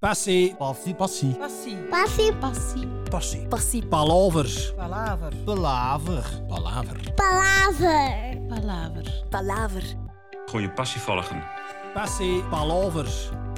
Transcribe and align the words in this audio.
Passie. 0.00 0.54
Passie. 0.58 0.94
Passie. 0.94 1.34
Passie. 1.34 1.76
Passie. 1.90 2.32
Passie. 2.40 2.88
Passie. 3.10 3.46
Passie. 3.50 3.82
Palaver. 3.82 4.48
Palaver. 4.74 5.32
Palaver. 5.44 6.26
Palaver. 6.48 6.96
Palaver. 7.16 8.38
Palaver. 8.48 9.24
Palaver. 9.28 9.82
Gewoon 10.46 10.62
je 10.62 10.70
passie 10.70 11.00
volgen. 11.00 11.42
Passie. 11.94 12.42
Palaver. 12.42 13.08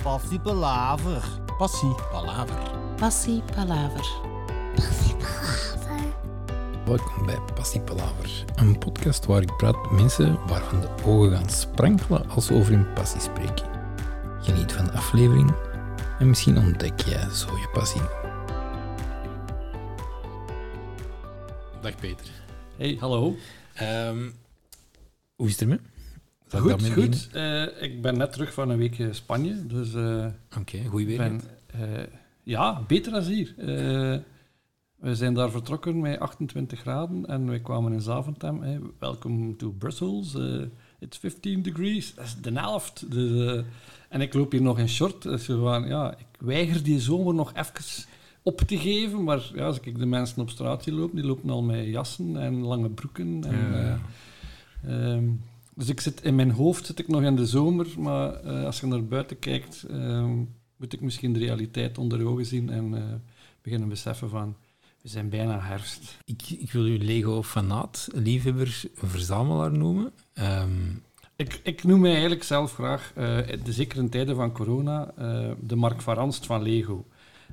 Passie. 0.03 0.39
Palaver. 0.39 1.23
Passie. 1.59 1.95
Palaver. 2.11 2.61
Passie. 2.97 3.43
Palaver. 3.55 4.07
Passie. 4.75 5.15
Palaver. 5.17 6.15
Welkom 6.85 7.27
bij 7.27 7.39
Passie 7.55 7.81
Palaver, 7.81 8.45
een 8.55 8.79
podcast 8.79 9.27
waar 9.27 9.43
ik 9.43 9.57
praat 9.57 9.83
met 9.83 9.91
mensen 9.91 10.39
waarvan 10.47 10.81
de 10.81 10.89
ogen 11.07 11.37
gaan 11.37 11.49
sprankelen 11.49 12.31
als 12.31 12.47
ze 12.47 12.55
over 12.55 12.73
hun 12.73 12.93
passie 12.93 13.21
spreken. 13.21 13.67
Geniet 14.41 14.73
van 14.73 14.85
de 14.85 14.93
aflevering 14.93 15.55
en 16.23 16.29
misschien 16.29 16.59
ontdek 16.59 17.01
jij 17.01 17.31
zo 17.31 17.57
je 17.57 17.69
passie. 17.73 18.01
Dag 21.81 21.97
Peter. 22.01 22.27
Hey, 22.77 22.97
hallo. 23.01 23.37
Ehm, 23.75 24.31
hoe 25.37 25.47
is 25.47 25.53
het 25.53 25.61
ermee? 25.61 25.79
Zal 26.47 26.69
ik 26.69 26.81
Goed, 26.81 26.93
goed. 26.93 27.29
Eh, 27.33 27.83
ik 27.83 28.03
ben 28.03 28.17
net 28.17 28.33
terug 28.33 28.53
van 28.53 28.71
een 28.71 28.79
week 28.79 28.99
in 28.99 29.15
Spanje, 29.15 29.67
dus 29.67 29.95
eh? 29.95 30.27
Oké, 30.59 30.85
goeie 30.85 31.07
weer. 31.07 31.17
ben, 31.17 31.41
eh, 31.67 32.05
ja, 32.43 32.83
beter 32.87 33.13
dan 33.13 33.23
hier. 33.23 33.55
Eh, 33.59 34.19
we 35.03 35.15
zijn 35.15 35.35
daar 35.35 35.51
vertrokken 35.51 36.01
met 36.01 36.19
28 36.19 36.81
graden 36.81 37.27
en 37.27 37.47
wij 37.47 37.61
kwamen 37.61 37.93
in 37.93 38.01
Zaventem. 38.01 38.63
Hey, 38.63 38.81
welcome 38.99 39.57
to 39.57 39.71
Brussels. 39.71 40.35
Eh, 40.35 40.63
it's 40.99 41.19
15 41.19 41.63
degrees. 41.63 42.15
Dat 42.15 42.25
is 42.25 42.37
de 42.41 42.53
helft. 42.53 43.11
Dus, 43.11 43.57
eh, 43.57 43.65
en 44.13 44.21
ik 44.21 44.35
loop 44.35 44.53
hier 44.53 44.63
nog 44.63 44.79
in 44.79 44.89
short. 44.89 45.23
Dus 45.23 45.45
gewoon, 45.45 45.87
ja, 45.89 46.11
ik 46.19 46.27
weiger 46.39 46.83
die 46.83 47.01
zomer 47.01 47.35
nog 47.35 47.53
even 47.55 48.05
op 48.43 48.61
te 48.61 48.79
geven. 48.79 49.25
Maar 49.25 49.51
ja, 49.55 49.67
als 49.67 49.81
ik 49.81 49.99
de 49.99 50.07
mensen 50.07 50.43
op 50.43 50.51
straat 50.51 50.83
zie 50.83 50.93
lopen, 50.93 51.17
die 51.17 51.25
lopen 51.25 51.51
al 51.51 51.63
met 51.63 51.87
jassen 51.87 52.37
en 52.37 52.61
lange 52.63 52.89
broeken. 52.91 53.45
En, 53.45 53.57
Ja. 53.73 53.93
eh, 53.93 53.99
Ehm, 54.87 55.25
dus 55.75 55.89
ik 55.89 56.01
zit, 56.01 56.23
in 56.23 56.35
mijn 56.35 56.51
hoofd 56.51 56.87
zit 56.87 56.99
ik 56.99 57.09
nog 57.09 57.23
in 57.23 57.37
de 57.37 57.47
zomer, 57.47 57.87
maar 57.99 58.35
eh, 58.35 58.65
als 58.65 58.81
je 58.81 58.87
naar 58.87 59.05
buiten 59.05 59.39
kijkt, 59.39 59.83
ehm, 59.91 60.35
moet 60.77 60.93
ik 60.93 61.01
misschien 61.01 61.33
de 61.33 61.39
realiteit 61.39 61.99
onder 61.99 62.19
de 62.19 62.25
ogen 62.25 62.47
zien 62.47 62.71
en 62.71 62.95
eh, 62.95 63.03
beginnen 63.63 63.89
beseffen 63.89 64.29
van, 64.31 64.55
we 65.03 65.09
zijn 65.09 65.29
bijna 65.29 65.61
herfst. 65.61 66.19
Ik, 66.25 66.51
ik 66.51 66.73
wil 66.73 66.87
u 66.87 66.99
Lego-fanaat, 66.99 68.09
liefhebber, 68.13 68.83
verzamelaar 68.95 69.73
noemen. 69.73 70.13
Ehm, 70.33 70.71
Ik, 71.43 71.61
ik 71.63 71.85
noem 71.85 72.01
mij 72.01 72.11
eigenlijk 72.11 72.43
zelf 72.43 72.75
graag, 72.75 73.13
eh, 73.15 73.39
de, 73.65 73.73
zeker 73.73 73.99
in 73.99 74.09
tijden 74.09 74.37
van 74.37 74.53
corona, 74.53 75.13
eh, 75.17 75.51
de 75.61 75.77
Mark 75.77 76.01
van 76.01 76.15
Ranst 76.15 76.47
van 76.47 76.63
Lego. 76.63 77.07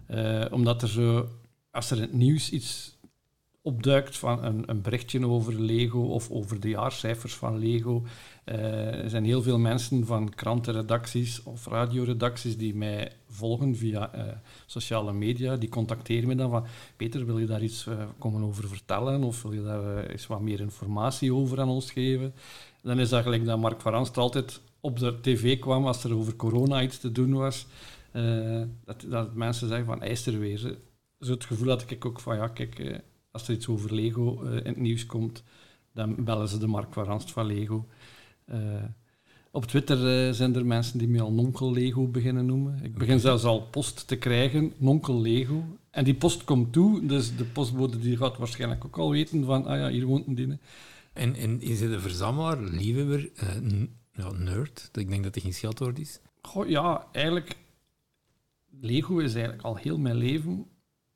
Eh, 0.08 0.46
omdat 0.52 0.82
er 0.82 0.88
zo, 0.88 1.28
als 1.72 1.92
er 1.92 1.98
in 1.98 2.04
het 2.04 2.14
nieuws 2.14 2.52
iets 2.52 2.98
opduikt 3.62 4.18
van 4.18 4.44
een, 4.44 4.64
een 4.66 4.82
berichtje 4.82 5.28
over 5.28 5.62
Lego 5.62 6.00
of 6.00 6.30
over 6.30 6.60
de 6.60 6.70
jaarcijfers 6.70 7.36
van 7.36 7.58
Lego, 7.58 8.04
er 8.46 9.10
zijn 9.10 9.26
heel 9.26 9.42
veel 9.42 9.60
mensen 9.60 10.06
van 10.06 10.30
krantenredacties 10.30 11.44
of 11.44 11.66
radioredacties 11.66 12.58
die 12.58 12.76
mij 12.76 13.12
volgen 13.28 13.76
via 13.76 14.12
sociale 14.66 15.14
media. 15.14 15.56
Die 15.56 15.70
contacteren 15.70 16.28
me 16.28 16.36
dan 16.36 16.50
van, 16.50 16.66
Peter, 16.98 17.26
wil 17.26 17.38
je 17.38 17.46
daar 17.46 17.64
iets 17.64 17.88
komen 18.18 18.44
over 18.44 18.68
vertellen 18.68 19.24
of 19.24 19.42
wil 19.42 19.54
je 19.54 19.64
daar 19.64 20.06
eens 20.06 20.28
wat 20.28 20.42
meer 20.42 20.60
informatie 20.60 21.34
over 21.34 21.62
aan 21.62 21.70
ons 21.70 21.92
geven? 21.92 22.34
Dan 22.82 23.00
is 23.00 23.10
dat 23.10 23.24
gelijk 23.24 23.46
dat 23.46 23.60
Mark 23.60 23.82
van 23.82 23.92
Ranst 23.92 24.18
altijd 24.18 24.62
op 24.80 25.00
de 25.00 25.18
tv 25.22 25.60
kwam 25.60 25.86
als 25.88 26.04
er 26.04 26.16
over 26.16 26.36
corona 26.36 26.82
iets 26.82 27.00
te 27.00 27.12
doen 27.12 27.34
was. 27.34 27.68
eh, 28.12 28.62
dat, 28.86 29.06
dat 29.10 29.34
mensen 29.36 29.68
zeggen 29.68 29.86
van, 29.86 30.00
hij 30.00 30.10
is 30.10 30.26
er 30.26 30.40
weer. 30.40 30.58
Zo- 30.58 31.32
het 31.32 31.46
gevoel 31.46 31.68
had 31.68 31.92
ik 31.92 32.06
ook 32.06 32.20
van, 32.20 32.36
ja, 32.36 32.48
kijk, 32.48 32.80
eh, 32.80 32.98
als 33.32 33.48
er 33.48 33.54
iets 33.54 33.68
over 33.68 33.94
Lego 33.96 34.44
eh, 34.44 34.52
in 34.56 34.64
het 34.66 34.78
nieuws 34.78 35.06
komt, 35.06 35.44
dan 35.94 36.16
bellen 36.24 36.48
ze 36.48 36.58
de 36.58 36.68
Mark 36.68 36.94
van 36.94 37.04
Ranst 37.04 37.32
van 37.32 37.46
Lego. 37.46 37.86
Op 39.52 39.66
Twitter 39.66 40.34
zijn 40.34 40.56
er 40.56 40.66
mensen 40.66 41.00
die 41.00 41.08
me 41.08 41.22
al 41.22 41.32
Nonkel 41.32 41.72
Lego 41.74 42.08
beginnen 42.08 42.46
noemen. 42.46 42.80
Ik 42.84 42.98
begin 42.98 43.20
zelfs 43.20 43.44
al 43.44 43.62
post 43.62 44.08
te 44.08 44.16
krijgen, 44.16 44.74
Nonkel 44.78 45.22
Lego. 45.22 45.64
En 45.92 46.04
die 46.04 46.14
post 46.14 46.44
komt 46.44 46.74
toe, 46.74 47.06
dus 47.06 47.36
de 47.36 47.44
postbode 47.46 48.00
die 48.00 48.18
gaat 48.18 48.38
waarschijnlijk 48.38 48.86
ook 48.86 48.98
al 48.98 49.12
weten 49.12 49.46
van, 49.46 49.66
ah 49.66 49.78
ja, 49.78 49.90
hier 49.90 50.06
woont 50.06 50.28
een 50.28 50.36
dine. 50.36 50.58
En, 51.14 51.36
en 51.36 51.62
is 51.62 51.82
het 51.82 51.92
een 51.92 52.02
verzamelaar, 52.02 52.58
liefhebber, 52.62 53.30
n- 53.62 53.98
ja, 54.12 54.32
nerd? 54.32 54.90
Ik 54.94 55.10
denk 55.10 55.24
dat 55.24 55.34
het 55.36 55.44
geen 55.44 55.54
scheldwoord 55.54 56.00
is. 56.00 56.20
Goh, 56.42 56.68
ja, 56.70 57.08
eigenlijk... 57.12 57.58
Lego 58.82 59.18
is 59.18 59.34
eigenlijk 59.34 59.64
al 59.64 59.76
heel 59.76 59.98
mijn 59.98 60.16
leven 60.16 60.66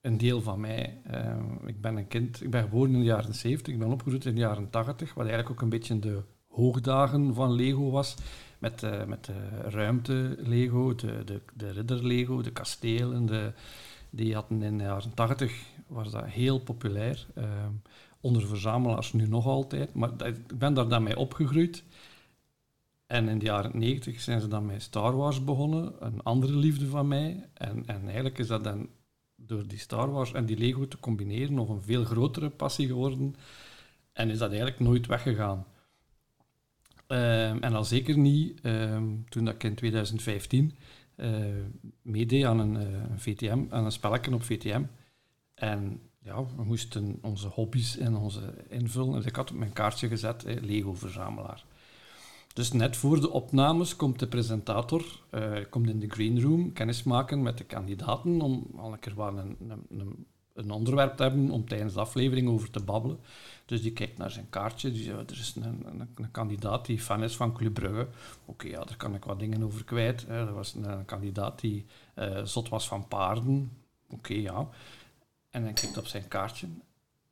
een 0.01 0.17
deel 0.17 0.41
van 0.41 0.59
mij. 0.59 1.01
Eh, 1.03 1.37
ik 1.65 1.81
ben 1.81 1.97
een 1.97 2.07
kind... 2.07 2.41
Ik 2.43 2.49
ben 2.49 2.63
geboren 2.63 2.93
in 2.93 2.99
de 2.99 3.05
jaren 3.05 3.33
70, 3.35 3.73
ik 3.73 3.79
ben 3.79 3.91
opgegroeid 3.91 4.25
in 4.25 4.33
de 4.33 4.39
jaren 4.41 4.69
80, 4.69 5.13
wat 5.13 5.25
eigenlijk 5.25 5.55
ook 5.55 5.61
een 5.61 5.69
beetje 5.69 5.99
de 5.99 6.21
hoogdagen 6.47 7.33
van 7.33 7.51
Lego 7.51 7.89
was. 7.91 8.15
Met, 8.59 8.83
eh, 8.83 9.05
met 9.05 9.25
de 9.25 9.47
ruimte-Lego, 9.69 10.95
de, 10.95 11.23
de, 11.25 11.41
de 11.53 11.71
ridder-Lego, 11.71 12.41
de 12.41 12.51
kastelen. 12.51 13.25
De, 13.25 13.53
die 14.09 14.33
hadden 14.33 14.61
in 14.61 14.77
de 14.77 14.83
jaren 14.83 15.13
80 15.13 15.61
was 15.87 16.11
dat 16.11 16.25
heel 16.25 16.59
populair. 16.59 17.27
Onder 18.23 18.47
verzamelaars 18.47 19.13
nu 19.13 19.27
nog 19.27 19.45
altijd. 19.45 19.93
Maar 19.93 20.27
ik 20.27 20.57
ben 20.57 20.73
daar 20.73 20.87
dan 20.87 21.03
mee 21.03 21.17
opgegroeid. 21.17 21.83
En 23.05 23.27
in 23.27 23.39
de 23.39 23.45
jaren 23.45 23.79
90 23.79 24.21
zijn 24.21 24.41
ze 24.41 24.47
dan 24.47 24.65
met 24.65 24.81
Star 24.81 25.15
Wars 25.15 25.43
begonnen, 25.43 25.93
een 25.99 26.23
andere 26.23 26.55
liefde 26.55 26.87
van 26.87 27.07
mij. 27.07 27.49
En, 27.53 27.83
en 27.85 28.03
eigenlijk 28.03 28.37
is 28.37 28.47
dat 28.47 28.63
dan 28.63 28.89
door 29.35 29.67
die 29.67 29.77
Star 29.77 30.11
Wars 30.11 30.31
en 30.31 30.45
die 30.45 30.57
Lego 30.57 30.87
te 30.87 30.99
combineren 30.99 31.53
nog 31.53 31.69
een 31.69 31.81
veel 31.81 32.03
grotere 32.03 32.49
passie 32.49 32.87
geworden. 32.87 33.35
En 34.13 34.29
is 34.29 34.37
dat 34.37 34.49
eigenlijk 34.49 34.79
nooit 34.79 35.07
weggegaan. 35.07 35.65
Ehm, 37.07 37.57
en 37.57 37.73
al 37.73 37.83
zeker 37.83 38.17
niet 38.17 38.61
ehm, 38.61 39.05
toen 39.29 39.45
dat 39.45 39.53
ik 39.53 39.63
in 39.63 39.75
2015 39.75 40.77
eh 41.15 41.31
meedeed 42.01 42.45
aan 42.45 42.59
een, 42.59 42.77
eh, 42.77 43.09
een 43.09 43.19
VTM, 43.19 43.63
aan 43.69 43.85
een 43.85 43.91
spelletje 43.91 44.33
op 44.33 44.43
VTM. 44.43 44.83
En 45.53 46.01
ja, 46.23 46.45
we 46.55 46.63
moesten 46.63 47.17
onze 47.21 47.47
hobby's 47.47 47.97
en 47.97 48.15
onze 48.15 48.53
invullen. 48.69 49.13
Dus 49.13 49.25
ik 49.25 49.35
had 49.35 49.51
op 49.51 49.57
mijn 49.57 49.73
kaartje 49.73 50.07
gezet, 50.07 50.43
Lego-verzamelaar. 50.61 51.63
Dus 52.53 52.71
net 52.71 52.97
voor 52.97 53.21
de 53.21 53.29
opnames 53.29 53.95
komt 53.95 54.19
de 54.19 54.27
presentator, 54.27 55.21
eh, 55.29 55.51
komt 55.69 55.89
in 55.89 55.99
de 55.99 56.09
green 56.09 56.41
room, 56.41 56.73
kennis 56.73 57.03
maken 57.03 57.41
met 57.41 57.57
de 57.57 57.63
kandidaten 57.63 58.41
om 58.41 58.67
al 58.77 58.93
een 58.93 58.99
keer 58.99 59.19
een, 59.19 59.57
een, 59.89 60.25
een, 60.53 60.71
onderwerp 60.71 61.15
te 61.15 61.23
hebben 61.23 61.49
om 61.49 61.67
tijdens 61.67 61.93
de 61.93 61.99
aflevering 61.99 62.49
over 62.49 62.69
te 62.69 62.83
babbelen. 62.83 63.19
Dus 63.65 63.81
die 63.81 63.93
kijkt 63.93 64.17
naar 64.17 64.31
zijn 64.31 64.49
kaartje, 64.49 64.91
die 64.91 65.03
zegt, 65.03 65.31
er 65.31 65.37
is 65.37 65.55
een, 65.55 65.85
een, 65.85 66.09
een 66.15 66.31
kandidaat 66.31 66.85
die 66.85 66.99
fan 66.99 67.23
is 67.23 67.35
van 67.35 67.53
Club 67.53 67.73
Brugge. 67.73 68.07
Oké, 68.45 68.67
ja, 68.67 68.83
daar 68.83 68.97
kan 68.97 69.15
ik 69.15 69.25
wat 69.25 69.39
dingen 69.39 69.63
over 69.63 69.83
kwijt. 69.83 70.25
Er 70.27 70.53
was 70.53 70.73
een, 70.73 70.91
een 70.91 71.05
kandidaat 71.05 71.59
die 71.59 71.85
eh, 72.13 72.43
zot 72.43 72.69
was 72.69 72.87
van 72.87 73.07
paarden. 73.07 73.71
Oké, 74.09 74.33
ja. 74.33 74.67
En 75.53 75.63
hij 75.63 75.73
kijkt 75.73 75.97
op 75.97 76.05
zijn 76.05 76.27
kaartje 76.27 76.67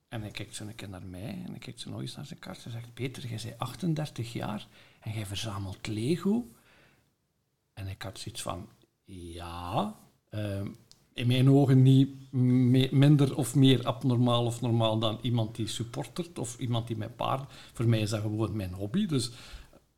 en 0.07 0.21
hij 0.21 0.31
kijkt 0.31 0.55
zo 0.55 0.63
een 0.63 0.75
keer 0.75 0.89
naar 0.89 1.05
mij 1.05 1.41
en 1.45 1.49
hij 1.49 1.59
kijkt 1.59 1.79
zo 1.79 1.89
nog 1.89 2.15
naar 2.15 2.25
zijn 2.25 2.39
kaartje 2.39 2.65
en 2.65 2.71
zegt, 2.71 2.93
Peter, 2.93 3.27
jij 3.27 3.39
bent 3.43 3.59
38 3.59 4.33
jaar 4.33 4.67
en 4.99 5.11
jij 5.11 5.25
verzamelt 5.25 5.87
Lego. 5.87 6.47
En 7.73 7.87
ik 7.87 8.01
had 8.01 8.19
zoiets 8.19 8.41
van, 8.41 8.69
ja, 9.05 9.95
ehm, 10.29 10.67
in 11.13 11.27
mijn 11.27 11.49
ogen 11.49 11.81
niet 11.81 12.31
minder 12.91 13.35
of 13.35 13.55
meer 13.55 13.85
abnormaal 13.85 14.45
of 14.45 14.61
normaal 14.61 14.99
dan 14.99 15.19
iemand 15.21 15.55
die 15.55 15.67
supportert 15.67 16.39
of 16.39 16.57
iemand 16.59 16.87
die 16.87 16.97
met 16.97 17.15
paarden. 17.15 17.47
Voor 17.73 17.87
mij 17.87 17.99
is 17.99 18.09
dat 18.09 18.21
gewoon 18.21 18.55
mijn 18.55 18.73
hobby, 18.73 19.05
dus 19.05 19.31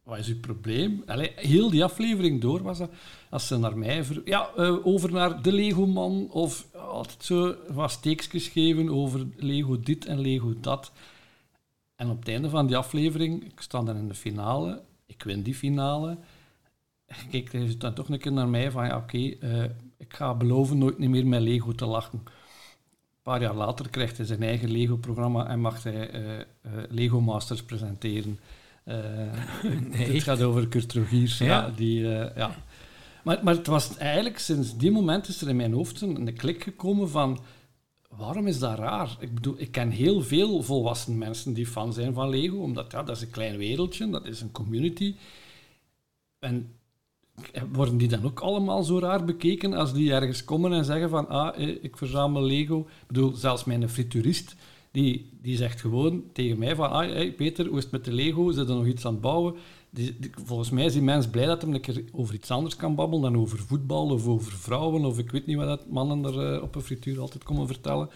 wat 0.04 0.18
is 0.18 0.28
uw 0.28 0.40
probleem? 0.40 1.04
Heel 1.36 1.70
die 1.70 1.84
aflevering 1.84 2.42
door 2.42 2.64
was 2.64 2.78
dat, 2.78 2.92
als 3.30 3.48
ze 3.48 3.58
naar 3.58 3.78
mij... 3.78 4.04
Ver, 4.04 4.22
ja, 4.26 4.50
eh, 4.56 4.86
over 4.86 5.12
naar 5.12 5.42
de 5.42 5.52
Lego-man, 5.52 6.30
of 6.32 6.68
altijd 6.76 7.24
zo 7.24 7.56
wat 7.70 7.92
steekjes 7.92 8.48
geven 8.48 8.90
over 8.90 9.28
Lego 9.36 9.80
dit 9.80 10.06
en 10.06 10.20
Lego 10.20 10.54
dat. 10.62 10.92
En 11.96 12.10
op 12.10 12.20
het 12.20 12.28
einde 12.28 12.50
van 12.50 12.68
die 12.68 12.78
aflevering, 12.78 13.44
ik 13.44 13.62
sta 13.62 13.82
dan 13.82 13.98
in 13.98 14.08
de 14.08 14.14
finale, 14.14 14.82
ik 15.06 15.24
win 15.24 15.42
die 15.42 15.56
finale, 15.56 16.18
kijkt 17.32 17.52
hij 17.52 17.76
dan 17.78 17.94
toch 17.94 18.10
een 18.10 18.20
keer 18.20 18.32
naar 18.32 18.50
mij 18.50 18.72
van, 18.72 18.86
ja, 18.86 18.98
oké, 18.98 19.18
eh, 19.18 19.64
ik 19.98 20.14
ga 20.14 20.34
beloven 20.34 20.78
nooit 20.78 20.98
meer 20.98 21.28
met 21.28 21.42
Lego 21.42 21.72
te 21.72 21.86
lachen. 21.86 22.22
Een 22.24 23.32
paar 23.32 23.42
jaar 23.42 23.56
later 23.56 23.90
krijgt 23.90 24.18
hij 24.18 24.26
zijn 24.26 24.44
eigen 24.44 24.72
Lego-programma 24.72 25.48
en 25.48 25.60
mag 25.60 25.84
hij 25.84 26.10
eh, 26.10 26.46
Lego 26.90 27.22
Masters 27.22 27.64
presenteren. 27.64 28.40
Eh 28.84 28.96
Nee. 29.90 30.12
Het 30.12 30.24
gaat 30.24 30.42
over 30.42 30.68
Kurt 30.68 30.94
Rogiers. 30.94 31.38
Ja. 31.38 31.46
Ja. 31.46 31.74
die, 31.76 32.16
eh, 32.16 32.38
ja. 32.38 32.56
Maar, 33.24 33.40
maar 33.44 33.56
het 33.56 33.68
was 33.68 33.98
eigenlijk 33.98 34.40
sinds 34.40 34.78
die 34.78 34.92
moment 34.92 35.28
is 35.28 35.42
er 35.42 35.50
in 35.50 35.56
mijn 35.56 35.74
hoofd 35.74 36.02
een, 36.02 36.28
een 36.28 36.34
klik 36.34 36.64
gekomen 36.64 37.10
van 37.10 37.40
waarom 38.18 38.48
is 38.48 38.60
dat 38.60 38.78
raar? 38.78 39.16
Ik 39.20 39.34
bedoel, 39.34 39.56
ik 39.58 39.72
ken 39.72 39.90
heel 39.90 40.22
veel 40.22 40.64
volwassen 40.64 41.18
mensen 41.18 41.54
die 41.54 41.68
fan 41.68 41.94
zijn 41.94 42.14
van 42.14 42.30
Lego, 42.30 42.58
omdat 42.58 42.92
ja, 42.92 43.04
dat 43.04 43.16
is 43.16 43.22
een 43.22 43.30
klein 43.30 43.58
wereldje, 43.58 44.10
dat 44.10 44.26
is 44.26 44.42
een 44.42 44.52
community. 44.52 45.16
En 46.40 46.76
worden 47.72 47.98
die 47.98 48.08
dan 48.08 48.26
ook 48.26 48.40
allemaal 48.40 48.84
zo 48.84 49.00
raar 49.00 49.26
bekeken 49.26 49.74
als 49.74 49.94
die 49.94 50.14
ergens 50.14 50.44
komen 50.44 50.74
en 50.74 50.86
zeggen 50.86 51.10
van, 51.10 51.28
ah, 51.28 51.60
eh, 51.62 51.84
ik 51.84 51.98
verzamel 51.98 52.44
Lego. 52.44 52.80
Ik 52.80 53.08
bedoel, 53.08 53.34
zelfs 53.34 53.64
mijn 53.64 53.90
frituurist, 53.90 54.56
die, 54.94 55.30
die 55.42 55.58
zegt 55.58 55.82
gewoon 55.82 56.24
tegen 56.34 56.58
mij 56.58 56.76
van, 56.76 56.90
ah, 56.90 57.12
hey, 57.12 57.34
Peter, 57.34 57.68
hoe 57.68 57.78
is 57.78 57.84
het 57.84 57.92
met 57.92 58.06
de 58.06 58.12
Lego? 58.12 58.52
Zit 58.52 58.70
er 58.70 58.76
nog 58.76 58.86
iets 58.86 59.06
aan 59.06 59.12
het 59.12 59.22
bouwen? 59.22 59.56
Die, 59.90 60.18
volgens 60.46 60.70
mij 60.70 60.86
is 60.86 60.94
die 60.94 61.02
mens 61.02 61.30
blij 61.30 61.46
dat 61.46 61.62
hij 61.62 62.06
over 62.12 62.34
iets 62.34 62.52
anders 62.52 62.76
kan 62.76 62.96
babbelen 62.96 63.32
dan 63.32 63.42
over 63.42 63.60
voetbal 63.60 64.10
of 64.10 64.28
over 64.28 64.52
vrouwen 64.52 65.06
of 65.06 65.18
ik 65.18 65.32
weet 65.32 65.46
niet 65.46 65.58
wat 65.58 65.68
dat 65.68 65.90
mannen 65.90 66.26
er 66.26 66.54
eh, 66.54 66.62
op 66.62 66.76
een 66.76 66.82
frituur 66.82 67.20
altijd 67.20 67.44
komen 67.44 67.68
vertellen. 67.68 68.10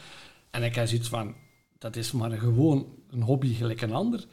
En 0.52 0.64
ik 0.64 0.76
heb 0.76 0.88
zoiets 0.88 1.10
van, 1.10 1.36
dat 1.78 1.96
is 1.96 2.12
maar 2.12 2.32
gewoon 2.32 2.86
een 3.10 3.22
hobby 3.22 3.54
gelijk 3.54 3.82
een 3.82 3.94
ander. 3.94 4.28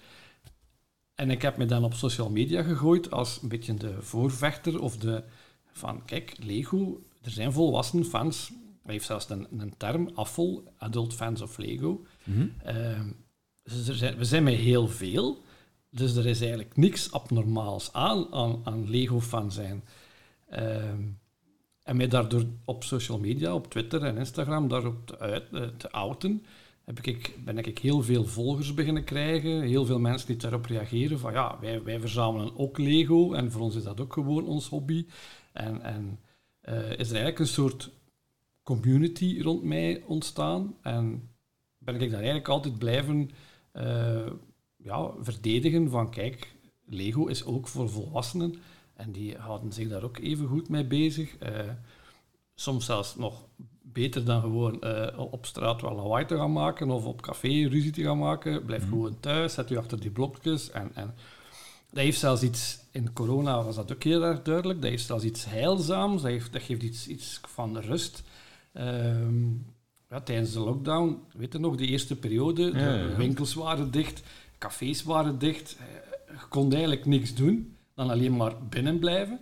En 1.15 1.31
ik 1.31 1.43
heb 1.43 1.57
me 1.57 1.67
dan 1.67 1.85
op 1.85 1.95
social 1.95 2.31
media 2.31 2.63
gegooid 2.63 3.11
als 3.11 3.43
een 3.43 3.49
beetje 3.49 3.75
de 3.75 4.03
voorvechter 4.03 4.81
of 4.81 4.97
de 4.97 5.25
van, 5.73 6.05
kijk, 6.05 6.37
Lego, 6.39 7.03
er 7.23 7.31
zijn 7.31 7.53
volwassen 7.53 8.05
fans. 8.05 8.53
Hij 8.83 8.93
heeft 8.93 9.07
zelfs 9.07 9.31
een, 9.31 9.47
een 9.59 9.77
term, 9.77 10.11
AFFL, 10.15 10.61
Adult 10.79 11.15
Fans 11.15 11.41
of 11.41 11.57
Lego. 11.59 12.05
Ehm, 12.63 13.09
dus 13.63 13.99
zijn, 13.99 14.17
we 14.17 14.25
zijn 14.25 14.43
met 14.43 14.55
heel 14.55 14.89
veel, 14.89 15.43
dus 15.91 16.17
er 16.17 16.27
is 16.27 16.41
eigenlijk 16.41 16.77
niks 16.77 17.13
abnormaals 17.13 17.93
aan, 17.93 18.35
aan, 18.65 18.91
Lego-fan 18.91 19.53
zijn. 19.53 19.85
Ehm, 20.49 21.03
en 21.83 21.97
mij 21.97 22.09
daardoor 22.09 22.45
op 22.65 22.85
social 22.85 23.19
media, 23.19 23.55
op 23.55 23.71
Twitter 23.71 24.03
en 24.03 24.17
Instagram, 24.17 24.69
daarop 24.69 25.07
te, 25.07 25.19
uit, 25.19 25.45
eh, 25.53 25.63
te 25.77 25.91
outen, 25.91 26.45
heb 26.85 27.01
ik, 27.01 27.37
ben 27.45 27.59
ik 27.59 27.79
heel 27.79 28.03
veel 28.03 28.25
volgers 28.25 28.75
beginnen 28.75 29.05
krijgen. 29.05 29.63
Heel 29.63 29.85
veel 29.85 29.99
mensen 29.99 30.27
die 30.27 30.37
daarop 30.37 30.67
reageren 30.67 31.19
van 31.19 31.33
ja, 31.33 31.59
wij, 31.61 31.83
wij 31.83 32.01
verzamelen 32.01 32.59
ook 32.59 32.79
Lego 32.79 33.33
en 33.33 33.51
voor 33.51 33.61
ons 33.61 33.75
is 33.77 33.83
dat 33.83 34.01
ook 34.01 34.13
gewoon 34.13 34.45
ons 34.45 34.69
hobby. 34.69 35.07
En, 35.53 35.83
en 35.83 36.21
eh, 36.61 36.77
is 36.77 37.09
er 37.09 37.15
eigenlijk 37.15 37.39
een 37.39 37.47
soort 37.47 37.91
community 38.63 39.41
rond 39.43 39.63
mij 39.63 40.03
ontstaan. 40.07 40.77
En 40.83 41.34
ben 41.85 42.01
ik 42.01 42.11
daar 42.11 42.19
eigenlijk 42.19 42.49
altijd 42.49 42.79
blijven 42.79 43.31
eh, 43.73 44.27
ja, 44.77 45.11
verdedigen 45.21 45.91
van 45.91 46.11
kijk, 46.11 46.55
Lego 46.87 47.27
is 47.27 47.45
ook 47.45 47.69
voor 47.69 47.91
volwassenen. 47.91 48.55
En 48.95 49.13
die 49.13 49.37
houden 49.37 49.73
zich 49.73 49.89
daar 49.89 50.03
ook 50.03 50.19
even 50.19 50.47
goed 50.47 50.69
mee 50.69 50.85
bezig. 50.85 51.37
Eh, 51.37 51.59
soms 52.55 52.85
zelfs 52.85 53.17
nog 53.17 53.47
beter 53.83 54.25
dan 54.25 54.41
gewoon 54.41 54.81
eh, 54.81 55.19
op 55.19 55.47
straat 55.47 55.81
wel 55.81 55.95
lawaai 55.95 56.25
te 56.25 56.37
gaan 56.37 56.53
maken 56.53 56.91
of 56.91 57.05
op 57.05 57.23
café 57.23 57.49
ruzie 57.49 57.91
te 57.91 58.03
gaan 58.03 58.19
maken. 58.19 58.65
Blijf 58.65 58.89
gewoon 58.89 59.21
thuis, 59.21 59.55
zet 59.55 59.71
u 59.71 59.77
achter 59.77 60.01
die 60.01 60.11
blokjes. 60.11 60.71
En, 60.71 60.91
en 60.95 61.15
dat 61.91 62.03
heeft 62.03 62.19
zelfs 62.19 62.43
iets, 62.43 62.79
in 62.91 63.13
corona 63.13 63.63
was 63.63 63.75
dat 63.75 63.93
ook 63.93 64.03
heel 64.03 64.25
erg 64.25 64.43
duidelijk, 64.43 64.81
dat 64.81 64.91
heeft 64.91 65.07
zelfs 65.07 65.25
iets 65.25 65.45
heilzaams, 65.45 66.23
dat, 66.23 66.31
heeft, 66.31 66.53
dat 66.53 66.63
geeft 66.63 66.83
iets, 66.83 67.09
iets 67.09 67.41
van 67.49 67.79
rust. 67.79 68.23
Ehm, 68.73 69.47
ja, 70.15 70.21
tijdens 70.21 70.53
de 70.53 70.61
lockdown, 70.61 71.23
weet 71.33 71.53
je 71.53 71.59
nog, 71.59 71.77
die 71.77 71.89
eerste 71.89 72.17
periode, 72.17 72.71
de 72.71 73.15
winkels 73.17 73.55
waren 73.55 73.91
dicht, 73.91 74.23
cafés 74.59 75.03
waren 75.03 75.39
dicht, 75.39 75.77
eh, 75.79 76.39
je 76.41 76.47
kon 76.49 76.73
eigenlijk 76.73 77.07
niks 77.07 77.35
doen, 77.35 77.77
dan 77.95 78.11
alleen 78.11 78.37
maar 78.37 78.67
binnen 78.69 78.99
blijven. 78.99 79.41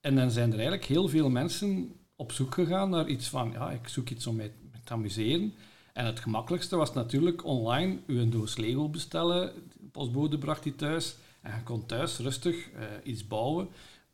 En 0.00 0.14
dan 0.14 0.30
zijn 0.30 0.48
er 0.48 0.54
eigenlijk 0.54 0.84
heel 0.84 1.08
veel 1.08 1.30
mensen 1.30 1.92
op 2.16 2.32
zoek 2.32 2.54
gegaan 2.54 2.90
naar 2.90 3.08
iets 3.08 3.28
van, 3.28 3.50
ja, 3.52 3.70
ik 3.70 3.88
zoek 3.88 4.10
iets 4.10 4.26
om 4.26 4.36
mij 4.36 4.52
te 4.84 4.92
amuseren. 4.92 5.54
En 5.92 6.06
het 6.06 6.20
gemakkelijkste 6.20 6.76
was 6.76 6.92
natuurlijk 6.92 7.44
online 7.44 7.98
u 8.06 8.20
een 8.20 8.30
doos 8.30 8.56
Lego 8.56 8.88
bestellen. 8.88 9.52
De 9.80 9.88
postbode 9.92 10.38
bracht 10.38 10.62
die 10.62 10.74
thuis. 10.74 11.16
En 11.40 11.54
je 11.56 11.62
kon 11.62 11.86
thuis 11.86 12.18
rustig 12.18 12.70
eh, 12.70 12.82
iets 13.02 13.26
bouwen. 13.26 13.68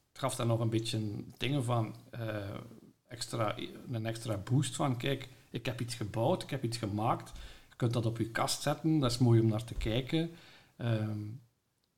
Het 0.08 0.18
gaf 0.18 0.36
dan 0.36 0.46
nog 0.46 0.60
een 0.60 0.70
beetje 0.70 1.00
dingen 1.36 1.64
van 1.64 1.94
eh, 2.10 2.36
extra, 3.06 3.56
een 3.90 4.06
extra 4.06 4.36
boost 4.36 4.76
van, 4.76 4.96
kijk, 4.96 5.28
ik 5.50 5.66
heb 5.66 5.80
iets 5.80 5.94
gebouwd, 5.94 6.42
ik 6.42 6.50
heb 6.50 6.64
iets 6.64 6.76
gemaakt. 6.76 7.32
Je 7.68 7.76
kunt 7.76 7.92
dat 7.92 8.06
op 8.06 8.18
je 8.18 8.30
kast 8.30 8.62
zetten, 8.62 8.98
dat 8.98 9.10
is 9.10 9.18
mooi 9.18 9.40
om 9.40 9.48
naar 9.48 9.64
te 9.64 9.74
kijken. 9.74 10.30
Ehm, 10.76 11.20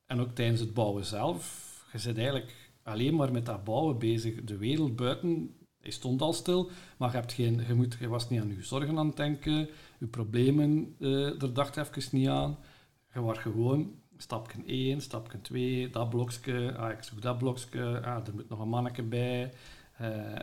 en 0.05 0.19
ook 0.19 0.35
tijdens 0.35 0.59
het 0.59 0.73
bouwen 0.73 1.05
zelf, 1.05 1.71
je 1.91 1.97
zit 1.97 2.17
eigenlijk 2.17 2.71
alleen 2.83 3.15
maar 3.15 3.31
met 3.31 3.45
dat 3.45 3.63
bouwen 3.63 3.97
bezig. 3.97 4.43
De 4.43 4.57
wereld 4.57 4.95
buiten, 4.95 5.55
stond 5.81 6.21
al 6.21 6.33
stil, 6.33 6.69
maar 6.97 7.09
je, 7.09 7.15
hebt 7.15 7.33
geen, 7.33 7.63
je, 7.67 7.73
moet, 7.73 7.97
je 7.99 8.07
was 8.07 8.29
niet 8.29 8.41
aan 8.41 8.55
je 8.55 8.63
zorgen 8.63 8.97
aan 8.97 9.07
het 9.07 9.17
denken, 9.17 9.69
je 9.99 10.07
problemen, 10.07 10.95
eh 10.99 11.41
er 11.41 11.53
dacht 11.53 11.77
even 11.77 12.17
niet 12.17 12.27
aan. 12.27 12.57
Je 13.13 13.21
was 13.21 13.37
gewoon 13.37 14.01
stapje 14.17 14.63
1, 14.65 15.01
stapje 15.01 15.41
2, 15.41 15.89
dat 15.89 16.09
blokje, 16.09 16.75
ah, 16.77 16.91
ik 16.91 17.03
zoek 17.03 17.21
dat 17.21 17.37
blokje, 17.37 18.01
ah, 18.01 18.27
er 18.27 18.33
moet 18.33 18.49
nog 18.49 18.59
een 18.59 18.69
manneke 18.69 19.03
bij. 19.03 19.53
Eh, 19.97 20.39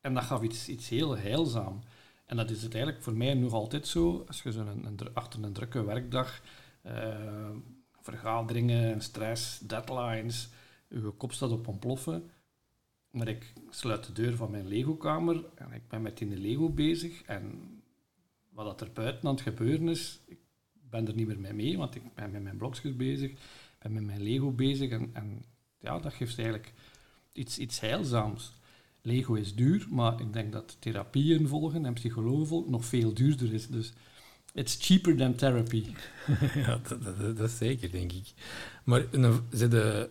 en 0.00 0.14
dat 0.14 0.22
gaf 0.22 0.42
iets, 0.42 0.68
iets 0.68 0.88
heel 0.88 1.16
heilzaam. 1.16 1.80
En 2.26 2.36
dat 2.36 2.50
is 2.50 2.62
het 2.62 2.74
eigenlijk 2.74 3.04
voor 3.04 3.16
mij 3.16 3.34
nog 3.34 3.52
altijd 3.52 3.86
zo. 3.86 4.24
Als 4.26 4.42
je 4.42 4.52
zo 4.52 4.60
een, 4.60 4.84
een, 4.84 4.98
achter 5.14 5.42
een 5.42 5.52
drukke 5.52 5.84
werkdag, 5.84 6.42
eh, 6.82 7.50
vergaderingen, 8.00 9.00
stress, 9.00 9.58
deadlines, 9.58 10.48
je 10.88 11.12
kop 11.16 11.32
staat 11.32 11.50
op 11.50 11.68
ontploffen. 11.68 12.30
Maar 13.10 13.28
ik 13.28 13.52
sluit 13.70 14.06
de 14.06 14.12
deur 14.12 14.36
van 14.36 14.50
mijn 14.50 14.68
Lego-kamer 14.68 15.44
en 15.54 15.72
ik 15.72 15.88
ben 15.88 16.02
met 16.02 16.18
die 16.18 16.36
Lego 16.36 16.68
bezig. 16.70 17.22
En 17.22 17.60
wat 18.50 18.64
dat 18.64 18.80
er 18.80 18.92
buiten 18.92 19.28
aan 19.28 19.34
het 19.34 19.42
gebeuren 19.42 19.88
is, 19.88 20.20
ik 20.26 20.38
ben 20.72 21.06
er 21.06 21.14
niet 21.14 21.26
meer 21.26 21.40
mee 21.40 21.52
mee, 21.52 21.78
want 21.78 21.94
ik 21.94 22.14
ben 22.14 22.30
met 22.30 22.42
mijn 22.42 22.56
blokjes 22.56 22.96
bezig, 22.96 23.32
ben 23.78 23.92
met 23.92 24.04
mijn 24.04 24.22
Lego 24.22 24.50
bezig. 24.50 24.90
En, 24.90 25.10
en 25.12 25.44
ja, 25.78 25.98
dat 25.98 26.14
geeft 26.14 26.38
eigenlijk 26.38 26.72
iets, 27.32 27.58
iets 27.58 27.80
heilzaams. 27.80 28.52
Lego 29.06 29.34
is 29.34 29.54
duur, 29.54 29.86
maar 29.90 30.20
ik 30.20 30.32
denk 30.32 30.52
dat 30.52 30.76
therapieën 30.78 31.48
volgen 31.48 31.84
en 31.86 31.92
psychologen 31.94 32.46
volgen 32.46 32.70
nog 32.70 32.84
veel 32.84 33.14
duurder 33.14 33.52
is. 33.52 33.66
Dus 33.68 33.92
it's 34.54 34.76
cheaper 34.80 35.16
than 35.16 35.34
therapy. 35.34 35.84
ja, 36.54 36.80
dat, 36.88 37.02
dat, 37.02 37.18
dat- 37.18 37.36
dat 37.36 37.48
is 37.50 37.56
zeker, 37.56 37.90
denk 37.90 38.12
ik. 38.12 38.32
Maar 38.84 39.04
zijn 39.50 39.70
de, 39.70 40.10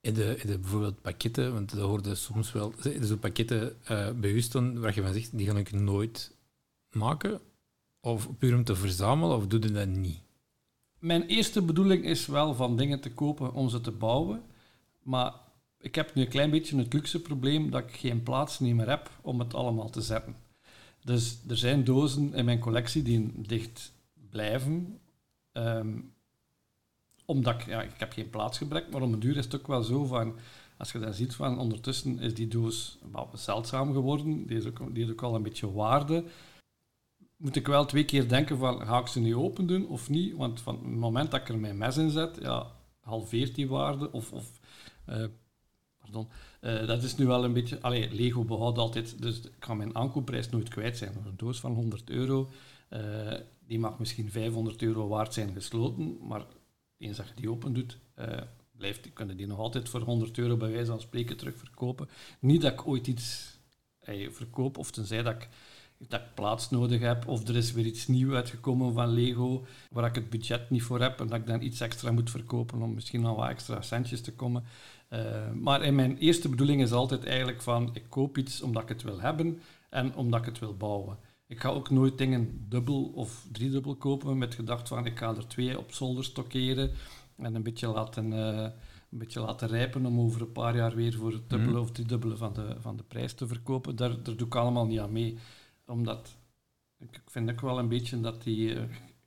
in 0.00 0.14
de, 0.14 0.36
in 0.42 0.46
de 0.50 0.58
bijvoorbeeld 0.58 1.00
pakketten, 1.02 1.52
want 1.52 1.70
dat 1.70 1.80
hoorde 1.80 2.14
soms 2.14 2.52
wel, 2.52 2.72
zijn 2.80 3.02
er 3.02 3.16
pakketten 3.16 3.76
eh 3.84 4.10
bij 4.12 4.30
u 4.30 4.40
staan 4.40 4.80
waar 4.80 4.94
je 4.94 5.02
van 5.02 5.12
zegt, 5.12 5.36
die 5.38 5.46
ga 5.46 5.56
ik 5.56 5.72
nooit 5.72 6.36
maken? 6.90 7.40
Of 8.00 8.28
puur 8.38 8.54
om 8.54 8.64
te 8.64 8.76
verzamelen, 8.76 9.36
of 9.36 9.46
doe 9.46 9.60
je 9.62 9.70
dat 9.72 9.88
niet? 9.88 10.18
Mijn 10.98 11.26
eerste 11.26 11.62
bedoeling 11.62 12.04
is 12.04 12.26
wel 12.26 12.54
van 12.54 12.76
dingen 12.76 13.00
te 13.00 13.10
kopen 13.12 13.52
om 13.52 13.68
ze 13.68 13.80
te 13.80 13.90
bouwen. 13.90 14.42
Maar 15.02 15.32
ik 15.78 15.94
heb 15.94 16.14
nu 16.14 16.22
een 16.22 16.28
klein 16.28 16.50
beetje 16.50 16.78
het 16.78 16.92
luxe 16.92 17.22
probleem 17.22 17.70
dat 17.70 17.82
ik 17.82 17.96
geen 17.96 18.22
plaats 18.22 18.58
meer 18.58 18.88
heb 18.88 19.10
om 19.22 19.38
het 19.38 19.54
allemaal 19.54 19.90
te 19.90 20.00
zetten. 20.00 20.36
Dus 21.04 21.38
er 21.48 21.56
zijn 21.56 21.84
dozen 21.84 22.34
in 22.34 22.44
mijn 22.44 22.58
collectie 22.58 23.02
die 23.02 23.32
dicht 23.36 23.92
blijven. 24.30 24.98
Ehm, 25.52 25.98
omdat 27.24 27.54
ik, 27.54 27.66
ja, 27.66 27.82
ik 27.82 27.94
heb 27.96 28.12
geen 28.12 28.30
plaatsgebrek, 28.30 28.90
maar 28.90 29.02
om 29.02 29.12
een 29.12 29.20
duur 29.20 29.36
is 29.36 29.44
het 29.44 29.54
ook 29.54 29.66
wel 29.66 29.82
zo 29.82 30.04
van... 30.04 30.36
Als 30.78 30.92
je 30.92 30.98
dan 30.98 31.14
ziet 31.14 31.34
van 31.34 31.58
ondertussen 31.58 32.18
is 32.18 32.34
die 32.34 32.48
doos 32.48 32.98
wel 33.12 33.30
zeldzaam 33.34 33.92
geworden. 33.92 34.46
Die 34.46 34.56
is 34.56 34.66
ook, 34.66 34.94
die 34.94 35.10
ook 35.10 35.22
al 35.22 35.34
een 35.34 35.42
beetje 35.42 35.72
waarde 35.72 36.24
moet 37.36 37.56
ik 37.56 37.66
wel 37.66 37.84
twee 37.84 38.04
keer 38.04 38.28
denken 38.28 38.58
van, 38.58 38.86
ga 38.86 38.98
ik 38.98 39.06
ze 39.06 39.20
nu 39.20 39.36
open 39.36 39.66
doen 39.66 39.88
of 39.88 40.08
niet? 40.08 40.36
Want 40.36 40.60
van 40.60 40.74
het 40.74 40.84
moment 40.84 41.30
dat 41.30 41.40
ik 41.40 41.48
er 41.48 41.58
mijn 41.58 41.78
mes 41.78 41.96
in 41.96 42.10
zet, 42.10 42.38
ja, 42.40 42.66
halveert 43.00 43.54
die 43.54 43.68
waarde. 43.68 44.12
Of, 44.12 44.32
of 44.32 44.60
eh, 45.04 45.24
Eh, 46.60 46.86
dat 46.86 47.02
is 47.02 47.16
nu 47.16 47.26
wel 47.26 47.44
een 47.44 47.52
beetje... 47.52 47.80
Allee, 47.80 48.14
Lego 48.14 48.44
behoudt 48.44 48.78
altijd... 48.78 49.22
Dus 49.22 49.40
ik 49.40 49.52
kan 49.58 49.76
mijn 49.76 49.96
aankoopprijs 49.96 50.48
nooit 50.48 50.68
kwijt 50.68 50.96
zijn. 50.96 51.12
Een 51.24 51.36
doos 51.36 51.60
van 51.60 51.72
100 51.72 52.10
euro, 52.10 52.50
eh, 52.88 53.00
die 53.66 53.78
mag 53.78 53.98
misschien 53.98 54.30
500 54.30 54.82
euro 54.82 55.08
waard 55.08 55.34
zijn 55.34 55.52
gesloten, 55.52 56.18
maar 56.26 56.44
eens 56.98 57.16
dat 57.16 57.28
je 57.28 57.34
die 57.34 57.50
open 57.50 57.72
doet, 57.72 57.98
eh, 58.14 58.40
blijft, 58.76 59.12
kunnen 59.12 59.36
die 59.36 59.46
nog 59.46 59.58
altijd 59.58 59.88
voor 59.88 60.00
100 60.00 60.38
euro 60.38 60.56
bij 60.56 60.70
wijze 60.70 60.90
van 60.90 61.00
spreken 61.00 61.36
terugverkopen. 61.36 62.08
Niet 62.40 62.62
dat 62.62 62.72
ik 62.72 62.86
ooit 62.86 63.06
iets 63.06 63.58
verkoop, 64.30 64.78
of 64.78 64.90
tenzij 64.90 65.22
dat 65.22 65.34
ik 65.34 65.48
dat 65.98 66.20
ik 66.20 66.34
plaats 66.34 66.70
nodig 66.70 67.00
heb, 67.00 67.28
of 67.28 67.48
er 67.48 67.56
is 67.56 67.72
weer 67.72 67.84
iets 67.84 68.06
nieuws 68.06 68.34
uitgekomen 68.34 68.92
van 68.92 69.08
Lego, 69.08 69.66
waar 69.90 70.08
ik 70.08 70.14
het 70.14 70.30
budget 70.30 70.70
niet 70.70 70.82
voor 70.82 71.00
heb 71.00 71.20
en 71.20 71.26
dat 71.26 71.38
ik 71.38 71.46
dan 71.46 71.62
iets 71.62 71.80
extra 71.80 72.10
moet 72.10 72.30
verkopen 72.30 72.82
om 72.82 72.94
misschien 72.94 73.24
al 73.24 73.36
wat 73.36 73.48
extra 73.48 73.82
centjes 73.82 74.20
te 74.20 74.32
komen. 74.32 74.64
Eh, 75.08 75.50
maar 75.52 75.82
in 75.82 75.94
mijn 75.94 76.18
eerste 76.18 76.48
bedoeling 76.48 76.82
is 76.82 76.92
altijd 76.92 77.24
eigenlijk 77.24 77.62
van, 77.62 77.90
ik 77.92 78.04
koop 78.08 78.38
iets 78.38 78.62
omdat 78.62 78.82
ik 78.82 78.88
het 78.88 79.02
wil 79.02 79.20
hebben 79.20 79.60
en 79.90 80.14
omdat 80.14 80.40
ik 80.40 80.46
het 80.46 80.58
wil 80.58 80.76
bouwen. 80.76 81.18
Ik 81.46 81.60
ga 81.60 81.68
ook 81.68 81.90
nooit 81.90 82.18
dingen 82.18 82.66
dubbel 82.68 83.04
of 83.14 83.46
driedubbel 83.52 83.94
kopen 83.96 84.38
met 84.38 84.54
gedacht 84.54 84.88
van, 84.88 85.06
ik 85.06 85.18
ga 85.18 85.34
er 85.36 85.46
twee 85.48 85.78
op 85.78 85.92
zolder 85.92 86.24
stockeren 86.24 86.90
en 87.36 87.54
een 87.54 87.62
beetje 87.62 87.88
laten, 87.88 88.32
eh, 88.32 88.62
een 89.10 89.18
beetje 89.18 89.40
laten 89.40 89.68
rijpen 89.68 90.06
om 90.06 90.20
over 90.20 90.40
een 90.40 90.52
paar 90.52 90.76
jaar 90.76 90.94
weer 90.94 91.14
voor 91.14 91.32
het 91.32 91.50
dubbele 91.50 91.80
of 91.80 91.90
driedubbele 91.90 92.36
van 92.36 92.52
de, 92.52 92.76
van 92.80 92.96
de 92.96 93.02
prijs 93.02 93.32
te 93.34 93.46
verkopen. 93.46 93.96
Daar, 93.96 94.22
daar 94.22 94.36
doe 94.36 94.46
ik 94.46 94.54
allemaal 94.54 94.86
niet 94.86 94.98
aan 95.00 95.12
mee 95.12 95.38
omdat 95.86 96.36
ik 96.98 97.20
vind 97.26 97.50
ook 97.50 97.60
wel 97.60 97.78
een 97.78 97.88
beetje 97.88 98.20
dat 98.20 98.42
die. 98.42 98.74
eh, 98.74 98.82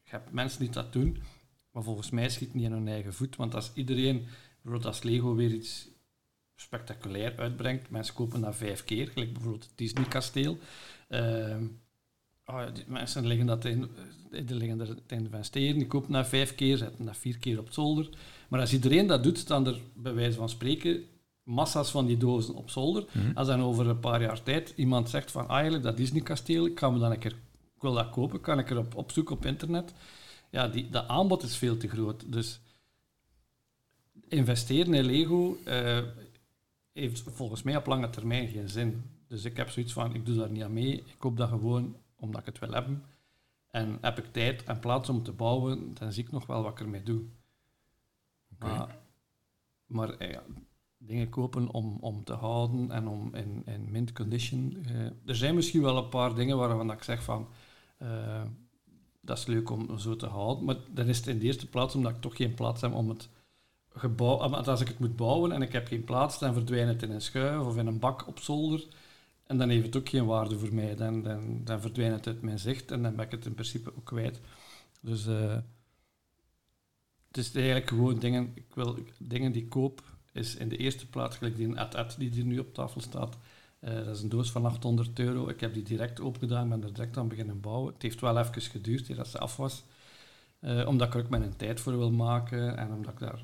je 0.09 0.15
hebt 0.15 0.31
mensen 0.31 0.59
die 0.59 0.69
dat 0.69 0.93
doen, 0.93 1.17
maar 1.71 1.83
volgens 1.83 2.09
mij 2.09 2.29
schiet 2.29 2.53
niet 2.53 2.63
in 2.63 2.71
hun 2.71 2.88
eigen 2.88 3.13
voet. 3.13 3.36
Want 3.36 3.55
als 3.55 3.71
iedereen, 3.74 4.25
bijvoorbeeld 4.62 4.94
als 4.94 5.04
Lego 5.04 5.36
weer 5.36 5.51
iets 5.51 5.88
spectaculair 6.56 7.34
uitbrengt. 7.38 7.89
Mensen 7.89 8.13
kopen 8.13 8.42
dat 8.42 8.56
vijf 8.56 8.84
keer, 8.84 9.08
gelijk 9.08 9.34
bijvoorbeeld 9.34 9.63
het 9.63 9.74
Disney-kasteel. 9.75 10.58
Ehm, 11.08 11.63
oh, 12.46 12.63
die 12.74 12.84
mensen 12.88 13.28
liggen 13.28 13.46
dat 13.46 13.66
in, 13.66 13.89
eh, 14.32 14.42
die 14.46 14.56
liggen 14.56 14.80
er 14.80 14.96
te 15.06 15.16
investeren, 15.16 15.78
die 15.78 15.88
kopen 15.88 16.12
dat 16.12 16.28
vijf 16.28 16.56
keer, 16.56 16.78
zetten 16.78 17.06
dat 17.06 17.18
vier 17.18 17.38
keer 17.38 17.60
op 17.60 17.66
het 17.66 17.74
zolder. 17.74 18.10
Maar 18.48 18.60
als 18.60 18.74
iedereen 18.74 19.08
dat 19.08 19.24
doet, 19.24 19.38
staan 19.38 19.68
er 19.68 19.80
bij 19.94 20.13
wijze 20.13 20.38
van 20.38 20.50
spreken 20.50 21.04
massa's 21.44 21.92
van 21.92 22.06
die 22.06 22.18
dozen 22.18 22.56
op 22.56 22.70
zolder. 22.70 23.06
Mhm. 23.12 23.32
Als 23.38 23.48
dan 23.48 23.62
over 23.62 23.88
een 23.88 24.00
paar 24.00 24.22
jaar 24.22 24.44
tijd 24.44 24.74
iemand 24.75 25.10
zegt 25.10 25.32
van, 25.32 25.48
ah, 25.48 25.54
eigenlijk, 25.54 25.84
dat 25.84 25.98
Disney-kasteel, 25.98 26.66
ik 26.66 26.75
kan 26.75 26.94
me 26.94 27.00
dan 27.00 27.12
een 27.12 27.20
keer, 27.20 27.36
ik 27.75 27.82
wil 27.82 27.94
dat 27.94 28.10
kopen, 28.10 28.42
kan 28.42 28.60
ik 28.60 28.70
er 28.70 28.78
op, 28.78 28.96
op 28.96 29.12
zoek 29.12 29.30
op 29.30 29.46
internet. 29.46 29.94
Ja, 30.50 30.68
die, 30.68 30.89
dat 30.89 31.08
aanbod 31.08 31.44
is 31.44 31.56
veel 31.56 31.78
te 31.78 31.88
groot. 31.88 32.24
Dus 32.32 32.60
investeren 34.29 34.93
in 34.93 35.05
Lego 35.05 35.57
eh, 35.65 36.03
heeft 36.91 37.24
volgens 37.25 37.63
mij 37.63 37.75
op 37.75 37.86
lange 37.86 38.09
termijn 38.09 38.48
geen 38.48 38.69
zin. 38.69 39.03
Dus 39.27 39.45
ik 39.45 39.57
heb 39.57 39.69
zoiets 39.69 39.93
van, 39.93 40.15
ik 40.15 40.25
doe 40.25 40.36
daar 40.36 40.50
niet 40.51 40.63
aan 40.63 40.74
mee. 40.74 40.93
Ik 40.93 41.15
koop 41.17 41.38
dat 41.38 41.50
gewoon 41.50 41.95
omdat 42.15 42.39
ik 42.39 42.45
het 42.45 42.59
wil 42.59 42.71
hebben. 42.71 43.03
En 43.67 43.98
heb 44.01 44.17
ik 44.17 44.31
tijd 44.31 44.63
en 44.63 44.79
plaats 44.79 45.09
om 45.09 45.24
te 45.24 45.31
bouwen, 45.31 45.93
dan 45.93 46.13
zie 46.13 46.24
ik 46.24 46.31
nog 46.31 46.45
wel 46.45 46.63
wat 46.63 46.71
ik 46.71 46.79
ermee 46.79 47.03
doe. 47.03 47.21
Maar, 48.59 48.98
maar 49.86 50.09
eh, 50.09 50.31
ja, 50.31 50.43
dingen 50.98 51.29
kopen 51.29 51.69
om, 51.71 51.98
om 52.01 52.24
te 52.24 52.33
houden 52.33 52.91
en 52.91 53.07
om 53.07 53.36
in, 53.36 53.62
in 53.65 53.91
mint 53.91 54.12
condition. 54.12 54.77
eh, 54.86 55.05
er 55.25 55.36
zijn 55.36 55.55
misschien 55.55 55.81
wel 55.81 55.98
een 55.98 56.09
paar 56.09 56.36
dingen 56.36 56.57
waarvan 56.57 56.91
ik 56.91 57.03
zeg 57.03 57.24
van... 57.24 57.48
dat 59.21 59.38
is 59.38 59.45
leuk 59.45 59.69
om 59.69 59.98
zo 59.98 60.15
te 60.15 60.25
houden. 60.27 60.65
Maar 60.65 60.77
dan 60.91 61.07
is 61.07 61.17
het 61.17 61.27
in 61.27 61.39
de 61.39 61.45
eerste 61.45 61.69
plaats 61.69 61.95
omdat 61.95 62.15
ik 62.15 62.21
toch 62.21 62.36
geen 62.36 62.53
plaats 62.53 62.81
heb 62.81 62.93
om 62.93 63.09
het 63.09 63.29
Want 63.93 64.67
als 64.67 64.81
ik 64.81 64.88
het 64.88 65.00
moet 65.00 65.15
bouwen 65.15 65.51
en 65.51 65.62
ik 65.62 65.72
heb 65.72 65.88
geen 65.88 66.03
plaats, 66.03 66.39
dan 66.39 66.53
verdwijnt 66.53 66.89
het 66.89 67.03
in 67.03 67.12
een 67.12 67.22
schuif 67.22 67.65
of 67.65 67.77
in 67.77 67.88
een 67.88 68.00
bak 68.00 68.27
op 68.27 68.39
zolder. 68.39 68.88
En 69.46 69.58
dan 69.58 69.69
heeft 69.69 69.86
het 69.86 69.98
ook 69.98 70.10
geen 70.10 70.25
waarde 70.25 70.60
voor 70.60 70.74
mij. 70.74 70.96
Dan, 70.96 71.22
dan, 71.24 71.62
dan 71.63 71.81
verdwijnt 71.81 72.15
het 72.15 72.27
uit 72.27 72.41
mijn 72.41 72.60
zicht 72.60 72.91
en 72.91 73.01
dan 73.01 73.15
ben 73.15 73.25
ik 73.25 73.31
het 73.31 73.46
in 73.46 73.53
principe 73.53 73.96
ook 73.96 74.05
kwijt. 74.05 74.39
Dus 75.01 75.27
eh, 75.27 75.58
het 77.27 77.38
is 77.38 77.55
eigenlijk 77.55 77.88
gewoon 77.88 78.19
dingen, 78.19 78.51
ik 78.55 78.65
wil, 78.74 78.98
dingen 79.17 79.51
die 79.51 79.63
ik 79.63 79.69
koop, 79.69 80.03
is 80.31 80.55
in 80.55 80.69
de 80.69 80.77
eerste 80.77 81.08
plaats 81.08 81.38
gelijk 81.38 81.55
die 81.55 81.79
at 81.79 82.15
die 82.17 82.29
hier 82.31 82.46
nu 82.46 82.60
op 82.60 82.74
tafel 82.74 83.01
staat. 83.01 83.38
Eh, 83.79 83.93
dat 83.93 84.15
is 84.15 84.22
een 84.22 84.29
doos 84.29 84.51
van 84.51 84.65
800 84.65 85.19
euro. 85.19 85.48
Ik 85.50 85.60
heb 85.60 85.74
die 85.74 85.84
direct 85.84 86.22
opengedaan, 86.22 86.69
ben 86.69 86.84
er 86.84 86.93
direct 86.93 87.17
aan 87.17 87.27
beginnen 87.27 87.62
bouwen. 87.62 87.93
Het 87.93 88.01
heeft 88.01 88.22
wel 88.22 88.38
even 88.38 88.62
geduurd 88.62 89.15
dat 89.15 89.27
ze 89.27 89.38
af 89.38 89.58
was. 89.58 89.84
Eh, 90.60 90.88
omdat 90.88 91.08
ik 91.08 91.13
er 91.13 91.19
ook 91.19 91.29
mijn 91.29 91.55
tijd 91.55 91.79
voor 91.79 91.98
wil 91.98 92.12
maken 92.12 92.77
en 92.77 92.93
omdat 92.93 93.13
ik 93.13 93.19
daar 93.19 93.43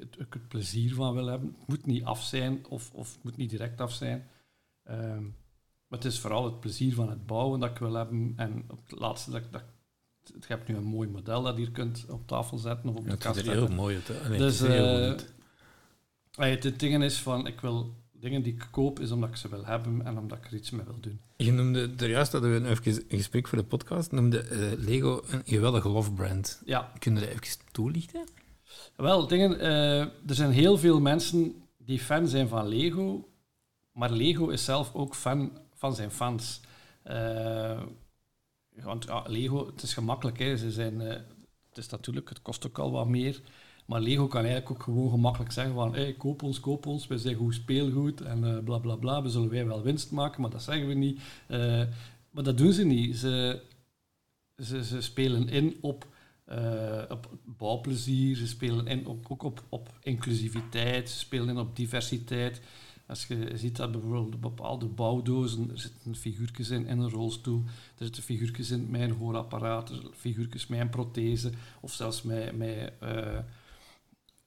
het, 0.00 0.16
het 0.30 0.48
plezier 0.48 0.94
van 0.94 1.14
wil 1.14 1.26
hebben. 1.26 1.54
Het 1.58 1.68
moet 1.68 1.86
niet 1.86 2.04
af 2.04 2.22
zijn 2.24 2.66
of, 2.68 2.90
of 2.92 3.12
het 3.14 3.22
moet 3.24 3.36
niet 3.36 3.50
direct 3.50 3.80
af 3.80 3.92
zijn. 3.92 4.26
Ehm, 4.84 5.22
maar 5.86 5.98
het 5.98 6.04
is 6.04 6.18
vooral 6.20 6.44
het 6.44 6.60
plezier 6.60 6.94
van 6.94 7.10
het 7.10 7.26
bouwen 7.26 7.60
dat 7.60 7.70
ik 7.70 7.78
wil 7.78 7.94
hebben. 7.94 8.32
En 8.36 8.64
op 8.68 8.80
het 8.88 8.98
laatste, 9.00 9.30
dat, 9.30 9.40
ik- 9.40 9.50
dat, 9.50 9.62
je 10.24 10.38
hebt 10.46 10.68
nu 10.68 10.74
een 10.76 10.82
mooi 10.84 11.08
model 11.08 11.42
dat 11.42 11.56
je 11.56 11.62
hier 11.62 11.70
kunt 11.70 12.06
op 12.08 12.26
tafel 12.26 12.58
zetten 12.58 12.88
of 12.90 12.96
op 12.96 13.00
Ja, 13.02 13.04
de 13.06 13.10
het 13.10 13.22
kast 13.22 13.38
er 13.38 13.44
zetten. 13.44 13.66
heel 13.66 13.74
mooi. 13.74 13.98
Allee, 14.24 14.38
Dus 14.38 14.58
het 14.58 14.68
is 14.70 14.76
heel 14.76 15.16
allee, 16.34 16.58
het 16.58 16.80
ding 16.80 17.02
is 17.02 17.18
van, 17.18 17.46
ik 17.46 17.60
wil 17.60 17.94
dingen 18.12 18.42
die 18.42 18.52
ik 18.52 18.68
koop, 18.70 19.00
is 19.00 19.10
omdat 19.10 19.28
ik 19.28 19.36
ze 19.36 19.48
wil 19.48 19.64
hebben 19.64 20.04
en 20.06 20.18
omdat 20.18 20.38
ik 20.38 20.44
er 20.46 20.54
iets 20.54 20.70
mee 20.70 20.84
wil 20.84 21.00
doen. 21.00 21.20
Je 21.36 21.52
noemde, 21.52 22.08
juist 22.08 22.32
hadden 22.32 22.62
we 22.62 22.68
even 22.68 22.92
een 23.08 23.16
gesprek 23.18 23.48
voor 23.48 23.58
de 23.58 23.64
podcast, 23.64 24.12
noemde 24.12 24.40
eh, 24.40 24.72
Lego 24.78 25.22
een 25.26 25.42
geweldige 25.44 25.88
love 25.88 26.12
brand. 26.12 26.62
Ja, 26.64 26.92
Kun 26.98 27.14
je 27.14 27.20
dat 27.20 27.28
even 27.28 27.60
toelichten? 27.72 28.24
Wel, 28.96 29.26
dingen, 29.26 29.60
eh, 29.60 30.00
er 30.00 30.34
zijn 30.34 30.50
heel 30.50 30.78
veel 30.78 31.00
mensen 31.00 31.62
die 31.76 31.98
fan 31.98 32.28
zijn 32.28 32.48
van 32.48 32.68
Lego, 32.68 33.28
maar 33.92 34.10
Lego 34.10 34.48
is 34.48 34.64
zelf 34.64 34.94
ook 34.94 35.14
fan 35.14 35.50
van 35.74 35.94
zijn 35.94 36.10
fans. 36.10 36.60
Eh, 37.02 37.82
want 38.82 39.04
ja, 39.04 39.24
Lego, 39.26 39.66
het 39.66 39.82
is 39.82 39.94
gemakkelijk, 39.94 40.38
hè. 40.38 40.56
Ze 40.56 40.70
zijn, 40.70 41.00
eh, 41.00 41.20
het 41.68 41.78
is 41.78 41.88
natuurlijk, 41.88 42.28
het 42.28 42.42
kost 42.42 42.66
ook 42.66 42.78
al 42.78 42.90
wat 42.90 43.08
meer. 43.08 43.40
Maar 43.86 44.00
Lego 44.00 44.26
kan 44.26 44.44
eigenlijk 44.44 44.70
ook 44.70 44.82
gewoon 44.82 45.10
gemakkelijk 45.10 45.52
zeggen 45.52 45.74
van 45.74 45.94
hey, 45.94 46.12
koop 46.12 46.42
ons, 46.42 46.60
koop 46.60 46.86
ons, 46.86 47.06
wij 47.06 47.18
zijn 47.18 47.36
goed 47.36 47.54
speelgoed 47.54 48.20
en 48.20 48.44
eh, 48.44 48.64
bla 48.64 48.78
bla 48.78 48.96
bla, 48.96 49.22
we 49.22 49.28
zullen 49.28 49.50
wij 49.50 49.66
wel 49.66 49.82
winst 49.82 50.10
maken, 50.10 50.40
maar 50.40 50.50
dat 50.50 50.62
zeggen 50.62 50.88
we 50.88 50.94
niet. 50.94 51.20
Maar 52.30 52.44
dat 52.44 52.58
doen 52.58 52.72
ze 52.72 52.84
niet. 52.84 53.16
Ze, 53.16 53.62
ze, 54.56 54.84
ze 54.84 55.00
spelen 55.00 55.48
in 55.48 55.76
op, 55.80 56.06
eh, 56.48 57.02
op 57.08 57.38
bouwplezier, 57.44 58.36
ze 58.36 58.46
spelen 58.46 58.86
in 58.86 59.06
op, 59.06 59.26
ook 59.28 59.42
op, 59.42 59.64
op 59.68 59.98
inclusiviteit, 60.02 61.10
ze 61.10 61.18
spelen 61.18 61.48
in 61.48 61.58
op 61.58 61.76
diversiteit. 61.76 62.60
Als 63.06 63.26
je 63.26 63.50
ziet 63.54 63.76
dat 63.76 63.92
bijvoorbeeld 63.92 64.40
bepaalde 64.40 64.86
bouwdozen, 64.86 65.70
er 65.70 65.78
zitten 65.78 66.16
figuurtjes 66.16 66.70
in, 66.70 66.86
in 66.86 66.98
een 66.98 67.10
rolstoel, 67.10 67.62
er 67.98 68.04
zitten 68.04 68.22
figuurtjes 68.22 68.70
in 68.70 68.94
een 68.94 69.10
hoorapparaat, 69.10 69.92
figuurtjes 70.14 70.66
met 70.66 70.80
een 70.80 70.88
prothese, 70.88 71.52
of 71.80 71.92
zelfs 71.92 72.22
met, 72.22 72.56
met 72.56 72.92
eh, 73.00 73.38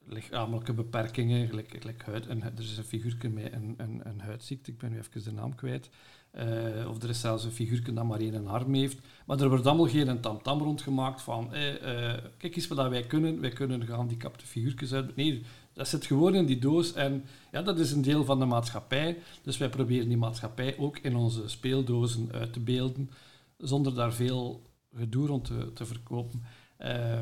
lichamelijke 0.06 0.74
beperkingen, 0.74 1.48
gelijk, 1.48 1.76
gelijk 1.80 2.04
huid. 2.04 2.28
En, 2.28 2.44
er 2.44 2.52
is 2.58 2.78
een 2.78 2.84
figuurtje 2.84 3.30
met 3.30 3.54
een, 3.54 3.74
een, 3.78 4.02
een 4.04 4.20
huidziekte, 4.20 4.72
ik 4.72 4.78
ben 4.78 4.92
nu 4.92 4.98
even 4.98 5.24
de 5.24 5.32
naam 5.32 5.56
kwijt. 5.56 5.90
Eh, 6.32 6.90
of 6.90 7.04
er 7.04 7.10
is 7.10 7.20
zelfs 7.20 7.44
een 7.44 7.52
figuurtje 7.52 7.94
dat 7.94 8.06
maar 8.06 8.20
één 8.20 8.48
arm 8.48 8.74
heeft. 8.74 8.98
Maar 9.26 9.40
er 9.40 9.50
wordt 9.50 9.66
allemaal 9.66 9.88
geen 9.88 10.20
tamtam 10.20 10.62
rondgemaakt 10.62 11.22
van 11.22 11.54
eh, 11.54 12.14
kijk 12.38 12.56
eens 12.56 12.68
wat 12.68 12.90
wij 12.90 13.04
kunnen, 13.04 13.42
wij 13.42 13.50
kunnen 13.50 13.86
gehandicapte 13.86 14.46
figuurtjes 14.46 14.94
uit. 14.94 15.16
Nee, 15.16 15.44
dat 15.74 15.88
zit 15.88 16.06
gewoon 16.06 16.36
in 16.36 16.46
die 16.46 16.60
doos 16.60 16.94
en 16.94 17.26
ja, 17.52 17.62
dat 17.62 17.80
is 17.80 17.92
een 17.92 18.02
deel 18.02 18.26
van 18.26 18.40
de 18.40 18.46
maatschappij. 18.46 19.18
Dus 19.42 19.58
wij 19.58 19.70
proberen 19.70 20.08
die 20.08 20.18
maatschappij 20.18 20.78
ook 20.78 20.98
in 20.98 21.16
onze 21.16 21.48
speeldozen 21.48 22.32
uit 22.32 22.54
te 22.54 22.60
beelden, 22.60 23.10
zonder 23.58 23.96
daar 23.96 24.14
veel 24.14 24.70
gedoe 24.96 25.28
rond 25.28 25.46
te, 25.46 25.74
te 25.74 25.86
verkopen. 25.86 26.44
Eh, 26.78 27.22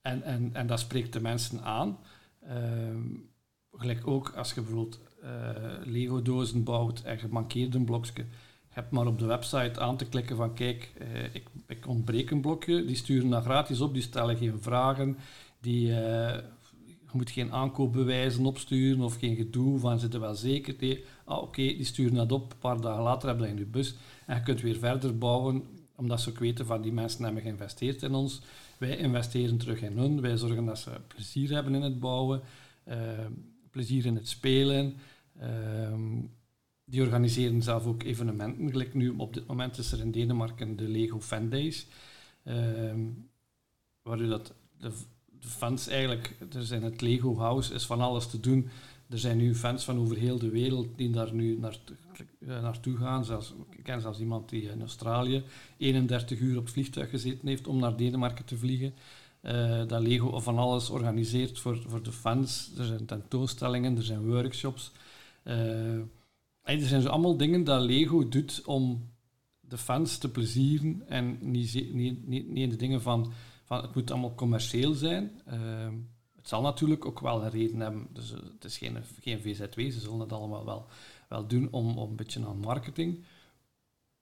en, 0.00 0.22
en, 0.22 0.50
en 0.52 0.66
dat 0.66 0.80
spreekt 0.80 1.12
de 1.12 1.20
mensen 1.20 1.62
aan. 1.62 1.98
Ehm, 2.40 3.06
gelijk 3.72 4.06
ook 4.06 4.30
als 4.30 4.52
je 4.52 4.60
bijvoorbeeld 4.60 5.00
Lego-dozen 5.84 6.64
bouwt 6.64 7.00
en 7.00 7.18
je 7.20 7.26
mankeert 7.30 7.74
een 7.74 7.84
blokje. 7.84 8.24
Je 8.68 8.74
hebt 8.74 8.90
maar 8.90 9.06
op 9.06 9.18
de 9.18 9.26
website 9.26 9.80
aan 9.80 9.96
te 9.96 10.04
klikken 10.04 10.36
van 10.36 10.54
kijk, 10.54 10.92
eh, 10.98 11.34
ik, 11.34 11.46
ik 11.66 11.86
ontbreek 11.86 12.30
een 12.30 12.40
blokje. 12.40 12.84
Die 12.84 12.96
sturen 12.96 13.30
dat 13.30 13.44
gratis 13.44 13.80
op, 13.80 13.92
die 13.94 14.02
stellen 14.02 14.36
geen 14.36 14.60
vragen. 14.60 15.16
Die, 15.60 15.90
eh, 15.90 16.42
je 16.86 17.12
moet 17.12 17.30
geen 17.30 17.52
aankoopbewijzen 17.52 18.46
opsturen 18.46 19.00
of 19.00 19.18
geen 19.18 19.36
gedoe 19.36 19.78
van 19.78 19.98
zitten 19.98 20.20
wel 20.20 20.34
zeker. 20.34 21.00
Ah, 21.24 21.42
oké, 21.42 21.62
die 21.62 21.84
sturen 21.84 22.14
dat 22.14 22.32
op. 22.32 22.52
Een 22.52 22.58
paar 22.58 22.80
dagen 22.80 23.02
later 23.02 23.28
hebben 23.28 23.46
je 23.46 23.52
in 23.52 23.58
je 23.58 23.66
bus. 23.66 23.94
En 24.26 24.36
je 24.36 24.42
kunt 24.42 24.60
weer 24.60 24.78
verder 24.78 25.18
bouwen, 25.18 25.62
omdat 25.96 26.20
ze 26.20 26.30
ook 26.30 26.38
weten 26.38 26.66
van 26.66 26.82
die 26.82 26.92
mensen 26.92 27.24
hebben 27.24 27.42
geïnvesteerd 27.42 28.02
in 28.02 28.14
ons. 28.14 28.40
Wij 28.78 28.96
investeren 28.96 29.58
terug 29.58 29.82
in 29.82 29.98
hun. 29.98 30.20
Wij 30.20 30.36
zorgen 30.36 30.64
dat 30.64 30.78
ze 30.78 30.90
plezier 31.06 31.50
hebben 31.50 31.74
in 31.74 31.82
het 31.82 32.00
bouwen, 32.00 32.40
eh, 32.84 32.98
plezier 33.78 34.06
in 34.06 34.14
het 34.14 34.28
spelen. 34.28 34.94
Ehm, 35.40 36.20
die 36.84 37.02
organiseren 37.02 37.62
zelf 37.62 37.86
ook 37.86 38.02
evenementen. 38.02 38.70
Gelijk 38.70 38.94
nu, 38.94 39.08
op 39.16 39.34
dit 39.34 39.46
moment 39.46 39.78
is 39.78 39.92
er 39.92 40.00
in 40.00 40.10
Denemarken 40.10 40.76
de 40.76 40.88
Lego 40.88 41.20
Fan 41.20 41.48
Days. 41.48 41.86
ehm, 42.44 43.00
waar 44.02 44.18
dat 44.18 44.54
de, 44.78 44.90
fans 45.40 45.88
eigenlijk, 45.88 46.36
er 46.52 46.64
zijn 46.64 46.82
het 46.82 47.00
Lego 47.00 47.36
House, 47.36 47.74
is 47.74 47.86
van 47.86 48.00
alles 48.00 48.26
te 48.26 48.40
doen. 48.40 48.68
Er 49.08 49.18
zijn 49.18 49.36
nu 49.36 49.54
fans 49.54 49.84
van 49.84 49.98
over 49.98 50.16
heel 50.16 50.38
de 50.38 50.50
wereld 50.50 50.88
die 50.96 51.10
daar 51.10 51.34
nu 51.34 51.58
naar, 51.58 51.78
eh, 52.40 52.62
naartoe 52.62 52.96
gaan. 52.96 53.24
Zelfs, 53.24 53.54
ik 53.70 53.82
ken 53.82 54.00
zelfs 54.00 54.20
iemand 54.20 54.48
die 54.48 54.62
in 54.62 54.80
Australië 54.80 55.42
31 55.76 56.38
uur 56.38 56.58
op 56.58 56.68
vliegtuig 56.68 57.10
gezeten 57.10 57.48
heeft 57.48 57.66
om 57.66 57.78
naar 57.78 57.96
Denemarken 57.96 58.44
te 58.44 58.56
vliegen. 58.56 58.94
Eh, 59.40 59.86
dat 59.86 60.02
Lego 60.02 60.40
van 60.40 60.58
alles 60.58 60.90
organiseert 60.90 61.58
voor, 61.58 61.82
voor 61.86 62.02
de 62.02 62.12
fans. 62.12 62.70
Er 62.78 62.84
zijn 62.84 63.06
tentoonstellingen, 63.06 63.96
er 63.96 64.02
zijn 64.02 64.26
workshops. 64.26 64.92
Eh, 65.42 65.96
er 66.62 66.80
zijn 66.80 67.02
zo 67.02 67.08
allemaal 67.08 67.36
dingen 67.36 67.64
dat 67.64 67.82
Lego 67.82 68.28
doet 68.28 68.62
om 68.64 69.10
de 69.60 69.78
fans 69.78 70.18
te 70.18 70.30
plezieren 70.30 71.08
en 71.08 71.38
niet, 71.40 71.92
niet, 71.92 72.26
niet, 72.26 72.48
niet 72.48 72.62
in 72.62 72.70
de 72.70 72.76
dingen 72.76 73.02
van, 73.02 73.32
van 73.64 73.82
het 73.82 73.94
moet 73.94 74.10
allemaal 74.10 74.34
commercieel 74.34 74.92
zijn. 74.92 75.40
Ehm, 75.46 75.94
het 76.36 76.48
zal 76.48 76.62
natuurlijk 76.62 77.06
ook 77.06 77.20
wel 77.20 77.42
een 77.42 77.50
reden 77.50 77.80
hebben. 77.80 78.06
Dus 78.12 78.32
eh, 78.32 78.38
het 78.54 78.64
is 78.64 78.78
geen, 78.78 78.96
geen 79.20 79.40
VZW, 79.40 79.80
ze 79.80 80.00
zullen 80.00 80.20
het 80.20 80.32
allemaal 80.32 80.64
wel, 80.64 80.86
wel 81.28 81.46
doen 81.46 81.68
om, 81.70 81.98
om 81.98 82.10
een 82.10 82.16
beetje 82.16 82.46
aan 82.46 82.58
marketing. 82.58 83.24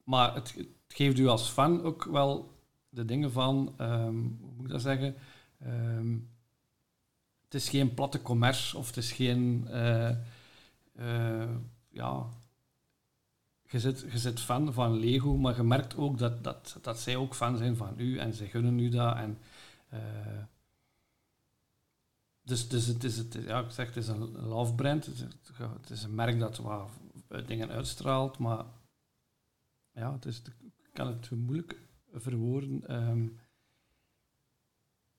Maar 0.05 0.35
het 0.35 0.55
geeft 0.89 1.19
u 1.19 1.27
als 1.27 1.49
fan 1.49 1.83
ook 1.83 2.05
wel 2.05 2.56
de 2.97 3.05
dingen 3.05 3.33
van, 3.33 3.75
ehm, 3.77 4.15
hoe 4.15 4.53
moet 4.57 4.65
ik 4.65 4.71
dat 4.71 4.83
zeggen? 4.83 5.15
Ehm, 5.59 6.13
het 7.45 7.55
is 7.55 7.69
geen 7.69 7.95
platte 7.95 8.23
commerce 8.23 8.77
of 8.77 8.87
het 8.87 8.97
is 8.97 9.13
geen, 9.13 9.67
eh, 9.69 10.11
eh, 10.95 11.51
ja, 11.89 12.27
je 13.69 13.81
zit, 13.81 14.01
je 14.11 14.19
zit 14.19 14.41
fan 14.41 14.73
van 14.73 14.99
Lego, 14.99 15.37
maar 15.37 15.57
je 15.57 15.63
merkt 15.63 15.97
ook 15.97 16.19
dat, 16.19 16.45
dat, 16.45 16.79
dat 16.83 16.99
zij 17.01 17.17
ook 17.17 17.35
fan 17.35 17.57
zijn 17.57 17.77
van 17.77 17.95
u 17.97 18.19
en 18.19 18.35
ze 18.35 18.47
gunnen 18.47 18.79
u 18.79 18.89
dat. 18.89 19.17
En, 19.17 19.39
eh, 19.89 20.43
dus, 22.43 22.69
dus 22.69 22.87
het 22.87 23.05
is, 23.05 23.17
het, 23.17 23.39
ja, 23.47 23.61
ik 23.61 23.71
zeg, 23.71 23.87
het 23.87 23.97
is 23.97 24.09
een 24.09 24.47
love 24.47 24.75
brand. 24.75 25.07
Het 25.07 25.91
is, 25.91 26.03
een 26.03 26.15
merk 26.15 26.39
dat 26.39 26.59
wat 26.59 26.89
dingen 27.47 27.71
uitstraalt, 27.71 28.39
maar 28.39 28.65
ja, 29.93 30.13
het 30.13 30.25
is, 30.25 30.43
ik 30.79 30.93
kan 30.93 31.07
het 31.07 31.31
moeilijk 31.31 31.86
verwoorden. 32.21 32.81
Ehm, 32.87 33.27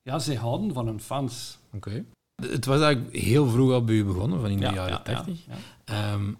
ja, 0.02 0.18
zij 0.18 0.34
houden 0.34 0.72
van 0.72 0.86
hun 0.86 1.00
fans. 1.00 1.58
Oké. 1.72 2.04
Het 2.34 2.64
was 2.64 2.80
eigenlijk 2.80 3.16
heel 3.16 3.46
vroeg 3.48 3.72
al 3.72 3.84
bij 3.84 3.94
u 3.94 4.04
begonnen, 4.04 4.40
van 4.40 4.50
in 4.50 4.56
de 4.56 4.62
Ja, 4.64 4.72
jaren 4.74 4.92
ja, 4.92 5.02
80. 5.02 5.46
ja, 5.46 5.54
Ehm, 5.84 6.32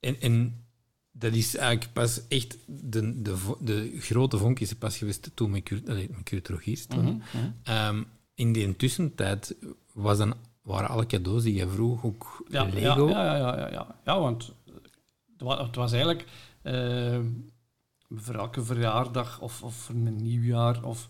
en, 0.00 0.20
en 0.20 0.64
dat 1.12 1.32
is 1.34 1.56
eigenlijk 1.56 1.92
pas 1.92 2.20
echt 2.28 2.58
de, 2.66 3.22
de, 3.22 3.54
de 3.60 3.96
grote 4.00 4.38
vonk 4.38 4.60
is 4.60 4.70
er 4.70 4.76
pas 4.76 4.96
geweest 4.98 5.30
toen 5.34 5.50
met 5.50 5.62
Kurt, 5.62 5.88
allee, 5.88 6.08
met 6.10 6.22
Kurt 6.22 6.48
Rogiers 6.48 6.86
toen. 6.86 7.04
Mhm. 7.04 7.50
Ehm, 7.62 8.02
in 8.34 8.52
die 8.52 8.76
tussentijd 8.76 9.56
was 9.92 10.18
dan, 10.18 10.34
waren 10.62 10.88
alle 10.88 11.06
cadeaus 11.06 11.42
die 11.42 11.54
je 11.54 11.68
vroeg 11.68 12.04
ook 12.04 12.44
Ja, 12.48 12.64
Lego. 12.64 13.08
Ja, 13.08 13.24
ja, 13.24 13.36
ja, 13.36 13.58
ja, 13.58 13.70
ja. 13.72 13.96
ja 14.04 14.18
want 14.20 14.52
het 15.32 15.42
wa- 15.42 15.66
het 15.66 15.76
was 15.76 15.92
eigenlijk 15.92 16.24
voor 18.08 18.34
elke 18.34 18.64
verjaardag 18.64 19.40
of, 19.40 19.62
of 19.62 19.74
voor 19.74 19.94
een 19.94 20.16
nieuwjaar. 20.16 20.84
Of, 20.84 21.08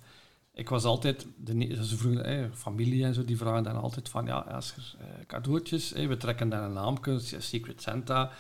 ik 0.55 0.69
was 0.69 0.85
altijd, 0.85 1.27
de, 1.37 1.85
ze 1.85 1.97
vroegen, 1.97 2.25
eh, 2.25 2.45
familie 2.53 3.05
en 3.05 3.15
zo, 3.15 3.25
die 3.25 3.37
vragen 3.37 3.63
dan 3.63 3.81
altijd 3.81 4.09
van, 4.09 4.27
ja, 4.27 4.39
als 4.39 4.77
er 4.77 4.95
eh, 4.99 5.27
cadeautjes, 5.27 5.93
eh, 5.93 6.09
we 6.09 6.17
trekken 6.17 6.49
dan 6.49 6.63
een 6.63 6.73
naamje, 6.73 7.19
Secret 7.39 7.83
Santa. 7.83 8.31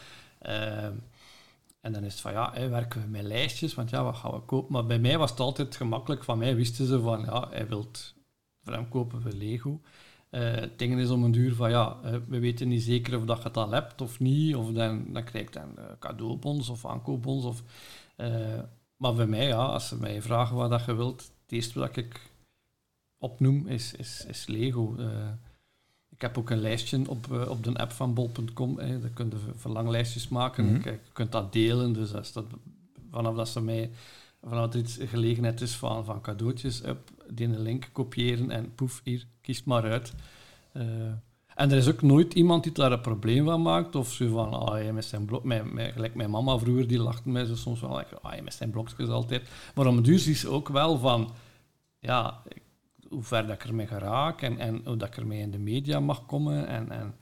en 1.80 1.92
dan 1.92 2.04
is 2.04 2.12
het 2.12 2.20
van, 2.20 2.32
ja, 2.32 2.68
werken 2.68 3.02
we 3.02 3.08
met 3.08 3.22
lijstjes, 3.22 3.74
want 3.74 3.90
ja, 3.90 4.04
wat 4.04 4.16
gaan 4.16 4.32
we 4.32 4.40
kopen? 4.40 4.72
Maar 4.72 4.86
bij 4.86 4.98
mij 4.98 5.18
was 5.18 5.30
het 5.30 5.40
altijd 5.40 5.76
gemakkelijk. 5.76 6.24
Van 6.24 6.38
mij 6.38 6.56
wisten 6.56 6.86
ze 6.86 7.00
van, 7.00 7.20
ja, 7.24 7.48
hij 7.50 7.68
wilt, 7.68 8.14
voor 8.62 8.72
hem 8.72 8.88
kopen 8.88 9.22
we 9.22 9.36
Lego. 9.36 9.80
Eh, 10.30 10.54
het 10.54 10.78
ding 10.78 10.98
is 10.98 11.10
om 11.10 11.24
een 11.24 11.30
duur 11.30 11.54
van, 11.54 11.70
ja, 11.70 12.00
we 12.28 12.38
weten 12.38 12.68
niet 12.68 12.82
zeker 12.82 13.16
of 13.16 13.24
dat 13.24 13.36
je 13.36 13.42
het 13.42 13.56
al 13.56 13.70
hebt 13.70 14.00
of 14.00 14.20
niet. 14.20 14.56
Of 14.56 14.70
dan, 14.70 15.12
dan 15.12 15.24
krijg 15.24 15.44
je 15.44 15.50
dan 15.52 15.78
cadeaubons 15.98 16.68
of 16.68 16.86
aankoopbons. 16.86 17.44
Of, 17.44 17.62
maar 18.96 19.14
bij 19.14 19.26
mij, 19.26 19.46
ja, 19.46 19.56
als 19.64 19.88
ze 19.88 19.96
mij 19.96 20.22
vragen 20.22 20.56
wat 20.56 20.70
dat 20.70 20.84
je 20.84 20.94
wilt, 20.94 21.20
het 21.20 21.52
eerste 21.52 21.78
wat 21.78 21.96
ik 21.96 22.20
opnoem 23.18 23.66
is, 23.66 23.94
is, 23.94 24.24
is 24.28 24.46
Lego. 24.46 24.94
Eh, 24.98 25.28
ik 26.10 26.20
heb 26.20 26.38
ook 26.38 26.50
een 26.50 26.60
lijstje 26.60 27.08
op, 27.08 27.32
eh, 27.32 27.48
op 27.50 27.64
de 27.64 27.74
app 27.78 27.92
van 27.92 28.14
bol.com. 28.14 28.78
eh, 28.78 29.00
Daar 29.00 29.10
kun 29.10 29.30
je 29.30 29.36
ver- 29.36 29.58
verlanglijstjes 29.58 30.28
maken. 30.28 30.64
Ik- 30.74 30.84
Je 30.84 30.98
kunt 31.12 31.32
dat 31.32 31.52
delen. 31.52 31.92
Dus 31.92 32.14
als 32.14 32.32
dat, 32.32 32.44
vanaf 33.10 33.36
dat 33.36 33.48
ze 33.48 33.60
mij 33.60 33.90
vanaf 34.42 34.72
er 34.72 34.78
iets 34.78 34.98
gelegenheid 35.00 35.60
is 35.60 35.74
van, 35.76 36.04
van 36.04 36.20
cadeautjes, 36.20 36.84
up, 36.84 37.10
die 37.30 37.46
een 37.46 37.60
link 37.60 37.88
kopiëren 37.92 38.50
en 38.50 38.74
poef, 38.74 39.00
hier, 39.04 39.26
kies 39.40 39.64
maar 39.64 39.82
uit. 39.82 40.12
Eh, 40.72 41.12
en 41.54 41.70
er 41.70 41.76
is 41.76 41.88
ook 41.88 42.02
nooit 42.02 42.34
iemand 42.34 42.62
die 42.62 42.72
daar 42.72 42.92
een 42.92 43.00
probleem 43.00 43.44
van 43.44 43.62
maakt. 43.62 43.94
Of 43.94 44.12
zo 44.12 44.28
van, 44.28 44.52
ah, 44.52 44.72
hij 44.72 44.92
met 44.92 45.04
zijn 45.04 45.24
blok... 45.24 45.42
Gelijk 45.94 46.14
mijn 46.14 46.30
mama 46.30 46.58
vroeger, 46.58 46.86
die 46.86 46.98
lachte 46.98 47.28
mij 47.28 47.44
zo 47.44 47.56
soms 47.56 47.80
wel. 47.80 47.96
like, 47.96 48.20
Ah, 48.20 48.30
hij 48.30 48.42
met 48.42 48.54
zijn 48.54 48.70
blokjes 48.70 49.08
altijd. 49.08 49.48
Maar 49.74 49.86
om 49.86 50.02
duur 50.02 50.28
is 50.28 50.46
ook 50.46 50.68
wel 50.68 50.98
van... 50.98 51.30
Ja, 51.98 52.42
hoe 53.08 53.22
ver 53.22 53.46
dat 53.46 53.54
ik 53.54 53.64
ermee 53.64 53.86
geraak 53.86 54.42
en, 54.42 54.58
en 54.58 54.80
hoe 54.84 54.96
dat 54.96 55.08
ik 55.08 55.16
ermee 55.16 55.40
in 55.40 55.50
de 55.50 55.58
media 55.58 56.00
mag 56.00 56.26
komen. 56.26 56.66
En, 56.66 56.90
en 56.90 57.14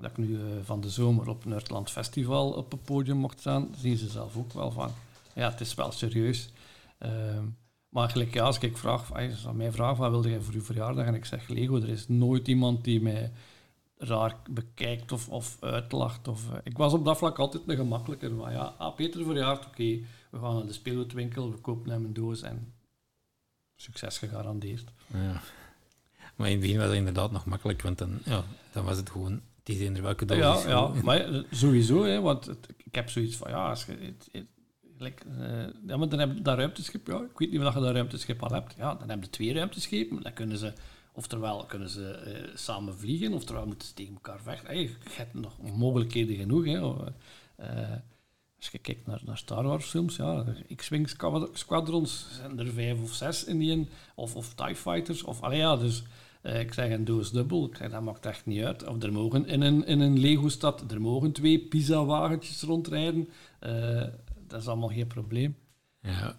dat 0.00 0.10
ik 0.10 0.16
nu 0.16 0.34
eh, 0.34 0.40
van 0.62 0.80
de 0.80 0.90
zomer 0.90 1.28
op 1.28 1.44
Nerdland 1.44 1.90
Festival 1.90 2.50
op 2.50 2.70
het 2.70 2.82
podium 2.82 3.16
mocht 3.16 3.40
staan, 3.40 3.68
zien 3.76 3.96
ze 3.96 4.08
zelf 4.08 4.36
ook 4.36 4.52
wel 4.52 4.70
van... 4.70 4.90
Ja, 5.34 5.50
het 5.50 5.60
is 5.60 5.74
wel 5.74 5.92
serieus. 5.92 6.52
Ehm, 6.98 7.44
maar 7.88 8.08
gelijk, 8.08 8.38
als 8.38 8.58
ik 8.58 8.76
vraag, 8.76 9.14
als 9.14 9.46
aan 9.46 9.56
mij 9.56 9.72
vragen, 9.72 9.96
wat 9.96 10.10
wilde 10.10 10.30
jij 10.30 10.40
voor 10.40 10.54
je 10.54 10.60
verjaardag? 10.60 11.06
En 11.06 11.14
ik 11.14 11.24
zeg 11.24 11.48
Lego, 11.48 11.76
er 11.76 11.88
is 11.88 12.08
nooit 12.08 12.48
iemand 12.48 12.84
die 12.84 13.02
mij 13.02 13.32
raar 14.04 14.36
bekijkt 14.50 15.12
of, 15.12 15.28
of 15.28 15.56
uitlacht. 15.60 16.28
Of, 16.28 16.50
eh, 16.52 16.58
ik 16.64 16.76
was 16.76 16.92
op 16.92 17.04
dat 17.04 17.18
vlak 17.18 17.38
altijd 17.38 17.62
een 17.66 17.76
gemakkelijker. 17.76 18.32
Maar 18.32 18.52
ja, 18.52 18.74
ah, 18.78 18.94
Peter 18.94 19.24
verjaart, 19.24 19.66
oké, 19.66 19.84
we 20.30 20.38
gaan 20.40 20.54
naar 20.54 20.66
de 20.66 20.72
speelgoedwinkel, 20.72 21.50
we 21.50 21.56
kopen 21.58 21.90
hem 21.90 22.04
een 22.04 22.12
doos 22.14 22.42
en 22.42 22.72
succes 23.76 24.18
gegarandeerd. 24.18 24.84
Ja. 25.12 25.40
Maar 26.36 26.46
in 26.46 26.52
het 26.52 26.60
begin 26.60 26.76
was 26.78 26.86
het 26.86 26.96
inderdaad 26.96 27.30
nog 27.32 27.44
makkelijk, 27.46 27.82
want 27.82 27.98
dan, 27.98 28.18
ja, 28.24 28.44
dan 28.72 28.84
was 28.84 28.96
het 28.96 29.10
gewoon, 29.10 29.32
het 29.32 29.68
is 29.68 29.78
eender 29.80 30.02
welke 30.02 30.24
doos 30.24 30.38
Ja, 30.38 30.54
is 30.56 30.64
ja, 30.64 30.88
maar 31.04 31.20
eh, 31.20 31.42
sowieso, 31.50 32.04
hè, 32.04 32.20
want 32.20 32.44
het- 32.46 32.68
ik 32.84 32.94
heb 32.94 33.10
zoiets 33.10 33.36
van, 33.36 33.50
ja, 33.50 33.68
als 33.68 33.84
je... 33.84 33.92
Het, 34.00 34.28
het, 34.32 34.46
eh, 35.38 35.66
ja, 35.86 35.96
maar 35.96 36.08
dan 36.08 36.18
heb 36.18 36.34
je 36.34 36.42
dat 36.42 36.56
ruimteschip, 36.58 37.06
ja, 37.06 37.16
ik 37.16 37.38
weet 37.38 37.50
niet 37.50 37.60
of 37.60 37.74
je 37.74 37.80
dat 37.80 37.92
ruimteschip 37.94 38.42
al 38.42 38.50
hebt. 38.52 38.74
Ja, 38.78 38.94
dan 38.94 39.08
heb 39.08 39.22
je 39.22 39.30
twee 39.30 39.52
ruimteschepen, 39.52 40.22
dan 40.22 40.32
kunnen 40.32 40.58
ze, 40.58 40.72
oftewel 41.14 41.64
kunnen 41.64 41.88
ze 41.88 42.10
eh, 42.10 42.56
samen 42.56 42.98
vliegen, 42.98 43.32
oftewel 43.32 43.66
moeten 43.66 43.88
ze 43.88 43.94
tegen 43.94 44.14
elkaar 44.14 44.40
vechten. 44.40 44.78
Je 44.78 44.90
hebt 45.10 45.34
nog 45.34 45.52
mogelijkheden 45.76 46.36
genoeg, 46.36 46.64
hè. 46.64 46.84
of, 46.84 46.96
eh, 47.56 47.90
als 48.56 48.68
je 48.72 48.78
kijkt 48.78 49.06
naar, 49.06 49.20
naar 49.24 49.38
Star 49.38 49.64
Wars 49.64 49.86
films, 49.86 50.16
ja, 50.16 50.44
X-Wing 50.76 51.08
squad- 51.08 51.58
squadrons 51.58 52.26
zijn 52.30 52.58
er 52.58 52.66
vijf 52.66 53.02
of 53.02 53.12
zes 53.12 53.44
in 53.44 53.58
die 53.58 53.88
of, 54.14 54.36
of 54.36 54.54
TIE 54.54 54.76
Fighters, 54.76 55.22
of, 55.22 55.42
allee, 55.42 55.58
ja, 55.58 55.76
dus... 55.76 56.02
Eh, 56.42 56.60
ik 56.60 56.74
zeg 56.74 56.90
een 56.90 57.04
doos 57.04 57.30
dubbel, 57.30 57.70
dat 57.90 58.02
maakt 58.02 58.26
echt 58.26 58.46
niet 58.46 58.64
uit. 58.64 58.86
Of 58.86 59.02
er 59.02 59.12
mogen 59.12 59.46
in 59.46 59.60
een, 59.60 59.86
in 59.86 60.00
een 60.00 60.18
Lego-stad, 60.18 60.90
er 60.90 61.00
mogen 61.00 61.32
twee 61.32 61.58
pizza-wagentjes 61.58 62.62
rondrijden. 62.62 63.28
Dat 64.46 64.60
is 64.60 64.68
allemaal 64.68 64.88
geen 64.88 65.06
probleem. 65.06 65.56
Ja. 66.00 66.34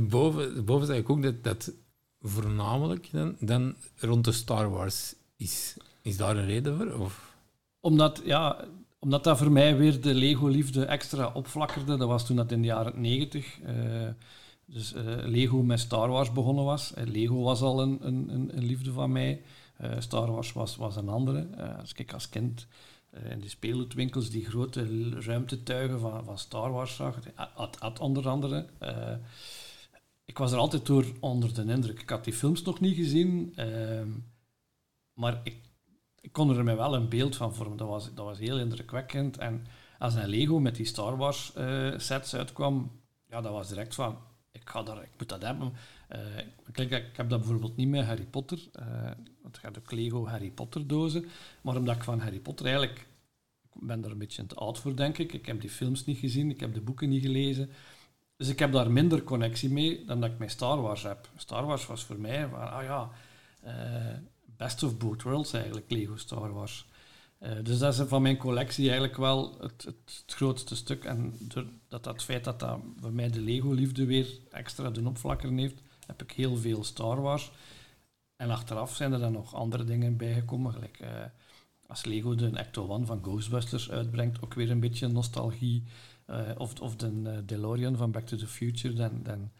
Boven, 0.00 0.64
boven 0.64 0.86
zeg 0.86 0.96
ik 0.96 1.10
ook 1.10 1.22
dat 1.22 1.44
dat 1.44 1.72
voornamelijk 2.22 3.08
dan, 3.12 3.36
dan 3.40 3.74
rond 3.96 4.24
de 4.24 4.32
Star 4.32 4.70
Wars 4.70 5.14
is. 5.36 5.76
Is 6.02 6.16
daar 6.16 6.36
een 6.36 6.46
reden 6.46 6.76
voor? 6.76 7.00
Of? 7.00 7.34
Omdat, 7.80 8.20
ja, 8.24 8.64
omdat 8.98 9.24
dat 9.24 9.38
voor 9.38 9.52
mij 9.52 9.76
weer 9.76 10.00
de 10.00 10.14
Lego-liefde 10.14 10.84
extra 10.84 11.30
opflakkerde. 11.34 11.96
Dat 11.96 12.08
was 12.08 12.26
toen 12.26 12.36
dat 12.36 12.52
in 12.52 12.60
de 12.60 12.66
jaren 12.66 13.00
negentig. 13.00 13.58
dus 14.64 14.92
eh, 14.92 15.04
Lego 15.24 15.62
met 15.62 15.80
Star 15.80 16.08
Wars 16.08 16.32
begonnen 16.32 16.64
was. 16.64 16.94
Eh, 16.94 17.06
Lego 17.06 17.42
was 17.42 17.60
al 17.60 17.82
een, 17.82 17.98
een, 18.00 18.50
een, 18.56 18.64
liefde 18.64 18.92
van 18.92 19.12
mij. 19.12 19.42
Eh, 19.80 19.90
Star 19.98 20.30
Wars 20.30 20.52
was, 20.52 20.76
was 20.76 20.96
een 20.96 21.08
andere. 21.08 21.46
Eh, 21.56 21.78
als 21.78 21.92
ik 21.92 22.12
als 22.12 22.28
kind 22.28 22.66
eh, 23.10 23.30
in 23.30 23.40
die 23.40 23.50
speelgoedwinkels 23.50 24.30
die 24.30 24.44
grote 24.44 25.10
ruimtetuigen 25.20 26.00
van, 26.00 26.24
van 26.24 26.38
Star 26.38 26.72
Wars 26.72 26.96
zag, 26.96 27.18
had, 27.34 27.76
had 27.78 27.98
onder 27.98 28.28
andere... 28.28 28.66
ik 30.30 30.38
was 30.38 30.52
er 30.52 30.58
altijd 30.58 30.86
door 30.86 31.04
onder 31.20 31.54
de 31.54 31.64
indruk. 31.64 32.00
Ik 32.00 32.10
had 32.10 32.24
die 32.24 32.32
films 32.32 32.62
nog 32.62 32.80
niet 32.80 32.96
gezien, 32.96 33.52
ehm, 33.56 34.08
maar 35.12 35.40
ik, 35.44 35.56
ik 36.20 36.32
kon 36.32 36.56
er 36.56 36.64
mij 36.64 36.76
wel 36.76 36.94
een 36.94 37.08
beeld 37.08 37.36
van 37.36 37.54
vormen. 37.54 37.76
Dat 37.76 37.88
was, 37.88 38.14
dat 38.14 38.24
was 38.24 38.38
heel 38.38 38.58
indrukwekkend. 38.58 39.38
En 39.38 39.66
als 39.98 40.14
een 40.14 40.28
Lego 40.28 40.60
met 40.60 40.76
die 40.76 40.86
Star 40.86 41.16
Wars 41.16 41.52
eh, 41.54 41.98
sets 41.98 42.34
uitkwam, 42.34 42.90
ja, 43.26 43.40
dat 43.40 43.52
was 43.52 43.68
direct 43.68 43.94
van, 43.94 44.18
ik, 44.50 44.62
ga 44.64 44.82
daar, 44.82 45.02
ik 45.02 45.10
moet 45.18 45.28
dat 45.28 45.42
hebben. 45.42 45.72
Eh, 46.08 46.20
kijk, 46.72 46.90
ik 46.90 47.16
heb 47.16 47.28
dat 47.28 47.38
bijvoorbeeld 47.38 47.76
niet 47.76 47.88
met 47.88 48.04
Harry 48.04 48.26
Potter, 48.26 48.68
eh, 48.72 49.10
want 49.42 49.56
je 49.56 49.60
hebt 49.60 49.78
ook 49.78 49.92
Lego 49.92 50.26
Harry 50.26 50.50
Potter 50.50 50.86
dozen. 50.86 51.24
Maar 51.60 51.76
omdat 51.76 51.96
ik 51.96 52.04
van 52.04 52.20
Harry 52.20 52.40
Potter 52.40 52.66
eigenlijk, 52.66 53.06
ik 53.74 53.86
ben 53.86 54.00
daar 54.00 54.10
een 54.10 54.18
beetje 54.18 54.46
te 54.46 54.54
oud 54.54 54.78
voor, 54.78 54.96
denk 54.96 55.18
ik. 55.18 55.32
Ik 55.32 55.46
heb 55.46 55.60
die 55.60 55.70
films 55.70 56.04
niet 56.04 56.18
gezien, 56.18 56.50
ik 56.50 56.60
heb 56.60 56.74
de 56.74 56.80
boeken 56.80 57.08
niet 57.08 57.22
gelezen. 57.22 57.70
Dus 58.40 58.48
ik 58.48 58.58
heb 58.58 58.72
daar 58.72 58.90
minder 58.90 59.22
connectie 59.22 59.70
mee 59.70 60.04
dan 60.04 60.20
dat 60.20 60.30
ik 60.30 60.38
met 60.38 60.50
Star 60.50 60.80
Wars 60.80 61.02
heb. 61.02 61.28
Star 61.36 61.66
Wars 61.66 61.86
was 61.86 62.04
voor 62.04 62.18
mij 62.18 62.46
ah 62.46 62.82
ja, 62.82 63.10
eh, 63.62 64.18
best 64.56 64.82
of 64.82 64.96
both 64.96 65.22
worlds 65.22 65.52
eigenlijk, 65.52 65.90
Lego 65.90 66.16
Star 66.16 66.52
Wars. 66.52 66.86
Eh, 67.38 67.50
dus 67.62 67.78
dat 67.78 67.94
is 67.94 68.00
van 68.08 68.22
mijn 68.22 68.36
collectie 68.36 68.84
eigenlijk 68.84 69.16
wel 69.16 69.56
het, 69.60 69.84
het, 69.84 70.24
grootste 70.26 70.76
stuk. 70.76 71.04
En 71.04 71.34
dat, 71.88 72.04
dat 72.04 72.22
feit 72.22 72.44
dat 72.44 72.60
dat 72.60 72.80
voor 73.00 73.12
mij 73.12 73.30
de 73.30 73.40
Lego-liefde 73.40 74.04
weer 74.04 74.28
extra 74.50 74.90
doen 74.90 75.06
opflakkeren 75.06 75.58
heeft, 75.58 75.82
heb 76.06 76.22
ik 76.22 76.30
heel 76.30 76.56
veel 76.56 76.84
Star 76.84 77.20
Wars. 77.20 77.52
En 78.36 78.50
achteraf 78.50 78.96
zijn 78.96 79.12
er 79.12 79.20
dan 79.20 79.32
nog 79.32 79.54
andere 79.54 79.84
dingen 79.84 80.16
bijgekomen, 80.16 80.72
gelijk 80.72 81.00
eh, 81.00 81.08
als 81.86 82.04
Lego 82.04 82.34
de 82.34 82.50
Ecto 82.50 82.88
One 82.88 83.06
van 83.06 83.22
Ghostbusters 83.22 83.90
uitbrengt, 83.90 84.42
ook 84.42 84.54
weer 84.54 84.70
een 84.70 84.80
beetje 84.80 85.08
nostalgie. 85.08 85.84
Eh, 86.30 86.50
of, 86.56 86.80
of 86.80 86.96
de 86.96 87.20
eh, 87.24 87.38
DeLorean 87.44 87.96
van 87.96 88.10
Back 88.10 88.26
to 88.26 88.36
the 88.36 88.46
Future. 88.46 88.94
Dan, 88.94 89.22
dan, 89.22 89.50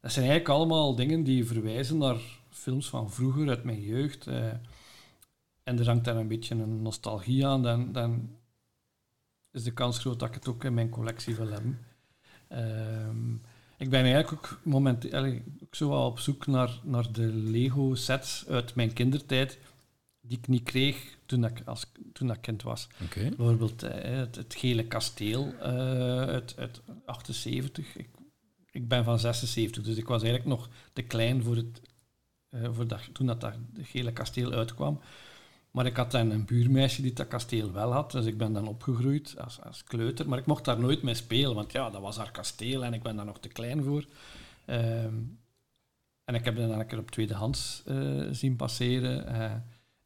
dat 0.00 0.12
zijn 0.12 0.26
eigenlijk 0.26 0.58
allemaal 0.58 0.94
dingen 0.94 1.22
die 1.24 1.46
verwijzen 1.46 1.98
naar 1.98 2.20
films 2.50 2.88
van 2.88 3.10
vroeger, 3.10 3.48
uit 3.48 3.64
mijn 3.64 3.80
jeugd. 3.80 4.26
eh. 4.26 4.52
en 5.62 5.78
er 5.78 5.86
hangt 5.86 6.04
daar 6.04 6.16
een 6.16 6.28
beetje 6.28 6.54
een 6.54 6.82
nostalgie 6.82 7.46
aan. 7.46 7.62
Dan, 7.62 7.92
dan 7.92 8.36
is 9.50 9.62
de 9.62 9.72
kans 9.72 9.98
groot 9.98 10.18
dat 10.18 10.28
ik 10.28 10.34
het 10.34 10.48
ook 10.48 10.64
in 10.64 10.74
mijn 10.74 10.88
collectie 10.88 11.36
wil 11.36 11.48
hebben. 11.48 11.78
Ehm, 12.48 13.32
ik 13.76 13.90
ben 13.90 14.04
eigenlijk 14.04 14.30
ook 14.32 14.60
momenteel 14.62 15.40
op 15.90 16.18
zoek 16.18 16.46
naar, 16.46 16.80
naar 16.82 17.12
de 17.12 17.26
Lego-sets 17.26 18.46
uit 18.48 18.74
mijn 18.74 18.92
kindertijd 18.92 19.58
die 20.28 20.38
ik 20.38 20.48
niet 20.48 20.62
kreeg 20.62 21.18
toen 21.26 21.44
ik, 21.44 21.62
als, 21.64 21.92
toen 22.12 22.30
ik 22.30 22.40
kind 22.40 22.62
was. 22.62 22.88
Bijvoorbeeld 23.36 23.82
eh, 23.82 24.16
het, 24.16 24.36
het 24.36 24.54
gele 24.54 24.86
kasteel 24.86 25.52
uit, 25.54 26.54
uit 26.56 26.80
78. 27.04 27.96
Ik, 27.96 28.08
ik 28.70 28.88
ben 28.88 29.04
van 29.04 29.18
76, 29.18 29.82
dus 29.82 29.96
ik 29.96 30.08
was 30.08 30.22
eigenlijk 30.22 30.50
nog 30.50 30.68
te 30.92 31.02
klein 31.02 31.42
voor 31.42 31.56
het, 31.56 31.80
eh, 32.48 32.68
voor 32.72 32.86
dat, 32.86 33.00
toen 33.12 33.26
dat, 33.26 33.40
dat 33.40 33.54
gele 33.82 34.12
kasteel 34.12 34.52
uitkwam. 34.52 35.00
Maar 35.70 35.86
ik 35.86 35.96
had 35.96 36.10
dan 36.10 36.30
een 36.30 36.44
buurmeisje 36.44 37.02
die 37.02 37.12
dat 37.12 37.28
kasteel 37.28 37.72
wel 37.72 37.92
had, 37.92 38.12
dus 38.12 38.26
ik 38.26 38.38
ben 38.38 38.52
dan 38.52 38.68
opgegroeid 38.68 39.34
als, 39.38 39.60
als 39.60 39.84
kleuter. 39.84 40.28
Maar 40.28 40.38
ik 40.38 40.46
mocht 40.46 40.64
daar 40.64 40.80
nooit 40.80 41.02
mee 41.02 41.14
spelen, 41.14 41.54
want 41.54 41.72
ja, 41.72 41.90
dat 41.90 42.00
was 42.00 42.16
haar 42.16 42.30
kasteel 42.30 42.84
en 42.84 42.94
ik 42.94 43.02
ben 43.02 43.16
daar 43.16 43.24
nog 43.24 43.40
te 43.40 43.48
klein 43.48 43.82
voor. 43.82 44.04
Ehm, 44.64 45.14
en 46.24 46.34
ik 46.34 46.44
heb 46.44 46.56
dat 46.56 46.68
dan 46.68 46.80
een 46.80 46.86
keer 46.86 46.98
op 46.98 47.10
tweedehands 47.10 47.82
eh, 47.86 48.22
zien 48.30 48.56
passeren. 48.56 49.26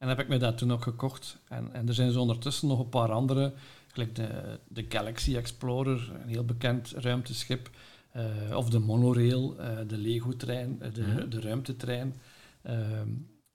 En 0.03 0.09
heb 0.09 0.19
ik 0.19 0.27
me 0.27 0.37
dat 0.37 0.57
toen 0.57 0.71
ook 0.71 0.83
gekocht. 0.83 1.37
En, 1.47 1.73
en 1.73 1.87
er 1.87 1.93
zijn 1.93 2.11
zo 2.11 2.21
ondertussen 2.21 2.67
nog 2.67 2.79
een 2.79 2.89
paar 2.89 3.11
andere, 3.11 3.53
gelijk 3.87 4.15
de, 4.15 4.59
de 4.67 4.85
Galaxy 4.89 5.35
Explorer, 5.35 6.11
een 6.23 6.29
heel 6.29 6.45
bekend 6.45 6.89
ruimteschip. 6.95 7.69
eh, 8.11 8.55
of 8.55 8.69
de 8.69 8.79
monorail, 8.79 9.59
eh, 9.59 9.77
de 9.87 9.97
Lego-trein, 9.97 10.81
eh, 10.81 10.93
de, 10.93 11.01
Mhm. 11.01 11.29
de 11.29 11.41
ruimtetrein. 11.41 12.13
Ehm, 12.61 13.07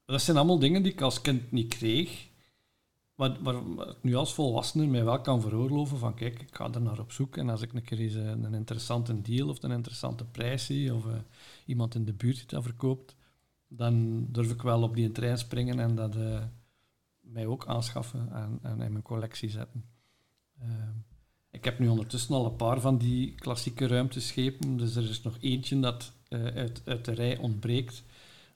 dat 0.04 0.22
zijn 0.22 0.36
allemaal 0.36 0.58
dingen 0.58 0.82
die 0.82 0.92
ik 0.92 1.00
als 1.00 1.20
kind 1.20 1.52
niet 1.52 1.68
kreeg. 1.74 2.26
Maar, 3.14 3.36
maar 3.42 3.54
ik 3.54 3.96
nu 4.02 4.14
als 4.14 4.34
volwassene 4.34 4.86
mij 4.86 5.04
wel 5.04 5.20
kan 5.20 5.40
veroorloven 5.40 5.98
van 5.98 6.14
kijk, 6.14 6.40
ik 6.40 6.48
ga 6.56 6.72
er 6.72 6.80
naar 6.80 6.98
op 6.98 7.12
zoek. 7.12 7.36
En 7.36 7.48
als 7.48 7.62
ik 7.62 7.72
een 7.72 7.82
keer 7.82 7.98
eens 7.98 8.14
eh, 8.14 8.24
een 8.28 8.54
interessante 8.54 9.20
deal 9.22 9.48
of 9.48 9.62
een 9.62 9.70
interessante 9.70 10.24
prijs 10.24 10.64
zie, 10.64 10.94
of 10.94 11.04
iemand 11.66 11.94
in 11.94 12.04
de 12.04 12.12
buurt 12.12 12.36
die 12.36 12.46
dat 12.46 12.62
verkoopt, 12.62 13.16
dan 13.68 14.26
durf 14.30 14.50
ik 14.50 14.62
wel 14.62 14.82
op 14.82 14.94
die 14.94 15.12
trein 15.12 15.38
springen 15.38 15.80
en 15.80 15.94
dat 15.94 16.16
eh, 16.16 16.42
mij 17.20 17.46
ook 17.46 17.66
aanschaffen 17.66 18.32
en, 18.62 18.80
in 18.80 18.92
mijn 18.92 19.02
collectie 19.02 19.50
zetten. 19.50 19.84
Ehm, 20.58 20.92
ik 21.50 21.64
heb 21.64 21.78
nu 21.78 21.88
ondertussen 21.88 22.34
al 22.34 22.44
een 22.44 22.56
paar 22.56 22.80
van 22.80 22.98
die 22.98 23.34
klassieke 23.34 23.86
ruimteschepen, 23.86 24.76
dus 24.76 24.96
er 24.96 25.10
is 25.10 25.22
nog 25.22 25.36
eentje 25.40 25.80
dat 25.80 26.12
eh, 26.28 26.44
uit, 26.44 26.82
uit 26.84 27.04
de 27.04 27.12
rij 27.12 27.38
ontbreekt. 27.38 28.02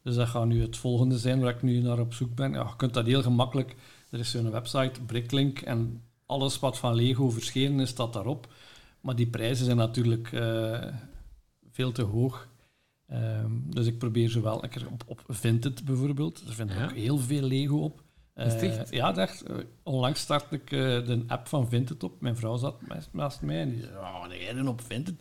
Dus 0.03 0.15
dat 0.15 0.29
gaat 0.29 0.47
nu 0.47 0.61
het 0.61 0.77
volgende 0.77 1.19
zijn 1.19 1.41
waar 1.41 1.55
ik 1.55 1.63
nu 1.63 1.81
naar 1.81 1.99
op 1.99 2.15
zoek 2.15 2.35
ben. 2.35 2.53
Ja, 2.53 2.63
je 2.63 2.77
kunt 2.77 2.95
dat 2.95 3.07
heel 3.07 3.23
gemakkelijk. 3.23 3.77
Er 4.11 4.19
is 4.19 4.31
zo'n 4.31 4.51
website, 4.51 5.03
Bricklink, 5.03 5.61
en 5.61 6.03
alles 6.27 6.59
wat 6.59 6.79
van 6.79 6.95
Lego 6.95 7.31
verschenen 7.31 7.81
is, 7.81 7.89
staat 7.89 8.13
daarop. 8.13 8.53
Maar 9.01 9.17
die 9.17 9.27
prijzen 9.27 9.65
zijn 9.65 9.77
natuurlijk 9.77 10.33
eh, 10.33 10.87
veel 11.71 11.93
te 11.93 12.03
hoog. 12.03 12.49
Ehm, 13.13 13.51
dus 13.65 13.87
ik 13.87 13.99
probeer 13.99 14.31
zowel 14.31 14.65
een 14.65 14.71
keer 14.71 14.87
op, 14.91 15.03
op 15.07 15.23
Vinted 15.29 15.85
bijvoorbeeld. 15.85 16.43
Er 16.47 16.55
vindt 16.55 16.73
Ja. 16.73 16.85
ook 16.85 16.93
heel 16.93 17.19
veel 17.19 17.43
Lego 17.43 17.79
op. 17.79 18.03
Is 18.35 18.55
Eh, 18.55 18.85
ja, 18.91 19.07
dat 19.13 19.17
echt. 19.29 19.43
Eh, 19.43 19.57
onlangs 19.83 20.21
startte 20.21 20.55
ik 20.55 20.71
eh, 20.73 20.79
de 20.79 21.25
app 21.27 21.49
van 21.49 21.69
Vinted 21.69 22.03
op. 22.03 22.21
Mijn 22.21 22.37
vrouw 22.37 22.57
zat 22.57 22.77
naast- 23.13 23.43
mij 23.43 23.61
en 23.61 23.71
die 23.71 23.81
zei, 23.81 23.97
oh, 23.97 24.21
wat 24.21 24.33
jij 24.33 24.53
dan 24.53 24.69
op 24.69 24.81
Vinted? 24.81 25.15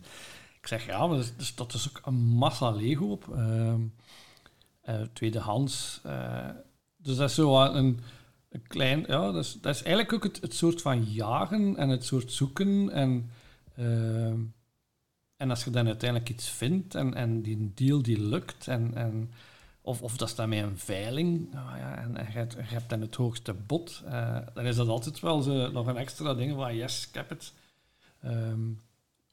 Ik 0.60 0.66
zeg, 0.66 0.86
ja, 0.86 1.06
maar 1.06 1.18
er 1.18 1.32
staat 1.36 1.72
dus 1.72 1.88
ook 1.88 2.00
een 2.06 2.14
massa 2.14 2.70
Lego 2.70 3.04
op. 3.10 3.28
Ehm, 3.34 3.80
eh, 4.82 5.00
tweedehands. 5.12 6.00
eh, 6.02 6.48
dus 6.96 7.16
dat 7.16 7.28
is 7.28 7.34
zo 7.34 7.62
een, 7.64 8.00
een 8.50 8.62
klein... 8.66 9.00
Ja, 9.06 9.32
dat 9.32 9.44
is, 9.44 9.52
dat 9.60 9.74
is 9.74 9.82
eigenlijk 9.82 10.12
ook 10.14 10.22
het, 10.22 10.40
het 10.40 10.54
soort 10.54 10.82
van 10.82 11.04
jagen 11.04 11.76
en 11.76 11.88
het 11.88 12.04
soort 12.04 12.32
zoeken. 12.32 12.90
En, 12.90 13.30
ehm, 13.76 14.40
en 15.42 15.50
als 15.50 15.64
je 15.64 15.70
dan 15.70 15.86
uiteindelijk 15.86 16.30
iets 16.30 16.48
vindt 16.48 16.94
en, 16.94 17.14
en 17.14 17.42
die 17.42 17.72
deal 17.74 18.02
die 18.02 18.20
lukt... 18.20 18.68
En, 18.68 18.94
en, 18.94 19.32
of, 19.80 20.02
of 20.02 20.16
dat 20.16 20.28
is 20.28 20.34
dan 20.34 20.48
met 20.48 20.62
een 20.62 20.78
veiling, 20.78 21.52
nou 21.52 21.78
ja, 21.78 21.96
en, 21.96 22.16
en 22.16 22.26
je, 22.26 22.32
hebt, 22.32 22.52
je 22.52 22.60
hebt 22.62 22.90
dan 22.90 23.00
het 23.00 23.14
hoogste 23.14 23.54
bod, 23.54 24.02
eh, 24.06 24.38
dan 24.54 24.64
is 24.64 24.76
dat 24.76 24.88
altijd 24.88 25.20
wel 25.20 25.40
zo, 25.40 25.70
nog 25.70 25.86
een 25.86 25.96
extra 25.96 26.34
ding 26.34 26.54
van 26.54 26.76
yes, 26.76 27.08
ik 27.08 27.14
heb 27.14 27.28
het. 27.28 27.52
Ehm, 28.20 28.68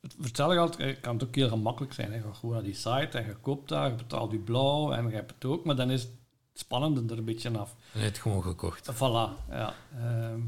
het 0.02 0.16
vertel 0.20 0.54
ik 0.54 0.60
altijd, 0.60 0.98
eh, 0.98 1.02
kan 1.02 1.14
het 1.14 1.24
ook 1.24 1.36
heel 1.36 1.50
gemakkelijk 1.50 1.94
zijn. 1.94 2.10
hè. 2.12 2.16
Je 2.16 2.22
gaat 2.22 2.38
gewoon 2.38 2.56
naar 2.56 2.64
die 2.64 2.74
site 2.74 3.18
en 3.18 3.26
je 3.26 3.36
koopt 3.36 3.70
daar, 3.70 3.90
je 3.90 3.96
betaalt 3.96 4.32
je 4.32 4.38
blauw 4.38 4.92
en 4.92 5.08
je 5.08 5.16
hebt 5.16 5.34
het 5.34 5.46
ook, 5.46 5.66
maar 5.66 5.76
dan 5.76 5.92
is 5.92 6.02
het 6.02 6.12
spannende 6.54 7.14
er 7.14 7.20
een 7.20 7.26
beetje 7.26 7.58
af. 7.58 7.76
En 7.94 8.02
het 8.02 8.18
gewoon 8.18 8.44
gekocht. 8.44 8.94
Voilà, 8.94 9.50
ja. 9.50 9.74
Ehm, 9.98 10.42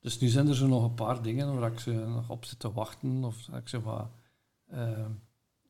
dus 0.00 0.18
nu 0.18 0.28
zijn 0.28 0.48
er 0.48 0.54
zo 0.54 0.66
nog 0.66 0.84
een 0.84 0.94
paar 0.94 1.22
dingen 1.22 1.58
waar 1.58 1.72
ik 1.72 1.80
ze 1.80 1.90
nog 1.90 2.28
op 2.28 2.44
zit 2.44 2.58
te 2.58 2.72
wachten. 2.72 3.24
Of 3.24 3.36
dat 3.44 3.72
ik 3.72 3.80
wat... 3.84 4.06
ehm, 4.70 5.10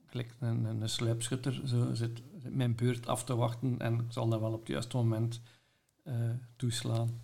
gelijk 0.06 0.34
een, 0.40 0.64
een, 0.64 0.80
een 0.80 0.88
sluipschutter 0.88 1.60
zo 1.64 1.94
zit, 1.94 2.22
zit 2.38 2.54
mijn 2.54 2.74
beurt 2.74 3.06
af 3.06 3.24
te 3.24 3.36
wachten 3.36 3.78
en 3.78 3.94
ik 3.94 4.12
zal 4.12 4.28
dat 4.28 4.40
wel 4.40 4.52
op 4.52 4.58
het 4.60 4.68
juiste 4.68 4.96
moment 4.96 5.40
eh, 6.04 6.14
toeslaan. 6.56 7.22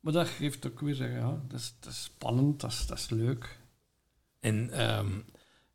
Maar 0.00 0.12
dat 0.12 0.28
geeft 0.28 0.66
ook 0.66 0.80
weer, 0.80 0.94
zeggen, 0.94 1.18
ja, 1.18 1.42
dat 1.48 1.60
is, 1.60 1.74
dat 1.80 1.92
is 1.92 2.02
spannend, 2.02 2.60
dat 2.60 2.70
is, 2.70 2.86
dat 2.86 2.98
is 2.98 3.08
leuk. 3.10 3.58
En 4.40 4.70
ehm, 4.70 5.10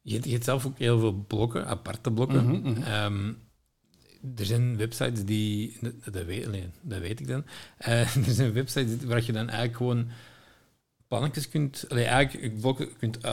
je, 0.01 0.13
hebt- 0.13 0.25
je 0.25 0.31
hebt 0.31 0.43
zelf 0.43 0.65
ook 0.65 0.77
heel 0.77 0.99
veel 0.99 1.13
blokken, 1.13 1.67
aparte 1.67 2.11
blokken. 2.11 2.45
Mhm, 2.45 2.69
mhm. 2.71 2.81
Ehm, 2.81 3.33
er 4.35 4.45
zijn 4.45 4.77
websites 4.77 5.25
die... 5.25 5.77
Dat, 5.81 6.13
dat 6.13 6.25
weet, 6.25 6.51
nee, 6.51 6.69
dat 6.81 6.99
weet 6.99 7.19
ik 7.19 7.27
dan. 7.27 7.45
Eh, 7.77 8.15
er 8.27 8.33
zijn 8.33 8.53
websites 8.53 9.03
waar 9.03 9.23
je 9.25 9.31
dan 9.31 9.47
eigenlijk 9.47 9.77
gewoon 9.77 10.07
pannetjes 11.07 11.49
kunt... 11.49 11.85
Allee, 11.89 12.05
eigenlijk 12.05 12.59
blokken 12.59 12.97
kunt 12.97 13.23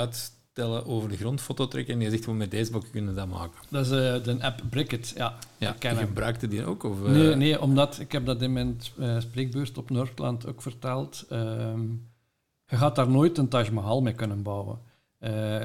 uitstellen 0.57 0.87
over 0.97 1.09
de 1.09 1.17
grond, 1.17 1.41
foto 1.41 1.69
trekken 1.69 1.95
en 1.95 2.01
je 2.01 2.11
zegt 2.11 2.25
gewoon 2.25 2.39
met 2.39 2.51
deze 2.51 2.71
blokken 2.71 2.91
kunnen 2.91 3.15
we 3.15 3.21
dat 3.21 3.29
maken. 3.29 3.61
Dat 3.69 3.85
is 3.87 3.91
eh, 3.91 4.25
de 4.25 4.37
app 4.41 4.63
Bricket, 4.71 5.13
ja. 5.17 5.39
Ja, 5.59 5.77
hem. 5.79 5.97
gebruikte 5.97 6.49
die 6.49 6.65
ook? 6.65 6.83
Of, 6.83 7.05
eh, 7.05 7.11
Nee, 7.11 7.35
nee, 7.35 7.61
omdat 7.61 7.99
ik 7.99 8.13
heb 8.13 8.27
dat 8.27 8.43
in 8.43 8.53
mijn 8.53 8.81
eh, 8.99 9.21
spreekbeurt 9.21 9.79
op 9.79 9.91
Noordland 9.91 10.47
ook 10.47 10.63
verteld. 10.63 11.25
ehm, 11.29 11.81
je 12.67 12.77
gaat 12.77 12.97
daar 12.97 13.09
nooit 13.09 13.39
een 13.39 13.49
Taj 13.49 13.71
Mahal 13.71 14.03
mee 14.03 14.15
kunnen 14.15 14.43
bouwen. 14.43 14.79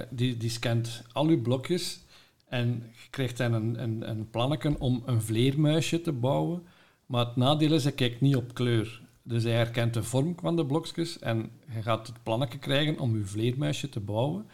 Die, 0.09 0.37
die 0.37 0.49
scant 0.49 1.03
al 1.11 1.27
uw 1.27 1.41
blokjes 1.41 1.99
en 2.47 2.67
je 2.91 3.09
krijgt 3.09 3.37
dan 3.37 3.53
een, 3.53 3.83
een, 3.83 4.09
een 4.09 4.29
plannetje 4.29 4.79
om 4.79 5.03
een 5.05 5.21
vleermuisje 5.21 6.01
te 6.01 6.11
bouwen. 6.11 6.63
Maar 7.05 7.25
het 7.25 7.35
nadeel 7.35 7.73
is, 7.73 7.83
hij 7.83 7.91
kijkt 7.91 8.21
niet 8.21 8.35
op 8.35 8.53
kleur. 8.53 9.01
Dus 9.23 9.43
hij 9.43 9.51
herkent 9.51 9.93
de 9.93 10.03
vorm 10.03 10.35
van 10.41 10.55
de 10.55 10.65
blokjes 10.65 11.19
en 11.19 11.51
je 11.73 11.81
gaat 11.81 12.07
het 12.07 12.23
plannetje 12.23 12.57
krijgen 12.57 12.99
om 12.99 13.17
je 13.17 13.25
vleermuisje 13.25 13.89
te 13.89 13.99
bouwen. 13.99 14.45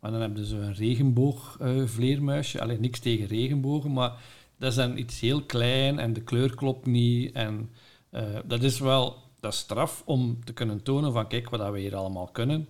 Maar 0.00 0.10
dan 0.10 0.20
heb 0.20 0.36
je 0.36 0.44
zo'n 0.44 0.74
regenboog-vleermuisje. 0.74 2.60
Alleen 2.60 2.80
niks 2.80 2.98
tegen 2.98 3.26
regenbogen, 3.26 3.92
maar 3.92 4.12
dat 4.58 4.70
is 4.70 4.76
dan 4.76 4.96
iets 4.96 5.20
heel 5.20 5.42
klein 5.42 5.98
en 5.98 6.12
de 6.12 6.22
kleur 6.22 6.54
klopt 6.54 6.86
niet. 6.86 7.32
En 7.32 7.70
eh, 8.10 8.38
dat 8.44 8.62
is 8.62 8.78
wel 8.78 9.16
dat 9.40 9.52
is 9.52 9.58
straf 9.58 10.02
om 10.04 10.44
te 10.44 10.52
kunnen 10.52 10.82
tonen 10.82 11.12
van 11.12 11.28
kijk 11.28 11.50
wat 11.50 11.60
dat 11.60 11.72
we 11.72 11.80
hier 11.80 11.96
allemaal 11.96 12.26
kunnen. 12.26 12.68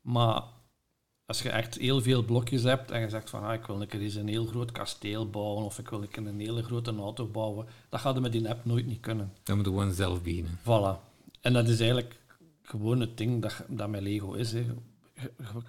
Maar 0.00 0.42
als 1.26 1.42
je 1.42 1.50
echt 1.50 1.78
heel 1.78 2.00
veel 2.00 2.24
blokjes 2.24 2.62
hebt 2.62 2.90
en 2.90 3.00
je 3.00 3.08
zegt 3.08 3.30
van 3.30 3.42
ah, 3.42 3.54
ik 3.54 3.66
wil 3.66 3.80
een 3.80 3.86
keer 3.86 4.00
eens 4.00 4.14
een 4.14 4.28
heel 4.28 4.46
groot 4.46 4.72
kasteel 4.72 5.30
bouwen 5.30 5.64
of 5.64 5.78
ik 5.78 5.88
wil 5.88 6.02
een 6.02 6.08
keer 6.08 6.26
een 6.26 6.40
hele 6.40 6.62
grote 6.62 6.94
auto 6.94 7.26
bouwen, 7.26 7.66
dat 7.88 8.00
gaat 8.00 8.14
je 8.14 8.20
met 8.20 8.32
die 8.32 8.48
app 8.48 8.64
nooit 8.64 8.86
niet 8.86 9.00
kunnen. 9.00 9.32
Dan 9.42 9.56
moet 9.56 9.64
je 9.64 9.70
gewoon 9.70 9.92
zelf 9.92 10.22
beginnen. 10.22 10.58
Voilà. 10.60 11.10
En 11.40 11.52
dat 11.52 11.68
is 11.68 11.78
eigenlijk 11.78 12.20
gewoon 12.62 13.00
het 13.00 13.16
ding 13.16 13.42
dat, 13.42 13.64
dat 13.68 13.88
met 13.88 14.02
Lego 14.02 14.32
is. 14.32 14.52
Hè. 14.52 14.64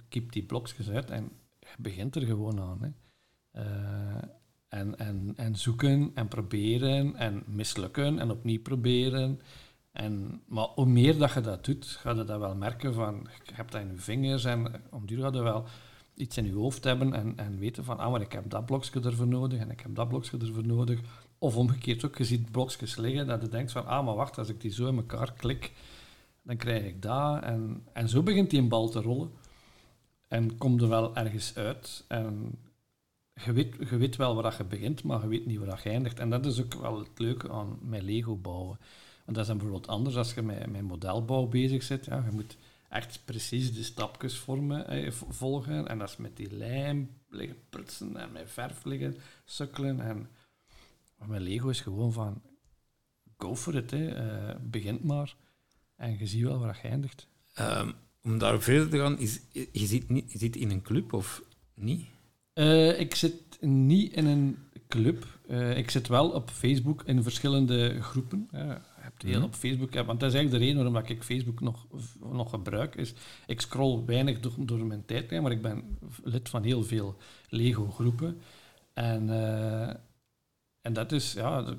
Je, 0.08 0.26
die 0.26 0.44
blokjes 0.44 0.90
uit 0.90 1.10
en 1.10 1.30
je 1.60 1.76
begint 1.78 2.16
er 2.16 2.22
gewoon 2.22 2.60
aan. 2.60 2.82
Hè. 2.82 2.88
Eh, 3.50 4.22
en, 4.68 4.98
en, 4.98 5.32
en 5.36 5.56
zoeken 5.56 6.10
en 6.14 6.28
proberen 6.28 7.16
en 7.16 7.42
mislukken 7.46 8.18
en 8.18 8.30
opnieuw 8.30 8.62
proberen. 8.62 9.40
En, 9.92 10.42
maar 10.46 10.66
hoe 10.74 10.86
meer 10.86 11.18
dat 11.18 11.32
je 11.32 11.40
dat 11.40 11.64
doet, 11.64 11.86
ga 11.86 12.10
je 12.10 12.24
dat 12.24 12.38
wel 12.38 12.54
merken 12.54 12.94
van, 12.94 13.28
je 13.44 13.54
hebt 13.54 13.72
dat 13.72 13.80
in 13.80 13.90
je 13.90 13.98
vingers 13.98 14.44
en 14.44 14.82
om 14.90 15.06
duur 15.06 15.20
ga 15.20 15.30
je 15.32 15.42
wel 15.42 15.64
iets 16.14 16.36
in 16.36 16.44
je 16.44 16.52
hoofd 16.52 16.84
hebben 16.84 17.14
en, 17.14 17.32
en 17.36 17.58
weten 17.58 17.84
van, 17.84 17.98
ah, 17.98 18.10
maar 18.10 18.20
ik 18.20 18.32
heb 18.32 18.50
dat 18.50 18.66
blokje 18.66 19.00
ervoor 19.00 19.26
nodig 19.26 19.60
en 19.60 19.70
ik 19.70 19.80
heb 19.80 19.94
dat 19.94 20.08
blokje 20.08 20.38
ervoor 20.38 20.66
nodig. 20.66 21.00
Of 21.38 21.56
omgekeerd 21.56 22.04
ook, 22.04 22.18
je 22.18 22.24
ziet 22.24 22.50
blokjes 22.50 22.96
liggen 22.96 23.26
dat 23.26 23.42
je 23.42 23.48
denkt 23.48 23.72
van, 23.72 23.86
ah, 23.86 24.04
maar 24.04 24.14
wacht, 24.14 24.38
als 24.38 24.48
ik 24.48 24.60
die 24.60 24.70
zo 24.70 24.88
in 24.88 24.96
elkaar 24.96 25.32
klik, 25.32 25.72
dan 26.42 26.56
krijg 26.56 26.84
ik 26.84 27.02
dat. 27.02 27.42
En, 27.42 27.86
en 27.92 28.08
zo 28.08 28.22
begint 28.22 28.50
die 28.50 28.60
een 28.60 28.68
bal 28.68 28.88
te 28.88 29.00
rollen. 29.00 29.30
En 30.28 30.58
komt 30.58 30.82
er 30.82 30.88
wel 30.88 31.16
ergens 31.16 31.56
uit. 31.56 32.04
En 32.08 32.58
je 33.44 33.52
weet, 33.52 33.76
je 33.90 33.96
weet 33.96 34.16
wel 34.16 34.42
waar 34.42 34.54
je 34.58 34.64
begint, 34.64 35.02
maar 35.02 35.22
je 35.22 35.28
weet 35.28 35.46
niet 35.46 35.58
waar 35.58 35.80
je 35.84 35.90
eindigt. 35.90 36.18
En 36.18 36.30
dat 36.30 36.46
is 36.46 36.62
ook 36.62 36.74
wel 36.74 36.98
het 36.98 37.18
leuke 37.18 37.50
aan 37.50 37.78
met 37.80 38.02
Lego 38.02 38.36
bouwen. 38.36 38.78
Want 39.24 39.36
dat 39.36 39.38
is 39.38 39.46
dan 39.46 39.56
bijvoorbeeld 39.56 39.88
anders 39.88 40.16
als 40.16 40.34
je 40.34 40.42
met, 40.42 40.70
met 40.70 40.82
modelbouw 40.82 41.46
bezig 41.46 41.88
bent. 41.88 42.04
Ja, 42.04 42.24
je 42.24 42.34
moet 42.34 42.56
echt 42.88 43.20
precies 43.24 43.74
de 43.74 43.82
stapjes 43.82 44.38
vormen, 44.38 45.12
volgen. 45.12 45.88
En 45.88 45.98
dat 45.98 46.08
is 46.08 46.16
met 46.16 46.36
die 46.36 46.56
lijm 46.56 47.10
liggen 47.28 47.58
prutsen 47.70 48.16
en 48.16 48.32
met 48.32 48.50
verf 48.50 48.84
liggen 48.84 49.16
sukkelen. 49.44 50.00
En 50.00 50.28
maar 51.18 51.28
met 51.28 51.40
Lego 51.40 51.68
is 51.68 51.80
gewoon 51.80 52.12
van, 52.12 52.42
go 53.36 53.56
for 53.56 53.74
it. 53.74 53.90
Hè. 53.90 54.08
Eh, 54.08 54.56
begint 54.60 55.04
maar. 55.04 55.36
En 55.96 56.18
je 56.18 56.26
ziet 56.26 56.42
wel 56.42 56.58
waar 56.58 56.78
je 56.82 56.88
eindigt. 56.88 57.28
Ehm, 57.54 57.92
om 58.24 58.38
daar 58.38 58.60
verder 58.60 58.88
te 58.88 58.98
gaan, 58.98 59.18
is, 59.18 59.40
je, 59.52 59.86
zit 59.86 60.08
niet, 60.08 60.32
je 60.32 60.38
zit 60.38 60.56
in 60.56 60.70
een 60.70 60.82
club 60.82 61.12
of 61.12 61.42
niet? 61.74 62.06
Eh, 62.52 63.00
ik 63.00 63.14
zit 63.14 63.34
niet 63.60 64.12
in 64.12 64.26
een 64.26 64.58
club. 64.88 65.26
Eh, 65.48 65.76
ik 65.76 65.90
zit 65.90 66.08
wel 66.08 66.30
op 66.30 66.50
Facebook 66.50 67.02
in 67.06 67.22
verschillende 67.22 68.02
groepen. 68.02 68.48
Ja, 68.52 68.64
je 68.96 69.02
hebt 69.02 69.22
heel 69.22 69.34
Mhm. 69.38 69.44
op 69.44 69.54
Facebook, 69.54 69.94
want 69.94 70.20
dat 70.20 70.28
is 70.30 70.34
eigenlijk 70.36 70.50
de 70.50 70.58
reden 70.58 70.74
waarom 70.76 70.94
dat 70.94 71.08
ik 71.08 71.22
Facebook 71.22 71.60
nog, 71.60 71.86
nog 72.32 72.50
gebruik. 72.50 72.94
Is, 72.94 73.14
ik 73.46 73.60
scroll 73.60 74.04
weinig 74.06 74.40
door, 74.40 74.52
door 74.58 74.86
mijn 74.86 75.04
tijdlijn, 75.04 75.42
maar 75.42 75.52
ik 75.52 75.62
ben 75.62 75.98
lid 76.24 76.48
van 76.48 76.62
heel 76.62 76.82
veel 76.82 77.16
Lego-groepen. 77.48 78.38
En, 78.92 79.28
en 80.80 80.92
dat 80.92 81.12
is 81.12 81.32
ja, 81.32 81.74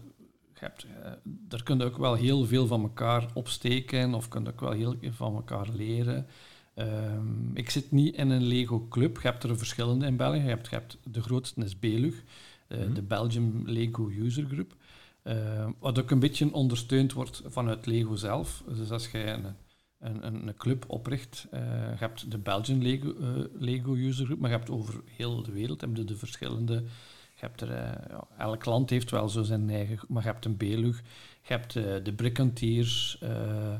hebt, 0.59 0.85
eh, 1.03 1.11
daar 1.23 1.63
kun 1.63 1.77
je 1.77 1.83
ook 1.83 1.97
wel 1.97 2.13
heel 2.13 2.45
veel 2.45 2.67
van 2.67 2.81
elkaar 2.81 3.25
opsteken 3.33 4.13
of 4.13 4.27
kun 4.27 4.43
je 4.43 4.49
ook 4.49 4.59
wel 4.59 4.71
heel 4.71 4.95
veel 4.99 5.11
van 5.11 5.35
elkaar 5.35 5.67
leren. 5.73 6.25
Ehm, 6.73 7.53
ik 7.53 7.69
zit 7.69 7.91
niet 7.91 8.15
in 8.15 8.29
een 8.29 8.43
Lego-club. 8.43 9.15
Je 9.21 9.27
hebt 9.27 9.43
er 9.43 9.57
verschillende 9.57 10.05
in 10.05 10.17
België. 10.17 10.39
Je 10.41 10.47
hebt, 10.47 10.67
je 10.69 10.75
hebt 10.75 10.97
de 11.03 11.21
grootste 11.21 11.63
is 11.63 11.79
Belug, 11.79 12.23
eh, 12.67 12.79
Mhm. 12.79 12.93
de 12.93 13.01
Belgium 13.01 13.63
Lego 13.65 14.09
User 14.09 14.45
Group. 14.45 14.75
Ehm, 15.23 15.71
wat 15.79 15.99
ook 15.99 16.11
een 16.11 16.19
beetje 16.19 16.53
ondersteund 16.53 17.13
wordt 17.13 17.41
vanuit 17.45 17.85
Lego 17.85 18.15
zelf. 18.15 18.63
Dus 18.75 18.91
als 18.91 19.11
je 19.11 19.17
een, 19.25 19.45
een, 19.99 20.47
een, 20.47 20.55
club 20.57 20.85
opricht, 20.87 21.47
eh, 21.51 21.59
je 21.61 21.95
hebt 21.97 22.31
de 22.31 22.37
Belgian 22.37 22.81
Lego, 22.81 23.13
Lego 23.59 23.93
User 23.93 24.25
Group, 24.25 24.39
maar 24.39 24.49
je 24.49 24.55
hebt 24.57 24.69
over 24.69 25.01
heel 25.05 25.43
de 25.43 25.51
wereld 25.51 25.81
heb 25.81 25.95
je 25.95 26.03
de 26.03 26.17
verschillende. 26.17 26.83
Hebt 27.45 27.61
er, 27.61 27.71
eh, 27.71 28.17
elk 28.37 28.65
land 28.65 28.89
heeft 28.89 29.11
wel 29.11 29.29
zo 29.29 29.43
zijn 29.43 29.69
eigen, 29.69 29.99
maar 30.07 30.23
je 30.23 30.29
hebt 30.29 30.45
een 30.45 30.57
Belug, 30.57 30.97
je 31.41 31.53
hebt 31.53 31.75
eh, 31.75 31.83
de 32.03 32.13
Brickantiers, 32.13 33.17
eh, 33.21 33.75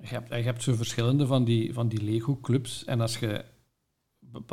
je 0.00 0.06
hebt, 0.06 0.28
je 0.28 0.54
zo 0.58 0.74
verschillende 0.74 1.26
van 1.26 1.44
die, 1.44 1.72
van 1.72 1.88
die 1.88 2.02
Lego-clubs. 2.02 2.84
En 2.84 3.00
als 3.00 3.18
je 3.18 3.44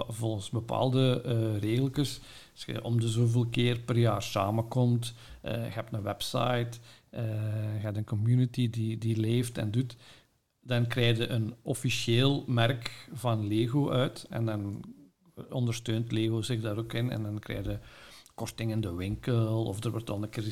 volgens 0.07 0.49
bepaalde 0.49 1.21
regeltjes, 1.59 2.19
als 2.53 2.65
je 2.65 2.83
om 2.83 2.99
de 2.99 3.07
zoveel 3.07 3.45
keer 3.45 3.79
per 3.79 3.97
jaar 3.97 4.21
samenkomt, 4.21 5.13
je 5.41 5.49
hebt 5.49 5.93
een 5.93 6.01
website, 6.01 6.77
je 7.09 7.79
hebt 7.81 7.97
een 7.97 8.05
community 8.05 8.69
die, 8.69 8.97
die 8.97 9.17
leeft 9.17 9.57
en 9.57 9.71
doet, 9.71 9.95
dan 10.61 10.87
krijg 10.87 11.17
je 11.17 11.27
een 11.27 11.53
officieel 11.61 12.43
merk 12.47 13.09
van 13.13 13.47
Lego 13.47 13.89
uit. 13.89 14.25
En 14.29 14.45
dan 14.45 14.83
ondersteunt 15.49 16.11
Lego 16.11 16.41
zich 16.41 16.61
daar 16.61 16.77
ook 16.77 16.93
in. 16.93 17.11
En 17.11 17.23
dan 17.23 17.39
krijg 17.39 17.65
je 17.65 17.79
korting 18.35 18.71
in 18.71 18.81
de 18.81 18.93
winkel, 18.93 19.65
of 19.65 19.83
er 19.83 19.91
wordt 19.91 20.07
dan 20.07 20.23
een 20.23 20.29
keer 20.29 20.43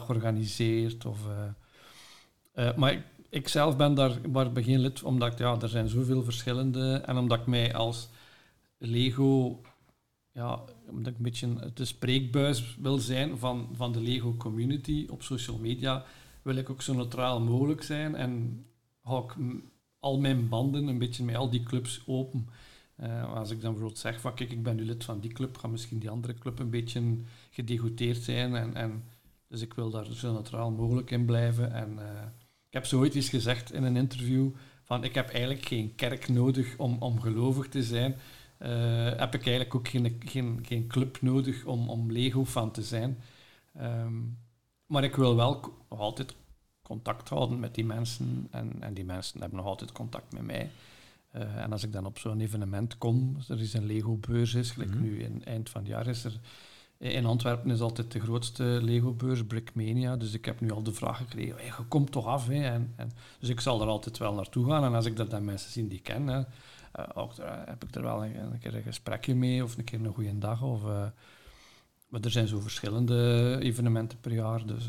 georganiseerd. 0.00 1.04
Of, 1.06 1.18
eh, 1.26 2.68
eh, 2.68 2.76
maar 2.76 3.04
ik, 3.28 3.48
zelf 3.48 3.76
ben 3.76 3.94
daar 3.94 4.30
maar 4.32 4.50
geen 4.54 4.78
lid, 4.78 5.02
omdat 5.02 5.38
ja, 5.38 5.60
er 5.60 5.68
zijn 5.68 5.88
zoveel 5.88 6.22
verschillende. 6.22 7.02
En 7.06 7.16
omdat 7.16 7.38
ik 7.40 7.46
mij 7.46 7.74
als 7.74 8.08
Lego, 8.78 9.60
ja, 10.32 10.60
omdat 10.88 11.12
ik 11.12 11.16
een 11.16 11.24
beetje 11.24 11.72
de 11.74 11.84
spreekbuis 11.84 12.76
wil 12.80 12.98
zijn 12.98 13.38
van, 13.38 13.68
van 13.72 13.92
de 13.92 14.00
Lego 14.00 14.34
community 14.36 15.06
op 15.10 15.22
social 15.22 15.58
media, 15.58 16.04
wil 16.42 16.56
ik 16.56 16.70
ook 16.70 16.82
zo 16.82 16.94
neutraal 16.94 17.40
mogelijk 17.40 17.82
zijn. 17.82 18.14
En 18.14 18.64
hou 19.02 19.24
ik 19.24 19.34
al 20.00 20.20
mijn 20.20 20.48
banden 20.48 20.86
een 20.86 20.98
beetje 20.98 21.24
met 21.24 21.36
al 21.36 21.50
die 21.50 21.62
clubs 21.62 22.02
open. 22.06 22.48
Eh, 22.98 23.34
als 23.34 23.50
ik 23.50 23.60
dan 23.60 23.70
bijvoorbeeld 23.70 24.00
zeg 24.00 24.20
van 24.20 24.34
kijk, 24.34 24.50
ik 24.50 24.62
ben 24.62 24.76
nu 24.76 24.84
lid 24.84 25.04
van 25.04 25.20
die 25.20 25.32
club, 25.32 25.56
gaat 25.56 25.70
misschien 25.70 25.98
die 25.98 26.10
andere 26.10 26.34
club 26.34 26.58
een 26.58 26.70
beetje 26.70 27.02
gedegoteerd 27.50 28.22
zijn. 28.22 28.54
En, 28.54 28.74
en, 28.74 29.04
dus 29.48 29.60
ik 29.60 29.74
wil 29.74 29.90
daar 29.90 30.06
zo 30.06 30.32
neutraal 30.32 30.70
mogelijk 30.70 31.10
in 31.10 31.24
blijven. 31.24 31.72
En 31.72 31.98
eh, 31.98 32.22
ik 32.66 32.74
heb 32.74 32.86
zo 32.86 32.98
ooit 32.98 33.14
eens 33.14 33.28
gezegd 33.28 33.72
in 33.72 33.82
een 33.82 33.96
interview 33.96 34.50
van 34.82 35.04
ik 35.04 35.14
heb 35.14 35.28
eigenlijk 35.28 35.66
geen 35.66 35.94
kerk 35.94 36.28
nodig 36.28 36.76
om, 36.76 36.96
om 36.98 37.20
gelovig 37.20 37.68
te 37.68 37.82
zijn. 37.82 38.16
Eh, 38.58 39.04
heb 39.04 39.34
ik 39.34 39.46
eigenlijk 39.46 39.74
ook 39.74 39.88
geen, 39.88 40.22
geen, 40.62 40.86
club 40.88 41.20
nodig 41.20 41.64
om, 41.64 41.88
om 41.88 42.12
Lego-fan 42.12 42.70
te 42.70 42.82
zijn. 42.82 43.18
Ehm, 43.74 44.14
maar 44.86 45.04
ik 45.04 45.16
wil 45.16 45.36
wel 45.36 45.74
altijd 45.88 46.34
contact 46.82 47.28
houden 47.28 47.60
met 47.60 47.74
die 47.74 47.84
mensen 47.84 48.48
en, 48.50 48.82
en 48.82 48.94
die 48.94 49.04
mensen 49.04 49.40
hebben 49.40 49.58
nog 49.58 49.66
altijd 49.66 49.92
contact 49.92 50.32
met 50.32 50.42
mij. 50.42 50.70
Eh, 51.30 51.56
en 51.56 51.72
als 51.72 51.82
ik 51.82 51.92
dan 51.92 52.06
op 52.06 52.18
zo'n 52.18 52.40
evenement 52.40 52.98
kom, 52.98 53.36
er 53.48 53.60
is 53.60 53.72
een 53.74 53.86
Lego-beurs, 53.86 54.54
is, 54.54 54.70
gelijk 54.70 54.90
Mhm. 54.90 55.02
nu 55.02 55.22
in 55.22 55.44
eind 55.44 55.70
van 55.70 55.80
het 55.80 55.90
jaar 55.90 56.06
is 56.06 56.24
er. 56.24 56.40
In 56.98 57.26
Antwerpen 57.26 57.70
is 57.70 57.80
altijd 57.80 58.12
de 58.12 58.20
grootste 58.20 58.62
Lego-beurs, 58.82 59.44
Brickmania. 59.46 60.16
Dus 60.16 60.32
ik 60.32 60.44
heb 60.44 60.60
nu 60.60 60.70
al 60.70 60.82
de 60.82 60.92
vraag 60.92 61.16
gekregen, 61.16 61.56
hey, 61.56 61.64
je 61.64 61.84
komt 61.88 62.12
toch 62.12 62.26
af? 62.26 62.46
Hè? 62.46 62.62
En, 62.62 62.92
en, 62.96 63.10
dus 63.38 63.48
ik 63.48 63.60
zal 63.60 63.80
er 63.80 63.86
altijd 63.88 64.18
wel 64.18 64.34
naartoe 64.34 64.66
gaan. 64.66 64.84
En 64.84 64.94
als 64.94 65.06
ik 65.06 65.16
daar 65.16 65.28
dan 65.28 65.44
mensen 65.44 65.70
zie 65.70 65.88
die 65.88 65.98
ik 65.98 66.04
ken, 66.04 66.26
hè, 66.26 66.40
eh, 66.92 67.04
ook 67.14 67.36
daar, 67.36 67.68
heb 67.68 67.84
ik 67.84 67.94
er 67.94 68.02
wel 68.02 68.24
een, 68.24 68.38
een 68.40 68.58
keer 68.58 68.74
een 68.74 68.82
gesprekje 68.82 69.34
mee 69.34 69.62
of 69.64 69.76
een 69.76 69.84
keer 69.84 70.04
een 70.04 70.14
goede 70.14 70.38
dag. 70.38 70.62
Of, 70.62 70.84
eh, 70.84 71.06
maar 72.08 72.20
er 72.20 72.30
zijn 72.30 72.48
zo 72.48 72.60
verschillende 72.60 73.56
evenementen 73.60 74.20
per 74.20 74.32
jaar. 74.32 74.66
Dus, 74.66 74.88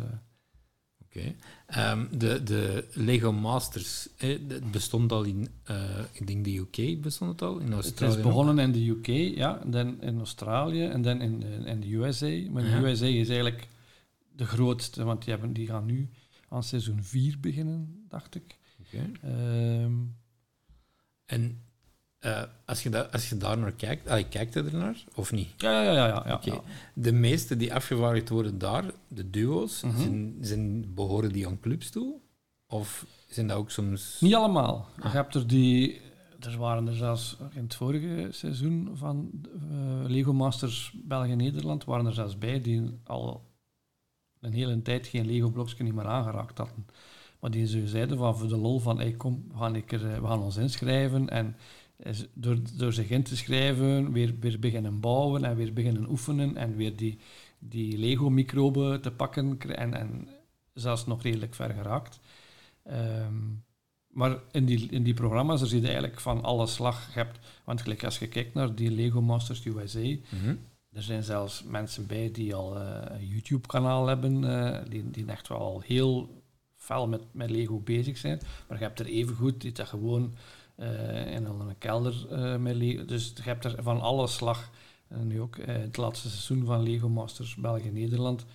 Oké. 1.10 1.36
Ehm, 1.65 2.06
de, 2.17 2.43
de 2.43 2.88
Lego 2.93 3.32
Masters, 3.32 4.08
dat 4.48 4.72
bestond 4.72 5.12
al 5.12 5.24
in, 5.24 5.50
eh, 5.63 6.00
ik 6.12 6.28
denk 6.28 6.45
de 6.45 6.58
UK 6.58 7.02
bestond 7.02 7.32
het 7.32 7.41
al, 7.41 7.58
in 7.60 7.65
het 7.65 7.74
Australië. 7.74 8.15
is 8.17 8.22
begonnen 8.22 8.60
in 8.60 8.72
de 8.72 8.89
UK, 8.89 9.36
ja, 9.38 9.62
dan 9.65 10.02
in 10.02 10.17
Australië 10.17 10.84
en 10.86 11.02
dan 11.02 11.22
in 11.22 11.39
de, 11.39 11.48
in 11.65 11.80
de 11.80 11.95
USA. 11.95 12.50
Maar 12.52 12.63
de. 12.63 12.69
USA 12.69 13.06
is 13.06 13.28
eigenlijk 13.28 13.67
de 14.36 14.45
grootste, 14.45 15.04
want 15.04 15.24
die, 15.24 15.34
hebben, 15.34 15.54
die 15.54 15.67
gaan 15.67 15.86
nu 15.86 16.10
aan 16.50 16.63
seizoen 16.63 17.04
4 17.04 17.39
beginnen, 17.39 18.06
dacht 18.08 18.36
ik. 18.36 18.58
Oké. 18.80 19.12
Ehm, 19.22 19.93
En 21.26 21.62
eh, 22.20 22.44
als, 22.66 22.84
je 22.84 23.12
als 23.12 23.30
je 23.30 23.38
daar 23.38 23.58
naar 23.58 23.72
kijkt, 23.72 24.08
allee, 24.10 24.28
kijkt 24.28 24.54
je 24.54 24.64
er 24.64 24.76
naar 24.76 25.04
of 25.16 25.32
niet? 25.32 25.48
ja, 25.58 25.82
ja, 25.82 25.92
ja. 25.92 26.24
ja, 26.26 26.40
ja. 26.42 26.62
De 26.94 27.12
meeste 27.12 27.58
die 27.58 27.74
afgevaardigd 27.74 28.30
worden 28.30 28.58
daar, 28.58 28.86
de 29.08 29.30
duo's, 29.30 29.82
Mhm. 29.82 29.98
zijn, 29.98 30.38
zijn, 30.42 30.94
behoren 30.94 31.32
die 31.32 31.48
aan 31.48 31.60
clubs 31.60 31.90
toe? 31.90 32.14
Of 32.68 33.06
zijn 33.28 33.48
dat 33.48 33.58
ook 33.58 33.72
soms... 33.72 34.18
Niet 34.20 34.36
allemaal. 34.36 34.88
Ah. 34.98 35.04
Je 35.04 35.18
hebt 35.18 35.36
er 35.36 35.48
die... 35.48 36.02
Er 36.40 36.58
waren 36.58 36.88
er 36.88 36.96
zelfs 36.96 37.38
in 37.54 37.64
het 37.64 37.76
vorige 37.76 38.28
seizoen 38.32 38.90
van 38.94 39.32
eh, 39.44 40.10
Lego 40.10 40.34
Masters 40.34 40.94
België-Nederland 41.04 41.86
waren 41.86 42.06
er 42.06 42.14
zelfs 42.14 42.38
bij 42.38 42.62
die 42.62 43.00
al 43.04 43.44
een 44.40 44.54
hele 44.54 44.82
tijd 44.82 45.08
geen 45.08 45.26
Lego-blokje 45.26 45.84
niet 45.84 45.94
meer 45.94 46.08
aangeraakt 46.08 46.58
hadden. 46.58 46.86
Maar 47.40 47.52
die 47.52 47.68
zo 47.68 47.86
zeiden 47.86 48.18
van 48.18 48.38
voor 48.38 48.48
de 48.48 48.58
lol 48.58 48.80
van 48.80 49.00
hey, 49.00 49.12
kom, 49.12 49.46
we 49.52 49.58
gaan, 49.58 49.86
keer, 49.86 50.12
eh, 50.12 50.20
we 50.20 50.28
gaan 50.28 50.42
ons 50.42 50.58
inschrijven 50.58 51.30
en 51.30 51.56
door, 52.34 52.58
door 52.78 52.94
zich 52.94 53.10
in 53.10 53.24
te 53.24 53.38
schrijven 53.38 54.12
weer, 54.12 54.36
weer 54.40 54.60
beginnen 54.60 55.00
bouwen 55.00 55.44
en 55.44 55.56
weer 55.56 55.74
beginnen 55.74 56.10
oefenen 56.10 56.58
en 56.58 56.76
weer 56.76 56.96
die, 56.96 57.18
die 57.60 57.98
Lego-microben 57.98 59.02
te 59.02 59.12
pakken 59.12 59.60
en, 59.78 59.94
en 59.94 60.28
zelfs 60.74 61.06
nog 61.06 61.22
redelijk 61.24 61.56
ver 61.56 61.70
geraakt. 61.74 62.20
Ehm, 62.84 63.36
maar 64.08 64.38
in 64.52 64.66
die, 64.66 64.88
in 64.92 65.04
die 65.04 65.14
programma's, 65.14 65.62
er 65.62 65.68
zie 65.68 65.80
je 65.82 65.86
eigenlijk 65.88 66.20
van 66.20 66.44
alle 66.44 66.68
slag. 66.68 67.08
Je 67.14 67.20
hebt, 67.20 67.40
want 67.64 67.82
gelijk 67.82 68.04
als 68.04 68.20
je 68.20 68.28
kijkt 68.28 68.54
naar 68.54 68.76
die 68.76 68.92
Lego 68.92 69.22
Masters 69.22 69.66
USA, 69.66 70.00
Mhm. 70.30 70.56
er 70.92 71.04
zijn 71.04 71.24
zelfs 71.24 71.64
mensen 71.64 72.08
bij 72.08 72.32
die 72.32 72.56
al 72.56 72.78
eh, 72.80 73.20
een 73.20 73.28
YouTube-kanaal 73.28 74.08
hebben, 74.08 74.44
eh, 74.44 74.90
die, 74.90 75.10
die 75.12 75.26
echt 75.26 75.48
wel 75.48 75.82
heel 75.86 76.44
fel 76.76 77.08
met, 77.08 77.22
met 77.32 77.50
Lego 77.50 77.80
bezig 77.80 78.18
zijn. 78.18 78.40
Maar 78.68 78.78
je 78.78 78.84
hebt 78.84 79.00
er 79.00 79.06
evengoed 79.06 79.62
die 79.62 79.72
dat 79.72 79.88
gewoon 79.88 80.34
eh, 80.80 81.34
in 81.34 81.46
een 81.46 81.78
kelder 81.78 82.28
eh, 82.32 82.58
met 82.58 82.76
Lego... 82.76 83.06
Dus 83.06 83.32
je 83.36 83.42
hebt 83.42 83.65
er 83.65 83.84
van 83.84 84.02
alle 84.02 84.28
slag. 84.28 84.70
En 85.08 85.28
nu 85.28 85.42
ook 85.42 85.56
eh, 85.56 85.76
het 85.76 85.98
laatste 85.98 86.30
seizoen 86.30 86.65
van 86.65 86.84
Lego 86.84 87.10
Masters 87.10 87.56
België-Nederland 87.56 88.46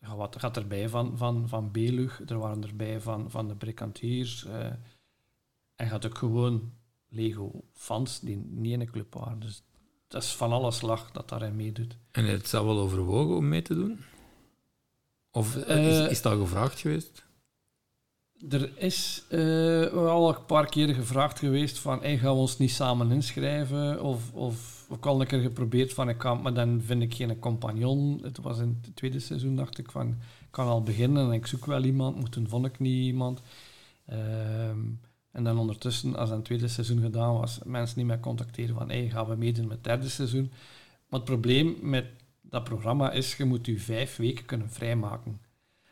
ja, 0.00 0.16
wat 0.16 0.36
gaat 0.38 0.56
erbij 0.56 0.88
van, 0.88 1.16
van, 1.16 1.48
van 1.48 1.70
Belug, 1.70 2.20
er 2.26 2.38
waren 2.38 2.62
erbij 2.64 3.00
van, 3.00 3.30
van 3.30 3.48
de 3.48 3.54
Bricantiers. 3.54 4.44
eh 4.44 4.66
en 5.76 5.88
gaat 5.88 6.06
ook 6.06 6.18
gewoon 6.18 6.72
Lego-fans 7.08 8.20
die 8.20 8.36
niet 8.36 8.72
in 8.72 8.80
een 8.80 8.90
club 8.90 9.14
waren. 9.14 9.40
Dus 9.40 9.62
dat 10.08 10.22
is 10.22 10.32
van 10.34 10.52
alle 10.52 10.70
slag 10.70 11.10
dat 11.10 11.28
daarin 11.28 11.56
meedoet. 11.56 11.96
En 12.10 12.24
het 12.24 12.48
zou 12.48 12.66
wel 12.66 12.78
overwogen 12.78 13.36
om 13.36 13.48
mee 13.48 13.62
te 13.62 13.74
doen? 13.74 13.98
Of 15.30 15.56
eh, 15.56 15.88
is, 15.88 15.98
Eh, 15.98 16.10
is 16.10 16.22
dat 16.22 16.38
gevraagd 16.38 16.80
geweest? 16.80 17.24
Er 18.48 18.78
is 18.78 19.24
eh, 19.28 19.92
al 19.92 20.28
een 20.28 20.44
paar 20.46 20.66
keren 20.66 20.94
gevraagd 20.94 21.38
geweest 21.38 21.78
van 21.78 22.00
hey, 22.00 22.18
gaan 22.18 22.32
we 22.32 22.40
ons 22.40 22.58
niet 22.58 22.70
samen 22.70 23.10
inschrijven? 23.10 24.02
Of, 24.02 24.32
of 24.32 24.86
ook 24.88 25.06
al 25.06 25.20
een 25.20 25.26
keer 25.26 25.40
geprobeerd 25.40 25.92
van 25.92 26.08
ik 26.08 26.18
kan, 26.18 26.42
maar 26.42 26.54
dan 26.54 26.80
vind 26.84 27.02
ik 27.02 27.14
geen 27.14 27.38
compagnon. 27.38 28.20
Het 28.22 28.38
was 28.38 28.58
in 28.58 28.78
het 28.82 28.96
tweede 28.96 29.20
seizoen, 29.20 29.56
dacht 29.56 29.78
ik 29.78 29.90
van 29.90 30.08
ik 30.40 30.46
kan 30.50 30.66
al 30.66 30.82
beginnen 30.82 31.26
en 31.26 31.32
ik 31.32 31.46
zoek 31.46 31.66
wel 31.66 31.84
iemand, 31.84 32.16
maar 32.16 32.28
toen 32.28 32.48
vond 32.48 32.66
ik 32.66 32.78
niet 32.78 33.04
iemand. 33.04 33.40
Ehm, 34.06 34.78
en 35.30 35.44
dan 35.44 35.58
ondertussen, 35.58 36.16
als 36.16 36.30
het 36.30 36.44
tweede 36.44 36.68
seizoen 36.68 37.00
gedaan 37.00 37.34
was, 37.34 37.58
mensen 37.64 37.98
niet 37.98 38.06
meer 38.06 38.20
contacteren 38.20 38.74
van 38.74 38.88
hey, 38.88 39.08
gaan 39.08 39.26
we 39.26 39.36
meedoen 39.36 39.66
met 39.66 39.76
het 39.76 39.84
derde 39.84 40.08
seizoen. 40.08 40.50
Maar 41.08 41.20
het 41.20 41.28
probleem 41.28 41.76
met 41.80 42.06
dat 42.40 42.64
programma 42.64 43.12
is, 43.12 43.36
je 43.36 43.44
moet 43.44 43.66
je 43.66 43.78
vijf 43.78 44.16
weken 44.16 44.44
kunnen 44.44 44.70
vrijmaken. 44.70 45.40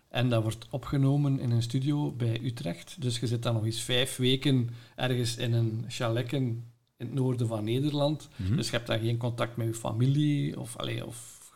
En 0.09 0.29
dat 0.29 0.43
wordt 0.43 0.67
opgenomen 0.71 1.41
in 1.41 1.51
een 1.51 1.63
studio 1.63 2.13
bij 2.13 2.41
Utrecht. 2.43 3.01
Dus 3.01 3.19
je 3.19 3.27
zit 3.27 3.43
dan 3.43 3.55
nog 3.55 3.65
eens 3.65 3.83
vijf 3.83 4.17
weken 4.17 4.71
ergens 4.97 5.37
in 5.37 5.53
een 5.53 5.85
chaletje 5.89 6.37
in 6.37 6.65
het 6.97 7.15
noorden 7.15 7.47
van 7.47 7.65
Nederland. 7.65 8.29
Mhm. 8.37 8.57
Dus 8.57 8.71
je 8.71 8.77
hebt 8.77 8.87
dan 8.87 9.01
geen 9.01 9.17
contact 9.17 9.57
met 9.57 9.67
je 9.67 9.75
familie 9.75 10.61
of, 10.61 10.77
allee, 10.77 11.07
of 11.07 11.53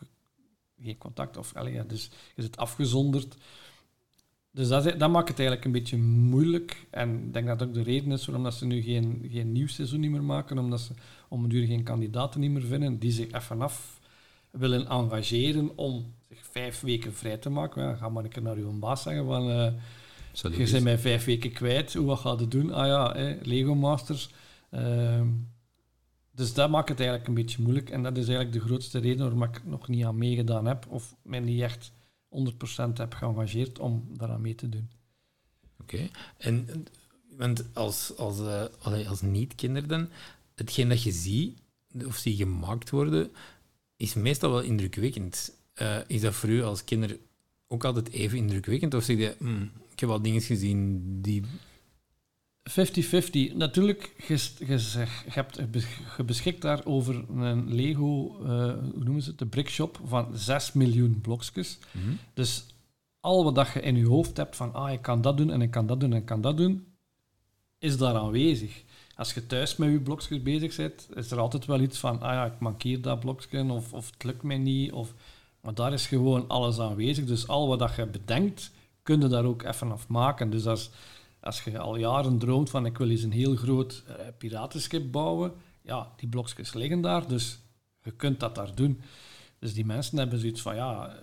geen 0.81 0.97
contact. 0.97 1.37
Of, 1.37 1.55
allee, 1.55 1.73
ja, 1.73 1.83
dus 1.83 2.09
je 2.35 2.41
zit 2.41 2.57
afgezonderd. 2.57 3.35
Dus 4.51 4.67
dat, 4.67 4.99
dat 4.99 5.11
maakt 5.11 5.27
het 5.27 5.39
eigenlijk 5.39 5.67
een 5.67 5.71
beetje 5.71 5.97
moeilijk. 5.97 6.87
En 6.89 7.25
ik 7.25 7.33
denk 7.33 7.47
dat 7.47 7.59
dat 7.59 7.67
ook 7.67 7.73
de 7.73 7.83
reden 7.83 8.11
is 8.11 8.25
waarom 8.25 8.43
dat 8.43 8.53
ze 8.53 8.65
nu 8.65 8.81
geen, 8.81 9.27
geen 9.31 9.51
nieuw 9.51 9.67
seizoen 9.67 9.99
niet 9.99 10.11
meer 10.11 10.23
maken. 10.23 10.57
Omdat 10.57 10.81
ze 10.81 10.93
om 11.27 11.43
een 11.43 11.49
duur 11.49 11.67
geen 11.67 11.83
kandidaten 11.83 12.39
niet 12.39 12.51
meer 12.51 12.65
vinden 12.65 12.99
die 12.99 13.11
zich 13.11 13.31
even 13.31 13.61
af 13.61 14.01
willen 14.53 14.87
engageren 14.87 15.77
om 15.77 16.13
zich 16.29 16.45
vijf 16.51 16.79
weken 16.79 17.13
vrij 17.13 17.37
te 17.37 17.49
maken. 17.49 17.83
Ja, 17.83 17.95
ga 17.95 18.09
maar 18.09 18.23
een 18.23 18.29
keer 18.29 18.41
naar 18.41 18.55
uw 18.55 18.79
baas 18.79 19.01
zeggen 19.01 19.25
van... 19.25 19.49
eh, 19.49 19.71
je 20.57 20.71
bent 20.71 20.83
mij 20.83 20.97
vijf 20.97 21.25
weken 21.25 21.51
kwijt, 21.51 21.93
hoe 21.93 22.05
wat 22.05 22.19
gaat 22.19 22.39
het 22.39 22.51
doen? 22.51 22.71
Ah 22.71 22.87
ja, 22.87 23.13
hè, 23.15 23.37
Lego 23.41 23.75
Masters. 23.75 24.29
Ehm, 24.69 25.27
dus 26.31 26.53
dat 26.53 26.69
maakt 26.69 26.89
het 26.89 26.99
eigenlijk 26.99 27.27
een 27.27 27.35
beetje 27.35 27.61
moeilijk. 27.61 27.89
En 27.89 28.03
dat 28.03 28.17
is 28.17 28.27
eigenlijk 28.27 28.55
de 28.55 28.65
grootste 28.65 28.99
reden 28.99 29.19
waarom 29.19 29.43
ik 29.43 29.65
nog 29.65 29.87
niet 29.87 30.05
aan 30.05 30.17
meegedaan 30.17 30.65
heb. 30.65 30.85
Of 30.89 31.15
mij 31.21 31.39
niet 31.39 31.61
echt 31.61 31.91
100% 32.29 32.93
heb 32.93 33.13
geëngageerd 33.13 33.79
om 33.79 34.07
daaraan 34.17 34.41
mee 34.41 34.55
te 34.55 34.69
doen. 34.69 34.89
Oké. 35.81 36.09
En, 36.37 36.85
want 37.37 37.65
als, 37.73 38.17
als, 38.17 38.39
allee, 38.79 39.09
als 39.09 39.21
niet-kinder 39.21 39.87
dan, 39.87 40.09
hetgeen 40.55 40.89
dat 40.89 41.03
je 41.03 41.11
ziet, 41.11 41.61
of 42.05 42.15
zie 42.15 42.35
gemaakt 42.35 42.89
worden, 42.89 43.31
is 44.03 44.13
meestal 44.13 44.51
wel 44.51 44.61
indrukwekkend. 44.61 45.53
Eh, 45.73 45.97
is 46.07 46.21
dat 46.21 46.33
voor 46.33 46.49
u 46.49 46.63
als 46.63 46.83
kinder 46.83 47.17
ook 47.67 47.83
altijd 47.83 48.09
even 48.09 48.37
indrukwekkend? 48.37 48.93
Of 48.93 49.03
zeg 49.03 49.17
je, 49.17 49.35
"Hmm, 49.37 49.71
ik 49.91 49.99
heb 49.99 50.09
wel 50.09 50.21
dingen 50.21 50.41
gezien 50.41 51.01
die... 51.21 51.43
50-50. 52.63 53.53
Natuurlijk, 53.53 54.13
je, 54.27 54.49
je, 54.67 55.05
hebt, 55.29 55.59
je 56.17 56.23
beschikt 56.23 56.61
daar 56.61 56.85
over 56.85 57.29
een 57.29 57.73
Lego, 57.73 58.37
eh, 58.43 58.47
hoe 58.93 59.03
noemen 59.03 59.21
ze 59.21 59.29
het, 59.29 59.39
de 59.39 59.45
brickshop 59.45 59.99
van 60.05 60.37
6 60.37 60.73
miljoen 60.73 61.21
blokjes. 61.21 61.77
Dus 62.33 62.65
al 63.19 63.43
wat 63.43 63.55
dat 63.55 63.71
je 63.73 63.81
in 63.81 63.95
je 63.95 64.05
hoofd 64.05 64.37
hebt 64.37 64.55
van, 64.55 64.73
ah, 64.73 64.91
ik 64.91 65.01
kan 65.01 65.21
dat 65.21 65.37
doen 65.37 65.51
en 65.51 65.61
ik 65.61 65.71
kan 65.71 65.85
dat 65.87 65.99
doen 65.99 66.11
en 66.11 66.17
ik 66.17 66.25
kan 66.25 66.41
dat 66.41 66.57
doen, 66.57 66.85
is 67.77 67.97
daar 67.97 68.15
aanwezig. 68.15 68.83
Als 69.23 69.33
je 69.33 69.45
thuis 69.45 69.75
met 69.75 69.91
je 69.91 69.99
blokjes 69.99 70.41
bezig 70.41 70.75
bent, 70.75 71.09
is 71.13 71.31
er 71.31 71.39
altijd 71.39 71.65
wel 71.65 71.79
iets 71.79 71.99
van, 71.99 72.21
ah 72.21 72.33
ja, 72.33 72.45
ik 72.45 72.59
mankeer 72.59 73.01
dat 73.01 73.19
blokje, 73.19 73.63
of, 73.63 73.93
of 73.93 74.11
het 74.11 74.23
lukt 74.23 74.43
mij 74.43 74.57
niet, 74.57 74.91
of... 74.91 75.13
Maar 75.61 75.73
daar 75.73 75.93
is 75.93 76.07
gewoon 76.07 76.47
alles 76.47 76.79
aanwezig. 76.79 77.25
Dus 77.25 77.47
al 77.47 77.67
wat 77.67 77.79
dat 77.79 77.95
je 77.95 78.05
bedenkt, 78.05 78.71
kun 79.03 79.21
je 79.21 79.27
daar 79.27 79.45
ook 79.45 79.63
even 79.63 79.91
af 79.91 80.07
maken. 80.07 80.49
Dus 80.49 80.65
als, 80.65 80.89
als 81.39 81.63
je 81.63 81.79
al 81.79 81.95
jaren 81.95 82.37
droomt 82.37 82.69
van, 82.69 82.85
ik 82.85 82.97
wil 82.97 83.09
eens 83.09 83.23
een 83.23 83.31
heel 83.31 83.55
groot 83.55 84.03
eh, 84.07 84.15
piratenschip 84.37 85.11
bouwen, 85.11 85.53
ja, 85.81 86.11
die 86.15 86.29
blokjes 86.29 86.73
liggen 86.73 87.01
daar, 87.01 87.27
dus 87.27 87.59
je 88.01 88.11
kunt 88.11 88.39
dat 88.39 88.55
daar 88.55 88.75
doen. 88.75 89.01
Dus 89.59 89.73
die 89.73 89.85
mensen 89.85 90.17
hebben 90.17 90.39
zoiets 90.39 90.61
van, 90.61 90.75
ja, 90.75 91.15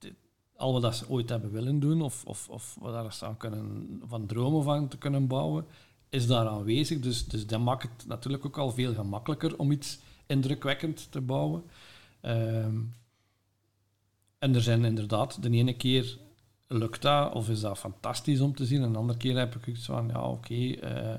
eh, 0.00 0.10
al 0.56 0.72
wat 0.72 0.82
dat 0.82 0.96
ze 0.96 1.08
ooit 1.08 1.28
hebben 1.28 1.52
willen 1.52 1.80
doen, 1.80 2.02
of, 2.02 2.24
of, 2.24 2.48
of 2.48 2.76
wat 2.80 2.92
daar 2.92 3.12
ze 3.12 3.34
kunnen, 3.38 4.00
van 4.06 4.26
dromen 4.26 4.62
van 4.62 4.88
te 4.88 4.98
kunnen 4.98 5.26
bouwen, 5.26 5.66
is 6.16 6.26
daar 6.26 6.48
aanwezig. 6.48 7.00
Dus, 7.00 7.26
dus 7.26 7.46
dat 7.46 7.60
maakt 7.60 7.82
het 7.82 8.06
natuurlijk 8.06 8.46
ook 8.46 8.58
al 8.58 8.70
veel 8.70 8.94
gemakkelijker 8.94 9.58
om 9.58 9.70
iets 9.70 9.98
indrukwekkend 10.26 11.12
te 11.12 11.20
bouwen. 11.20 11.62
Ehm, 12.20 12.80
en 14.38 14.54
er 14.54 14.62
zijn 14.62 14.84
inderdaad, 14.84 15.42
de 15.42 15.50
ene 15.50 15.76
keer 15.76 16.18
lukt 16.66 17.02
dat, 17.02 17.34
of 17.34 17.48
is 17.48 17.60
dat 17.60 17.78
fantastisch 17.78 18.40
om 18.40 18.54
te 18.54 18.66
zien, 18.66 18.82
en 18.82 18.92
de 18.92 18.98
andere 18.98 19.18
keer 19.18 19.38
heb 19.38 19.54
ik 19.54 19.66
iets 19.66 19.84
van, 19.84 20.08
ja, 20.08 20.28
oké, 20.28 20.70
eh, 20.70 21.14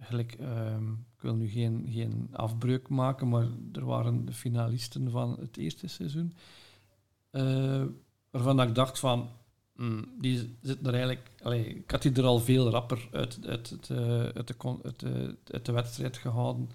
gelijk, 0.00 0.32
ehm, 0.32 0.92
ik 0.92 1.20
wil 1.20 1.34
nu 1.34 1.48
geen, 1.48 1.88
geen 1.90 2.28
afbreuk 2.32 2.88
maken, 2.88 3.28
maar 3.28 3.46
er 3.72 3.84
waren 3.84 4.24
de 4.24 4.32
finalisten 4.32 5.10
van 5.10 5.36
het 5.40 5.56
eerste 5.56 5.86
seizoen, 5.88 6.34
eh, 7.30 7.84
waarvan 8.30 8.60
ik 8.60 8.74
dacht 8.74 8.98
van, 8.98 9.28
die 10.20 10.56
zitten 10.62 10.86
er 10.86 10.94
eigenlijk, 10.94 11.30
ik 11.76 11.90
had 11.90 12.02
die 12.02 12.12
er 12.12 12.24
al 12.24 12.40
veel 12.40 12.70
rapper 12.70 13.08
uit, 13.12 13.38
uit, 13.46 13.78
eh, 13.88 14.22
uit, 14.22 14.54
de, 14.96 15.36
de, 15.62 15.72
wedstrijd 15.72 16.16
gehouden. 16.16 16.70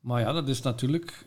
Maar 0.00 0.20
ja, 0.20 0.32
dat 0.32 0.48
is 0.48 0.62
natuurlijk, 0.62 1.24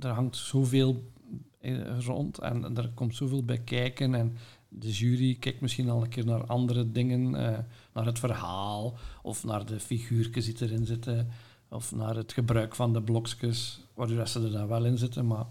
er 0.00 0.08
hangt 0.08 0.36
zoveel 0.36 1.12
eh, 1.60 2.00
rond 2.00 2.38
en, 2.38 2.76
er 2.76 2.90
komt 2.94 3.16
zoveel 3.16 3.44
bij 3.44 3.58
kijken 3.58 4.14
en 4.14 4.36
de 4.68 4.92
jury 4.92 5.34
kijkt 5.34 5.60
misschien 5.60 5.90
al 5.90 6.02
een 6.02 6.08
keer 6.08 6.26
naar 6.26 6.46
andere 6.46 6.92
dingen, 6.92 7.34
eh, 7.34 7.58
naar 7.92 8.06
het 8.06 8.18
verhaal 8.18 8.98
of 9.22 9.44
naar 9.44 9.66
de 9.66 9.80
figuurtjes 9.80 10.44
die 10.44 10.68
erin 10.68 10.86
zitten 10.86 11.28
of 11.68 11.94
naar 11.94 12.16
het 12.16 12.32
gebruik 12.32 12.74
van 12.74 12.92
de 12.92 13.02
blokjes, 13.02 13.80
waardoor 13.94 14.28
ze 14.28 14.42
er 14.42 14.52
dan 14.52 14.68
wel 14.68 14.84
in 14.84 14.98
zitten. 14.98 15.26
Maar 15.26 15.46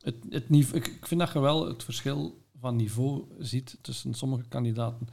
het, 0.00 0.16
het 0.28 0.44
ik, 0.50 0.86
ik 0.86 1.06
vind 1.06 1.20
dat 1.20 1.32
je 1.32 1.40
wel 1.40 1.66
het 1.66 1.84
verschil 1.84 2.38
van 2.60 2.76
niveau 2.76 3.24
ziet 3.38 3.78
tussen 3.80 4.14
sommige 4.14 4.44
kandidaten 4.48 5.08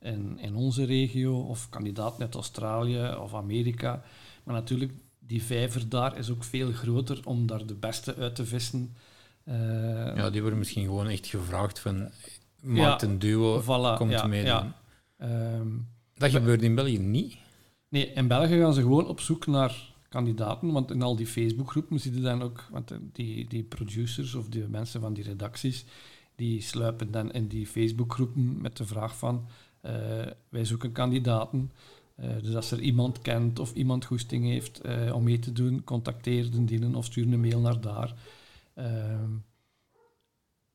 in, 0.00 0.38
in 0.38 0.54
onze 0.54 0.84
regio 0.84 1.40
of 1.40 1.68
kandidaten 1.68 2.20
uit 2.22 2.34
Australië 2.34 3.14
of 3.20 3.34
Amerika. 3.34 4.02
Maar 4.44 4.54
natuurlijk, 4.54 4.92
die 5.18 5.42
vijver 5.42 5.88
daar 5.88 6.18
is 6.18 6.30
ook 6.30 6.44
veel 6.44 6.72
groter 6.72 7.20
om 7.24 7.46
daar 7.46 7.66
de 7.66 7.74
beste 7.74 8.16
uit 8.16 8.34
te 8.34 8.46
vissen. 8.46 8.94
Eh, 9.44 9.56
Ja, 10.16 10.30
die 10.30 10.40
worden 10.40 10.58
misschien 10.58 10.84
gewoon 10.84 11.08
echt 11.08 11.26
gevraagd 11.26 11.78
van, 11.78 11.96
Ja, 11.96 12.08
maak 12.62 13.02
een 13.02 13.18
duo, 13.18 13.62
voilà, 13.62 13.96
komt 13.98 14.10
ja, 14.10 14.26
meedoen. 14.26 14.50
ja. 14.50 14.74
Ehm, 15.18 15.68
Dat 16.14 16.30
gebeurt 16.30 16.62
in 16.62 16.74
België 16.74 16.98
niet. 16.98 17.36
Nee, 17.88 18.12
in 18.12 18.28
België 18.28 18.58
gaan 18.58 18.74
ze 18.74 18.80
gewoon 18.80 19.06
op 19.08 19.20
zoek 19.20 19.46
naar 19.46 19.88
kandidaten, 20.08 20.72
want 20.72 20.90
in 20.90 21.02
al 21.02 21.16
die 21.16 21.26
Facebookgroepen 21.26 22.00
zie 22.00 22.14
je 22.14 22.20
dan 22.20 22.42
ook, 22.42 22.66
want 22.70 22.92
die, 23.12 23.48
die 23.48 23.62
producers 23.62 24.34
of 24.34 24.48
die 24.48 24.66
mensen 24.68 25.00
van 25.00 25.12
die 25.12 25.24
redacties, 25.24 25.84
die 26.40 26.60
sluipen 26.60 27.10
dan 27.10 27.32
in 27.32 27.48
die 27.48 27.66
Facebookgroepen 27.66 28.60
met 28.60 28.76
de 28.76 28.86
vraag 28.86 29.16
van, 29.16 29.46
eh, 29.80 29.92
wij 30.48 30.64
zoeken 30.64 30.92
kandidaten. 30.92 31.72
Eh, 32.14 32.28
dus 32.42 32.54
als 32.54 32.70
er 32.70 32.80
iemand 32.80 33.22
kent 33.22 33.58
of 33.58 33.72
iemand 33.74 34.04
goesting 34.04 34.44
heeft 34.44 34.80
eh, 34.80 35.14
om 35.14 35.22
mee 35.22 35.38
te 35.38 35.52
doen, 35.52 35.84
contacteer 35.84 36.50
de 36.50 36.64
dienen 36.64 36.94
of 36.94 37.04
stuur 37.04 37.32
een 37.32 37.40
mail 37.40 37.60
naar 37.60 37.80
daar. 37.80 38.14
Ehm, 38.74 39.30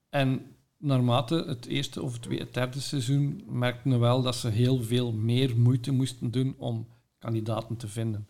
en 0.10 0.42
naarmate 0.78 1.44
het 1.48 1.66
eerste 1.66 2.02
of 2.02 2.14
het, 2.14 2.22
tweede, 2.22 2.48
derde 2.52 2.80
seizoen 2.80 3.44
merkten 3.50 3.92
we 3.92 3.98
wel 3.98 4.22
dat 4.22 4.36
ze 4.36 4.50
heel 4.50 4.84
veel 4.84 5.12
meer 5.12 5.58
moeite 5.58 5.92
moesten 5.92 6.32
doen 6.32 6.56
om 6.58 6.88
kandidaten 7.20 7.78
te 7.78 7.88
vinden. 7.88 8.28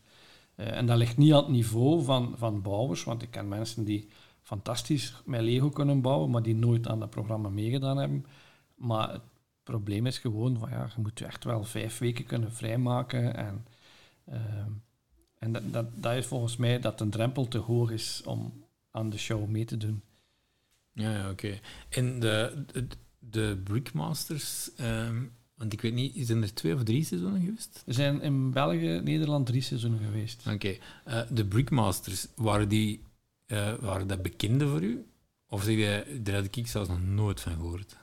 En 0.55 0.85
dat 0.85 0.97
ligt 0.97 1.17
niet 1.17 1.33
aan 1.33 1.43
het 1.43 1.47
niveau 1.47 2.03
van, 2.03 2.33
van 2.37 2.61
bouwers, 2.61 3.03
want 3.03 3.21
ik 3.21 3.31
ken 3.31 3.47
mensen 3.47 3.83
die 3.83 4.09
fantastisch 4.45 5.13
met 5.25 5.41
Lego 5.41 5.69
kunnen 5.69 6.01
bouwen, 6.01 6.29
maar 6.29 6.43
die 6.43 6.55
nooit 6.55 6.87
aan 6.87 6.99
dat 6.99 7.09
programma 7.09 7.49
meegedaan 7.49 7.97
hebben. 7.97 8.25
Maar 8.75 9.11
het 9.11 9.21
probleem 9.63 10.05
is 10.05 10.17
gewoon 10.17 10.59
van 10.59 10.69
ja, 10.69 10.89
je 10.95 11.01
moet 11.01 11.19
je 11.19 11.25
echt 11.25 11.43
wel 11.43 11.63
vijf 11.63 11.97
weken 11.97 12.25
kunnen 12.25 12.51
vrijmaken. 12.51 13.35
En, 13.35 13.65
ehm, 14.25 14.71
en 15.37 15.51
dat, 15.51 15.73
dat, 15.73 15.85
dat 15.93 16.15
is 16.15 16.25
volgens 16.25 16.57
mij 16.57 16.79
dat 16.79 16.97
de 16.97 17.09
drempel 17.09 17.47
te 17.47 17.57
hoog 17.57 17.91
is 17.91 18.21
om 18.25 18.63
aan 18.91 19.09
de 19.09 19.17
show 19.17 19.47
mee 19.47 19.65
te 19.65 19.77
doen. 19.77 20.01
Ja, 20.91 21.11
ja 21.11 21.29
oké. 21.29 21.59
En 21.89 22.19
de, 22.19 22.63
de, 22.71 22.87
de 23.19 23.61
Brickmasters, 23.63 24.75
ehm, 24.75 25.23
want 25.55 25.73
ik 25.73 25.81
weet 25.81 25.93
niet, 25.93 26.27
zijn 26.27 26.41
er 26.41 26.53
twee 26.53 26.73
of 26.73 26.83
drie 26.83 27.03
seizoenen 27.03 27.41
geweest? 27.41 27.83
Er 27.85 27.93
zijn 27.93 28.21
in 28.21 28.51
België, 28.51 29.01
Nederland 29.03 29.45
drie 29.45 29.61
seizoenen 29.61 29.99
geweest. 29.99 30.47
Oké. 30.47 30.77
Eh, 31.03 31.21
de 31.29 31.45
Brickmasters, 31.45 32.27
waren, 32.35 32.69
die, 32.69 33.01
eh, 33.45 33.73
waren 33.73 34.07
dat 34.07 34.21
bekende 34.21 34.67
voor 34.67 34.81
u? 34.81 35.05
Of 35.49 35.63
zeg 35.63 35.75
je, 35.75 36.19
daar 36.21 36.35
had 36.35 36.55
ik 36.55 36.67
zelfs 36.67 36.89
nog 36.89 37.03
nooit 37.03 37.39
van 37.39 37.53
gehoord? 37.53 37.97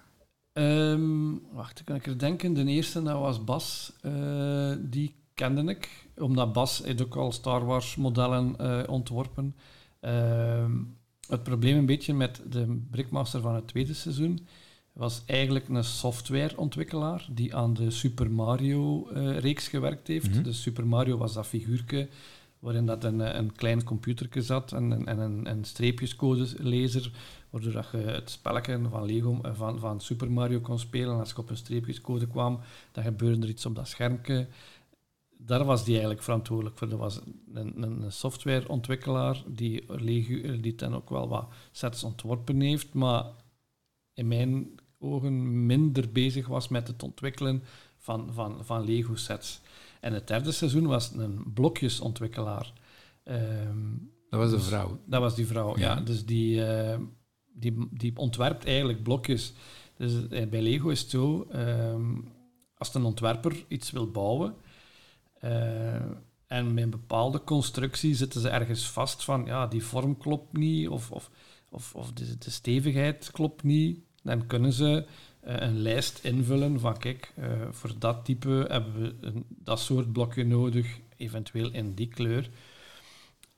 Ehm, 0.52 1.35
wacht, 1.52 1.85
kan 1.85 1.96
ik 1.96 2.07
er 2.07 2.18
denken? 2.18 2.55
De 2.55 2.64
eerste, 2.64 3.02
dat 3.02 3.18
was 3.18 3.44
Bas. 3.44 3.92
eh, 4.00 4.72
die 4.81 5.14
kende 5.35 5.70
ik, 5.70 6.07
omdat 6.16 6.52
Bas 6.52 6.83
heeft 6.85 7.02
ook 7.02 7.16
al 7.16 7.33
Star 7.33 7.64
Wars 7.64 7.96
modellen 7.96 8.57
eh, 8.59 8.83
ontworpen. 8.87 9.57
Ehm, 10.00 10.72
het 11.28 11.42
probleem 11.42 11.76
een 11.76 11.87
beetje 11.87 12.14
met 12.14 12.42
de 12.48 12.81
Brickmaster 12.90 13.40
van 13.40 13.55
het 13.55 13.68
tweede 13.68 13.94
seizoen 13.94 14.46
was 14.92 15.22
eigenlijk 15.26 15.68
een 15.68 15.85
softwareontwikkelaar 15.85 17.26
die 17.31 17.57
aan 17.57 17.74
de 17.74 17.90
Super 17.90 18.31
Mario-reeks 18.31 19.68
gewerkt 19.68 20.09
heeft. 20.09 20.31
Mhm. 20.31 20.42
Dus 20.42 20.62
Super 20.62 20.87
Mario 20.87 21.16
was 21.16 21.33
dat 21.33 21.46
figuurtje 21.46 22.09
waarin 22.62 22.87
dat 22.87 23.05
een, 23.05 23.20
eh, 23.20 23.35
een 23.35 23.53
klein 23.53 23.85
computertje 23.85 24.42
zat 24.42 24.72
en, 24.72 24.90
een- 24.90 25.07
en 25.07 25.18
een, 25.18 25.46
een 25.51 25.64
streepjescodelezer, 25.64 27.11
waardoor 27.51 27.72
dat 27.72 27.88
je 27.92 27.96
het 27.98 28.31
spelletje 28.31 28.81
van 28.90 29.05
Lego 29.05 29.38
eh, 29.42 29.55
van, 29.55 29.79
van 29.79 30.01
Super 30.01 30.31
Mario 30.33 30.61
kon 30.61 30.79
spelen. 30.79 31.12
En 31.12 31.18
als 31.18 31.31
je 31.31 31.37
op 31.37 31.51
een 31.51 31.57
streepjescode 31.57 32.27
kwam, 32.27 32.61
dan 32.93 33.05
gebeurde 33.05 33.43
er 33.43 33.49
iets 33.49 33.66
op 33.66 33.74
dat 33.74 33.89
schermpje. 33.89 34.47
Daar 35.36 35.64
was 35.64 35.84
die 35.84 35.93
eigenlijk 35.93 36.22
verantwoordelijk 36.22 36.78
voor. 36.78 36.89
Dat 36.89 36.99
was 36.99 37.20
een, 37.55 37.82
een, 37.82 38.12
softwareontwikkelaar 38.12 39.43
die, 39.47 39.84
Lego, 39.89 40.61
die 40.61 40.74
dan 40.74 40.95
ook 40.95 41.11
wel 41.11 41.28
wat 41.28 41.47
sets 41.72 42.05
ontworpen 42.05 42.61
heeft, 42.61 42.93
maar 42.95 43.24
in 44.14 44.28
mijn 44.28 44.70
ogen 44.99 45.66
minder 45.66 46.12
bezig 46.12 46.47
was 46.47 46.68
met 46.68 46.86
het 46.89 47.03
ontwikkelen 47.03 47.62
van, 47.97 48.32
van, 48.32 48.64
van 48.64 48.84
Lego-sets. 48.84 49.61
En 50.03 50.12
het 50.12 50.26
derde 50.26 50.53
seizoen 50.53 50.86
was 50.86 51.12
een 51.14 51.53
blokjesontwikkelaar. 51.55 52.72
Ehm, 53.24 53.78
Dat 54.30 54.40
was 54.40 54.50
een 54.53 54.59
Dus- 54.59 54.66
vrouw. 54.66 55.00
dat 55.07 55.20
was 55.20 55.34
die 55.34 55.46
vrouw, 55.46 55.78
ja. 55.78 55.94
Ja. 55.94 56.00
Dus 56.00 56.24
die, 56.24 56.64
eh, 56.64 56.98
die, 57.55 57.88
die 57.90 58.16
ontwerpt 58.16 58.64
eigenlijk 58.66 59.03
blokjes. 59.03 59.53
Dus 59.96 60.28
eh, 60.28 60.48
bij 60.48 60.62
Lego 60.62 60.88
is 60.88 61.00
het 61.00 61.11
zo, 61.11 61.46
ehm, 61.50 62.14
als 62.76 62.94
een 62.94 63.05
ontwerper 63.05 63.64
iets 63.68 63.90
wil 63.90 64.11
bouwen, 64.11 64.55
eh, 65.40 65.94
en 66.46 66.74
met 66.74 66.82
een 66.82 66.90
bepaalde 66.90 67.44
constructie 67.44 68.14
zitten 68.14 68.40
ze 68.40 68.48
ergens 68.48 68.90
vast 68.90 69.24
van, 69.24 69.44
ja, 69.44 69.66
die 69.66 69.84
vorm 69.84 70.18
klopt 70.18 70.57
niet, 70.57 70.88
of, 70.88 71.11
of, 71.11 71.30
of, 71.70 71.94
of 71.94 72.12
de, 72.12 72.38
de 72.38 72.50
stevigheid 72.50 73.30
klopt 73.30 73.62
niet, 73.62 74.00
dan 74.22 74.46
kunnen 74.46 74.72
ze 74.72 75.07
een 75.43 75.78
lijst 75.78 76.24
invullen 76.24 76.80
van 76.80 76.99
kijk, 76.99 77.32
eh, 77.36 77.51
voor 77.70 77.99
dat 77.99 78.24
type 78.24 78.66
hebben 78.68 79.03
we 79.03 79.14
een, 79.20 79.45
dat 79.49 79.80
soort 79.80 80.12
blokje 80.12 80.45
nodig, 80.45 80.99
eventueel 81.16 81.70
in 81.72 81.95
die 81.95 82.09
kleur. 82.09 82.51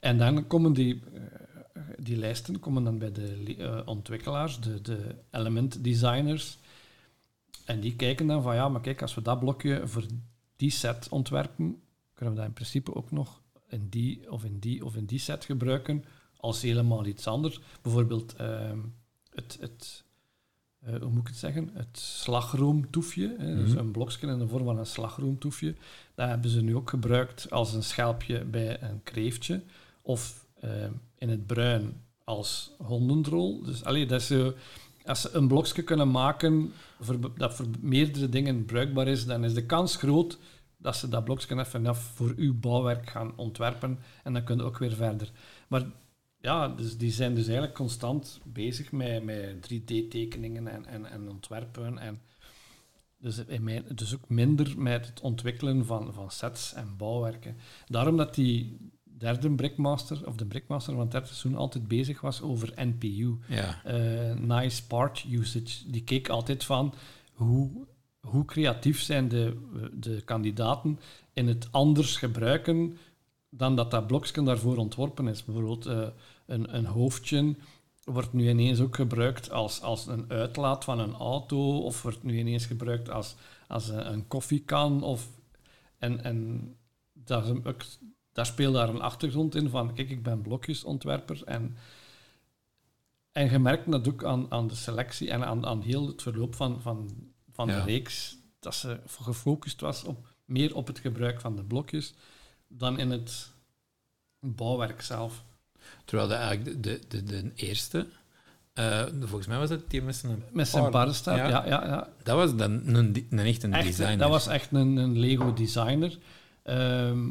En 0.01 0.19
dan 0.19 0.47
komen 0.47 0.73
die, 0.73 1.03
eh, 1.15 1.83
die 1.99 2.17
lijsten 2.17 2.61
komen 2.61 2.85
dan 2.85 2.99
bij 2.99 3.13
de 3.13 3.57
eh, 3.59 3.81
ontwikkelaars, 3.85 4.61
de, 4.61 4.81
de 4.81 5.15
element 5.31 5.85
designers. 5.85 6.59
En 7.65 7.81
die 7.81 7.97
kijken 7.97 8.27
dan 8.27 8.43
van 8.43 8.55
ja, 8.55 8.69
maar 8.69 8.81
kijk, 8.81 9.03
als 9.03 9.15
we 9.15 9.23
dat 9.23 9.39
blokje 9.39 9.89
voor 9.89 10.05
die 10.57 10.71
set 10.71 11.09
ontwerpen, 11.09 11.83
kunnen 12.15 12.35
we 12.35 12.41
dat 12.41 12.49
in 12.49 12.55
principe 12.55 12.95
ook 12.95 13.11
nog 13.11 13.43
in 13.69 13.89
die 13.89 14.31
of 14.31 14.45
in 14.45 14.59
die 14.59 14.85
of 14.85 14.97
in 14.97 15.05
die 15.05 15.19
set 15.19 15.45
gebruiken 15.45 16.05
als 16.37 16.63
helemaal 16.63 17.07
iets 17.07 17.27
anders. 17.27 17.61
Bijvoorbeeld 17.83 18.37
ehm, 18.37 18.79
het, 19.31 19.57
het 19.61 20.05
eh, 20.85 21.01
hoe 21.01 21.11
moet 21.11 21.21
ik 21.21 21.27
het 21.27 21.37
zeggen, 21.37 21.71
het 21.75 21.99
slagroomtoefje. 21.99 23.35
Hè, 23.39 23.57
Dus 23.57 23.71
Mhm. 23.71 23.79
een 23.79 23.91
blokje 23.91 24.27
in 24.27 24.39
de 24.39 24.49
vorm 24.49 24.65
van 24.65 24.79
een 24.79 24.87
slagroomtoefje. 24.87 25.75
Dat 26.15 26.29
hebben 26.29 26.51
ze 26.51 26.63
nu 26.63 26.77
ook 26.77 26.91
gebruikt 26.91 27.51
als 27.51 27.73
een 27.73 27.83
schelpje 27.83 28.45
bij 28.45 28.83
een 28.83 29.01
kreeftje. 29.03 29.63
Of 30.03 30.47
ehm, 30.61 30.93
in 31.19 31.29
het 31.29 31.47
bruin 31.47 32.01
als 32.25 32.71
hondendrol. 32.79 33.63
Dus 33.65 33.85
allee, 33.85 34.07
dat 34.07 34.21
is 34.21 34.27
zo, 34.27 34.55
als 35.05 35.21
ze 35.21 35.31
een 35.33 35.49
blokje 35.49 35.83
kunnen 35.83 36.11
maken 36.11 36.73
voor, 37.01 37.19
dat 37.39 37.55
voor 37.55 37.67
meerdere 37.81 38.29
dingen 38.29 38.65
bruikbaar 38.65 39.09
is, 39.09 39.27
dan 39.27 39.45
is 39.45 39.55
de 39.55 39.67
kans 39.67 39.97
groot 39.97 40.39
dat 40.77 40.97
ze 40.97 41.09
dat 41.09 41.25
blokje 41.25 41.59
even 41.61 41.95
voor 41.97 42.33
uw 42.37 42.55
bouwwerk 42.59 43.11
gaan 43.11 43.33
ontwerpen. 43.37 43.99
En 44.23 44.33
dan 44.33 44.45
kun 44.45 44.57
je 44.57 44.63
ook 44.63 44.79
weer 44.79 44.93
verder. 44.95 45.31
Maar 45.69 45.83
ja, 46.45 46.69
dus 46.69 46.97
die 46.97 47.11
zijn 47.11 47.35
dus 47.35 47.45
eigenlijk 47.45 47.75
constant 47.75 48.41
bezig 48.45 48.93
met, 48.93 49.25
met 49.25 49.73
3D-tekeningen 49.73 50.69
en, 50.69 50.87
en, 50.87 51.07
en 51.11 51.29
ontwerpen. 51.29 51.99
En 51.99 52.21
dus, 53.19 53.39
in 53.39 53.63
mijn, 53.65 53.85
dus 53.95 54.15
ook 54.15 54.29
minder 54.29 54.75
met 54.77 55.07
het 55.07 55.21
ontwikkelen 55.21 55.87
van, 55.87 56.13
van 56.13 56.31
sets 56.31 56.75
en 56.75 56.97
bouwwerken. 56.97 57.57
Daarom 57.87 58.17
dat 58.17 58.35
die 58.35 58.77
derde 59.03 59.51
Brickmaster, 59.51 60.27
of 60.27 60.37
de 60.37 60.45
Brickmaster 60.45 60.93
van 60.93 61.03
het 61.03 61.11
derde 61.11 61.27
seizoen, 61.27 61.55
altijd 61.55 61.89
bezig 61.89 62.21
was 62.21 62.43
over 62.43 62.73
NPU. 62.77 63.39
Ja. 63.49 63.85
eh, 63.85 64.37
nice 64.37 64.87
part 64.87 65.25
usage. 65.31 65.91
Die 65.91 66.05
keek 66.05 66.29
altijd 66.29 66.65
van 66.65 66.95
hoe, 67.33 67.71
hoe 68.21 68.45
creatief 68.45 69.03
zijn 69.03 69.29
de, 69.29 69.57
de 69.93 70.23
kandidaten 70.25 70.99
in 71.33 71.49
het 71.49 71.69
anders 71.71 72.17
gebruiken 72.17 72.97
dan 73.57 73.77
dat 73.77 73.91
dat 73.91 74.07
blokje 74.07 74.43
daarvoor 74.43 74.77
ontworpen 74.77 75.29
is. 75.29 75.45
Bijvoorbeeld 75.45 75.87
eh, 75.87 76.07
een, 76.47 76.77
een 76.77 76.87
hoofdje 76.87 77.57
wordt 78.05 78.33
nu 78.33 78.49
ineens 78.49 78.81
ook 78.81 78.97
gebruikt 78.97 79.51
als, 79.51 79.81
als 79.83 80.07
een 80.07 80.31
uitlaat 80.31 80.85
van 80.85 80.99
een 80.99 81.15
auto 81.15 81.79
of 81.79 82.03
wordt 82.03 82.23
nu 82.23 82.39
ineens 82.39 82.67
gebruikt 82.67 83.11
als, 83.11 83.35
als 83.69 83.89
een, 83.89 84.13
een 84.13 84.27
koffiekan. 84.27 85.03
Of, 85.03 85.29
en 85.99 86.25
en 86.25 86.69
daar, 87.13 87.45
daar 88.33 88.47
speelt 88.47 88.75
daar 88.75 88.89
een 88.89 89.01
achtergrond 89.01 89.55
in 89.55 89.69
van, 89.69 89.95
kijk, 89.95 90.11
ik 90.11 90.23
ben 90.23 90.43
blokjesontwerper 90.43 91.43
en 91.45 91.77
en 93.33 93.51
je 93.51 93.59
merkt 93.59 93.91
dat 93.91 94.09
ook 94.09 94.25
aan, 94.25 94.51
aan 94.51 94.69
de 94.69 94.75
selectie 94.75 95.31
en 95.31 95.45
aan, 95.45 95.67
aan 95.67 95.81
heel 95.81 96.07
het 96.07 96.23
verloop 96.23 96.55
van, 96.55 96.83
van, 96.83 97.11
van 97.53 97.69
Ja. 97.69 97.75
de 97.75 97.85
reeks, 97.85 98.39
dat 98.59 98.75
ze 98.75 99.01
gefocust 99.07 99.81
was 99.81 100.05
op, 100.05 100.27
meer 100.45 100.75
op 100.75 100.87
het 100.87 100.99
gebruik 100.99 101.41
van 101.41 101.57
de 101.57 101.65
blokjes 101.65 102.15
dan 102.69 102.99
in 102.99 103.11
het 103.11 103.53
bouwwerk 104.41 105.03
zelf. 105.03 105.45
Terwijl 106.05 106.29
de, 106.29 106.35
eigenlijk 106.35 106.83
de, 106.83 107.01
de, 107.09 107.25
de, 107.25 107.43
de 107.43 107.51
eerste, 107.55 108.07
eh, 108.73 109.05
volgens 109.21 109.47
mij 109.47 109.59
was 109.59 109.71
het 109.71 109.91
die 109.91 110.03
met 110.03 110.17
zijn 110.17 110.43
Met 110.53 110.69
zijn 110.69 110.91
paardenstaart, 110.91 111.39
ja. 111.39 111.67
Ja, 111.67 111.87
ja, 111.87 112.09
Dat 112.23 112.37
was 112.37 112.57
dan 112.57 112.71
een, 112.87 113.27
een 113.31 113.39
echt 113.39 113.63
een 113.63 113.75
Echt, 113.75 113.87
designer. 113.87 114.19
dat 114.19 114.31
was 114.31 114.47
echt 114.47 114.73
een, 114.73 114.97
een 114.97 115.19
Lego-designer. 115.19 116.19
Ehm, 116.63 117.29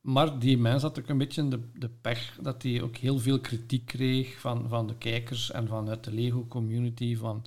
maar 0.00 0.38
die 0.38 0.58
mens 0.58 0.82
had 0.82 0.98
ook 0.98 1.08
een 1.08 1.18
beetje 1.18 1.48
de, 1.48 1.60
de 1.74 1.88
pech 2.00 2.38
dat 2.40 2.62
hij 2.62 2.82
ook 2.82 2.96
heel 2.96 3.18
veel 3.18 3.40
kritiek 3.40 3.86
kreeg 3.86 4.40
van, 4.40 4.68
van 4.68 4.86
de 4.86 4.94
kijkers 4.96 5.50
en 5.50 5.68
vanuit 5.68 6.04
de 6.04 6.12
Lego-community. 6.12 7.16
Van 7.16 7.44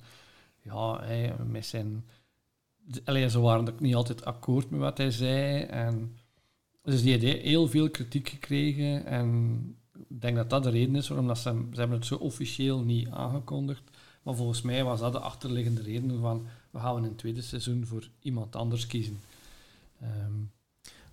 ja, 0.62 1.00
hij, 1.04 1.34
met 1.46 1.66
zijn. 1.66 2.04
Allee, 3.04 3.30
ze 3.30 3.40
waren 3.40 3.68
ook 3.68 3.80
niet 3.80 3.94
altijd 3.94 4.24
akkoord 4.24 4.70
met 4.70 4.80
wat 4.80 4.98
hij 4.98 5.10
zei. 5.10 5.62
En, 5.62 6.16
dus 6.82 7.02
die 7.02 7.12
had 7.12 7.42
heel 7.42 7.68
veel 7.68 7.90
kritiek 7.90 8.28
gekregen. 8.28 9.06
En 9.06 9.60
denk 10.08 10.36
dat 10.36 10.50
dat 10.50 10.62
de 10.62 10.70
reden 10.70 10.94
is 10.96 11.08
waarom 11.08 11.26
dat 11.26 11.38
ze, 11.38 11.64
ze 11.72 11.78
hebben 11.80 11.96
het 11.98 12.06
zo 12.06 12.14
officieel 12.14 12.80
niet 12.80 13.08
aangekondigd. 13.08 13.82
Maar 14.22 14.34
volgens 14.34 14.62
mij 14.62 14.84
was 14.84 15.00
dat 15.00 15.12
de 15.12 15.18
achterliggende 15.18 15.82
reden 15.82 16.20
van 16.20 16.46
we 16.70 16.78
gaan 16.78 16.96
in 16.96 17.02
het 17.02 17.18
tweede 17.18 17.42
seizoen 17.42 17.86
voor 17.86 18.08
iemand 18.22 18.56
anders 18.56 18.86
kiezen. 18.86 19.20
Ehm, 20.00 20.32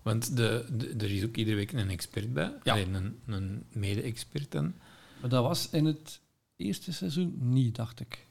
Want 0.02 0.36
de, 0.36 0.66
de- 0.76 0.94
er 0.98 1.10
is 1.10 1.24
ook 1.24 1.36
iedere 1.36 1.56
week 1.56 1.72
een 1.72 1.90
expert 1.90 2.32
bij. 2.32 2.52
Ja. 2.62 2.78
Een, 2.78 3.18
een 3.26 3.64
mede-expert 3.72 4.52
dan. 4.52 4.72
maar 5.20 5.30
dat 5.30 5.42
was 5.44 5.70
in 5.70 5.84
het 5.84 6.20
eerste 6.56 6.92
seizoen 6.92 7.34
niet, 7.40 7.76
dacht 7.76 8.00
ik. 8.00 8.26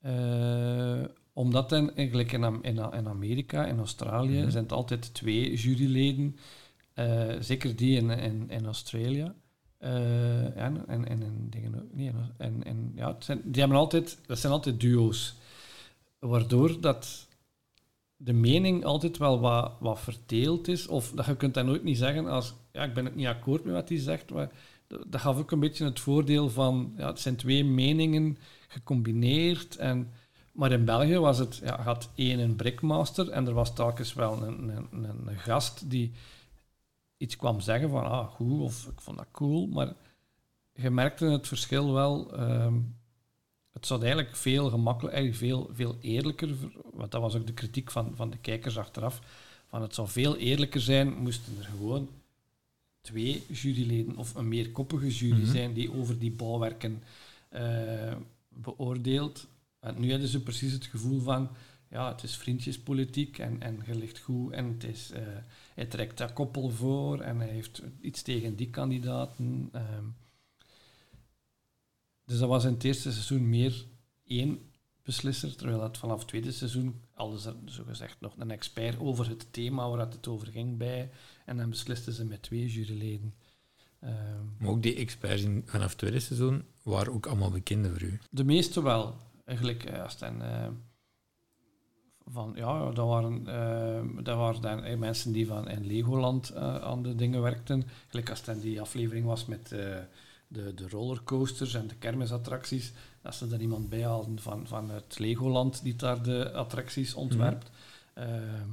Eh, 0.00 1.02
omdat 1.32 1.68
dan 1.70 1.94
eigenlijk 1.94 2.32
in, 2.32 2.44
in, 2.62 2.76
in 2.92 3.08
Amerika, 3.08 3.66
in 3.66 3.78
Australië, 3.78 4.40
Mhm. 4.40 4.50
zijn 4.50 4.62
het 4.62 4.72
altijd 4.72 5.14
twee 5.14 5.54
juryleden. 5.56 6.36
Eh, 6.94 7.34
zeker 7.40 7.76
die 7.76 7.96
in, 7.96 8.10
in, 8.10 8.50
in 8.50 8.64
Australië. 8.66 9.32
Ja, 9.80 9.88
en, 10.54 10.88
en, 10.88 11.08
en 11.08 11.22
in 11.22 11.46
dingen 11.50 11.74
ook. 11.74 11.94
Nee, 11.94 12.12
en, 12.36 12.64
en, 12.64 12.92
ja, 12.94 13.12
het 13.14 13.24
zijn, 13.24 13.40
die 13.44 13.60
hebben 13.60 13.78
altijd, 13.78 14.18
dat 14.26 14.38
zijn 14.38 14.52
altijd 14.52 14.80
duo's. 14.80 15.34
Waardoor 16.18 16.80
dat 16.80 17.26
de 18.16 18.32
mening 18.32 18.84
altijd 18.84 19.16
wel 19.16 19.40
wat, 19.40 19.72
wat 19.80 20.00
verdeeld 20.00 20.68
is. 20.68 20.86
Of 20.86 21.10
dat 21.10 21.26
je 21.26 21.36
kunt 21.36 21.54
dat 21.54 21.64
nooit 21.64 21.84
niet 21.84 21.98
zeggen 21.98 22.26
als 22.26 22.54
ja, 22.72 22.82
ik 22.84 22.94
ben 22.94 23.04
het 23.04 23.14
niet 23.14 23.26
akkoord 23.26 23.64
met 23.64 23.74
wat 23.74 23.88
hij 23.88 23.98
zegt. 23.98 24.30
Maar 24.30 24.50
dat, 24.86 25.20
gaf 25.20 25.38
ook 25.38 25.50
een 25.50 25.60
beetje 25.60 25.84
het 25.84 26.00
voordeel 26.00 26.50
van 26.50 26.92
ja, 26.96 27.06
het 27.06 27.20
zijn 27.20 27.36
twee 27.36 27.64
meningen 27.64 28.38
gecombineerd. 28.68 29.76
En, 29.76 30.12
maar 30.52 30.72
in 30.72 30.84
België 30.84 31.18
was 31.18 31.38
het, 31.38 31.60
ja, 31.64 31.80
had 31.80 32.10
één 32.14 32.38
een 32.38 32.56
brickmaster 32.56 33.28
en 33.28 33.46
er 33.46 33.54
was 33.54 33.74
telkens 33.74 34.14
wel 34.14 34.42
een, 34.42 34.68
een, 34.68 35.04
een 35.26 35.38
gast 35.38 35.90
die 35.90 36.12
iets 37.18 37.36
kwam 37.36 37.60
zeggen 37.60 37.90
van 37.90 38.04
ah, 38.04 38.28
goed 38.30 38.60
of 38.60 38.86
ik 38.86 39.00
vond 39.00 39.16
dat 39.16 39.26
cool. 39.32 39.66
Maar 39.66 39.94
je 40.72 40.90
merkte 40.90 41.24
het 41.24 41.48
verschil 41.48 41.92
wel. 41.92 42.36
ehm, 42.36 42.74
het 43.72 43.86
zou 43.86 44.00
eigenlijk 44.02 44.36
veel 44.36 44.70
gemakkelijker, 44.70 45.34
veel, 45.34 45.70
veel 45.72 45.96
eerlijker, 46.00 46.54
want 46.92 47.10
dat 47.10 47.20
was 47.20 47.34
ook 47.34 47.46
de 47.46 47.52
kritiek 47.52 47.90
van, 47.90 48.12
van 48.14 48.30
de 48.30 48.38
kijkers 48.38 48.78
achteraf, 48.78 49.20
van 49.68 49.82
het 49.82 49.94
zou 49.94 50.08
veel 50.08 50.36
eerlijker 50.36 50.80
zijn, 50.80 51.12
moesten 51.18 51.58
er 51.58 51.64
gewoon 51.64 52.08
twee 53.00 53.42
juryleden 53.52 54.16
of 54.16 54.34
een 54.34 54.48
meerkoppige 54.48 55.08
jury 55.08 55.40
Mhm. 55.42 55.50
zijn 55.50 55.72
die 55.72 55.92
over 55.92 56.18
die 56.18 56.30
bouwwerken 56.32 57.02
eh, 57.48 58.16
beoordeelt. 58.48 59.46
En 59.80 60.00
nu 60.00 60.10
hebben 60.10 60.28
ze 60.28 60.42
precies 60.42 60.72
het 60.72 60.84
gevoel 60.84 61.20
van, 61.20 61.48
ja, 61.90 62.08
het 62.12 62.22
is 62.22 62.36
vriendjespolitiek 62.36 63.38
en, 63.38 63.62
en 63.62 63.82
je 63.86 63.94
ligt 63.94 64.18
goed 64.18 64.52
en 64.52 64.66
het 64.66 64.84
is, 64.84 65.10
eh, 65.10 65.22
hij 65.78 65.86
trekt 65.86 66.18
dat 66.18 66.32
koppel 66.32 66.70
voor 66.70 67.20
en 67.20 67.38
hij 67.40 67.48
heeft 67.48 67.82
iets 68.00 68.22
tegen 68.22 68.56
die 68.56 68.70
kandidaten. 68.70 69.68
ehm. 69.72 70.04
dus 72.24 72.38
dat 72.38 72.48
was 72.48 72.64
in 72.64 72.72
het 72.72 72.84
eerste 72.84 73.12
seizoen 73.12 73.48
meer 73.48 73.84
één 74.24 74.70
beslisser, 75.02 75.56
terwijl 75.56 75.78
dat 75.78 75.98
vanaf 75.98 76.18
het 76.18 76.28
tweede 76.28 76.52
seizoen 76.52 77.00
hadden 77.10 77.38
ze 77.38 77.54
zogezegd 77.64 78.20
nog 78.20 78.34
een 78.38 78.50
expert 78.50 78.98
over 79.00 79.28
het 79.28 79.52
thema 79.52 79.88
waar 79.90 79.98
het 79.98 80.26
over 80.28 80.46
ging 80.46 80.76
bij. 80.76 81.10
En 81.44 81.56
dan 81.56 81.70
beslisten 81.70 82.12
ze 82.12 82.24
met 82.24 82.42
twee 82.42 82.66
juryleden. 82.66 83.34
Ehm, 84.00 84.44
Maar 84.58 84.68
ook 84.70 84.82
die 84.82 84.94
experts 84.94 85.42
in, 85.42 85.62
vanaf 85.66 85.88
het 85.88 85.98
tweede 85.98 86.20
seizoen 86.20 86.64
waren 86.82 87.12
ook 87.12 87.26
allemaal 87.26 87.50
bekende 87.50 87.90
voor 87.90 88.02
u. 88.02 88.18
de 88.30 88.44
meeste 88.44 88.82
wel. 88.82 89.16
Eigenlijk, 89.44 89.84
eh, 89.84 90.02
als 90.02 90.12
het 90.20 90.22
van, 92.32 92.52
ja, 92.54 92.90
dat 92.90 93.06
waren, 93.06 93.46
eh, 93.46 94.24
dat 94.24 94.36
waren 94.36 94.60
dan 94.60 94.84
eh, 94.84 94.96
mensen 94.96 95.32
die 95.32 95.46
van 95.46 95.68
in 95.68 95.86
Legoland 95.86 96.50
eh, 96.50 96.76
aan 96.76 97.02
de 97.02 97.14
dingen 97.14 97.42
werkten. 97.42 97.84
Gelijk 98.08 98.30
als 98.30 98.38
het 98.38 98.46
dan 98.46 98.60
die 98.60 98.80
aflevering 98.80 99.26
was 99.26 99.46
met 99.46 99.72
eh, 99.72 99.78
de, 100.48 100.74
de 100.74 100.88
rollercoasters 100.88 101.74
en 101.74 101.86
de 101.86 101.94
kermisattracties, 101.94 102.92
dat 103.22 103.34
ze 103.34 103.46
er 103.52 103.60
iemand 103.60 103.88
bij 103.88 104.02
hadden 104.02 104.38
van, 104.40 104.66
van 104.66 104.90
het 104.90 105.18
Legoland 105.18 105.82
die 105.82 105.96
daar 105.96 106.22
de 106.22 106.52
attracties 106.52 107.14
ontwerpt. 107.14 107.70
Ehm, 108.14 108.68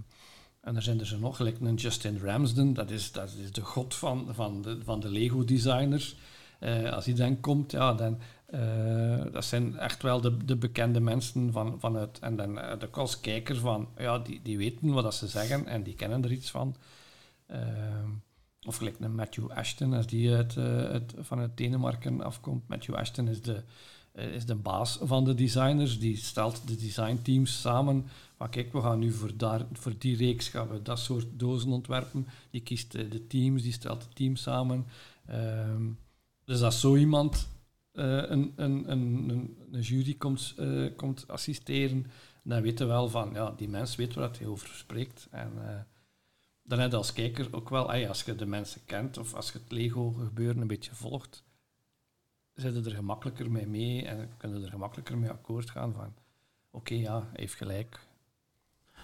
en 0.61 0.75
er 0.75 0.81
zijn 0.81 0.99
er 0.99 1.05
zo 1.05 1.17
nog, 1.17 1.35
gelijk 1.35 1.59
een 1.59 1.75
Justin 1.75 2.19
Ramsden, 2.19 2.73
dat 2.73 2.91
is, 2.91 3.11
dat 3.11 3.33
is 3.43 3.51
de 3.51 3.61
god 3.61 3.95
van, 3.95 4.27
van 4.31 4.61
de, 4.61 4.77
van 4.83 4.99
de 4.99 5.09
Lego-designers. 5.09 6.15
Eh, 6.59 6.91
als 6.91 7.05
hij 7.05 7.13
dan 7.13 7.39
komt, 7.39 7.71
ja, 7.71 7.93
dan, 7.93 8.19
eh, 8.45 9.23
dat 9.31 9.45
zijn 9.45 9.77
echt 9.77 10.01
wel 10.01 10.21
de, 10.21 10.45
de 10.45 10.55
bekende 10.55 10.99
mensen 10.99 11.51
van, 11.51 11.79
vanuit... 11.79 12.19
En 12.19 12.35
dan 12.35 12.57
uh, 12.57 12.71
ook 12.83 12.97
als 12.97 13.19
van, 13.43 13.87
ja, 13.97 14.19
die, 14.19 14.39
die 14.43 14.57
weten 14.57 14.93
wat 14.93 15.03
dat 15.03 15.15
ze 15.15 15.27
zeggen 15.27 15.67
en 15.67 15.83
die 15.83 15.95
kennen 15.95 16.23
er 16.23 16.31
iets 16.31 16.51
van. 16.51 16.75
Ehm, 17.47 18.09
of 18.61 18.75
gelijk 18.75 18.99
een 18.99 19.15
Matthew 19.15 19.51
Ashton, 19.51 19.93
als 19.93 20.07
die 20.07 20.33
uit, 20.33 20.57
uit, 20.57 21.13
vanuit 21.19 21.57
Denemarken 21.57 22.21
afkomt. 22.21 22.67
Matthew 22.67 22.95
Ashton 22.95 23.27
is 23.27 23.41
de, 23.41 23.63
is 24.13 24.45
de 24.45 24.55
baas 24.55 24.99
van 25.01 25.23
de 25.23 25.33
designers. 25.33 25.99
Die 25.99 26.17
stelt 26.17 26.67
de 26.67 26.75
designteams 26.75 27.61
samen. 27.61 28.05
Maar 28.37 28.49
kijk, 28.49 28.73
we 28.73 28.81
gaan 28.81 28.99
nu 28.99 29.11
voor, 29.11 29.37
daar, 29.37 29.65
voor 29.71 29.93
die 29.97 30.17
reeks 30.17 30.47
gaan 30.47 30.67
we 30.67 30.81
dat 30.81 30.99
soort 30.99 31.27
dozen 31.31 31.71
ontwerpen. 31.71 32.27
Die 32.49 32.61
kiest 32.61 32.91
de 32.91 33.27
teams, 33.27 33.61
die 33.61 33.73
stelt 33.73 34.03
het 34.03 34.15
team 34.15 34.35
samen. 34.35 34.85
Um, 35.31 35.97
dus 36.45 36.61
als 36.61 36.79
zo 36.79 36.95
iemand 36.95 37.47
een, 37.95 38.53
een, 38.55 38.91
een, 38.91 39.57
een, 39.71 39.81
jury 39.81 40.13
komt, 40.13 40.55
komt 40.95 41.27
assisteren, 41.27 42.05
dan 42.43 42.61
weten 42.61 42.87
we 42.87 42.91
wel 42.91 43.09
van, 43.09 43.29
ja, 43.33 43.53
die 43.57 43.69
mens 43.69 43.95
weet 43.95 44.13
waar 44.13 44.31
hij 44.37 44.47
over 44.47 44.67
spreekt. 44.67 45.27
En 45.31 45.51
dan 46.63 46.79
heb 46.79 46.91
je 46.91 46.97
als 46.97 47.13
kijker 47.13 47.47
ook 47.51 47.69
wel, 47.69 47.91
als 47.91 48.23
je 48.23 48.35
de 48.35 48.45
mensen 48.45 48.81
kent 48.85 49.17
of 49.17 49.33
als 49.33 49.51
je 49.51 49.59
het 49.59 49.71
Lego-gebeuren 49.71 50.61
een 50.61 50.67
beetje 50.67 50.95
volgt, 50.95 51.43
zit 52.53 52.75
je 52.75 52.89
er 52.89 52.95
gemakkelijker 52.95 53.51
mee 53.51 53.67
mee 53.67 54.05
en 54.05 54.29
kun 54.37 54.57
je 54.57 54.65
er 54.65 54.71
gemakkelijker 54.71 55.17
mee 55.17 55.29
akkoord 55.29 55.69
gaan 55.69 55.93
van 55.93 56.13
oké, 56.75 56.93
ja, 56.93 57.19
hij 57.19 57.39
heeft 57.39 57.53
gelijk. 57.53 57.99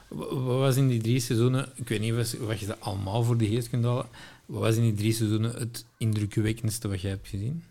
Wat 0.08 0.60
was 0.60 0.76
in 0.76 0.88
die 0.88 1.02
drie 1.02 1.20
seizoenen, 1.20 1.70
ik 1.76 1.88
weet 1.88 2.00
niet 2.00 2.38
wat 2.40 2.60
je 2.60 2.78
allemaal 2.78 3.24
voor 3.24 3.38
de 3.38 3.48
geest 3.48 3.70
kunt 3.70 3.84
halen, 3.84 4.08
wat 4.46 4.62
was 4.62 4.76
in 4.76 4.82
die 4.82 4.94
drie 4.94 5.14
seizoenen 5.14 5.54
het 5.54 5.86
indrukwekkendste 5.98 6.88
wat 6.88 7.02
je 7.02 7.08
hebt 7.08 7.28
gezien? 7.28 7.64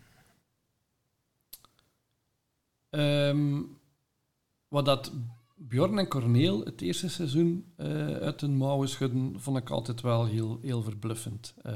Um, 2.91 3.77
wat 4.67 4.85
dat 4.85 5.11
Bjorn 5.55 5.97
en 5.97 6.07
Corneel 6.07 6.63
het 6.63 6.81
eerste 6.81 7.09
seizoen 7.09 7.65
uh, 7.77 8.15
uit 8.15 8.41
hun 8.41 8.55
mouwen 8.55 8.89
schudden, 8.89 9.39
vond 9.39 9.57
ik 9.57 9.69
altijd 9.69 10.01
wel 10.01 10.25
heel, 10.25 10.59
heel 10.61 10.81
verbluffend. 10.81 11.53
Uh, 11.65 11.73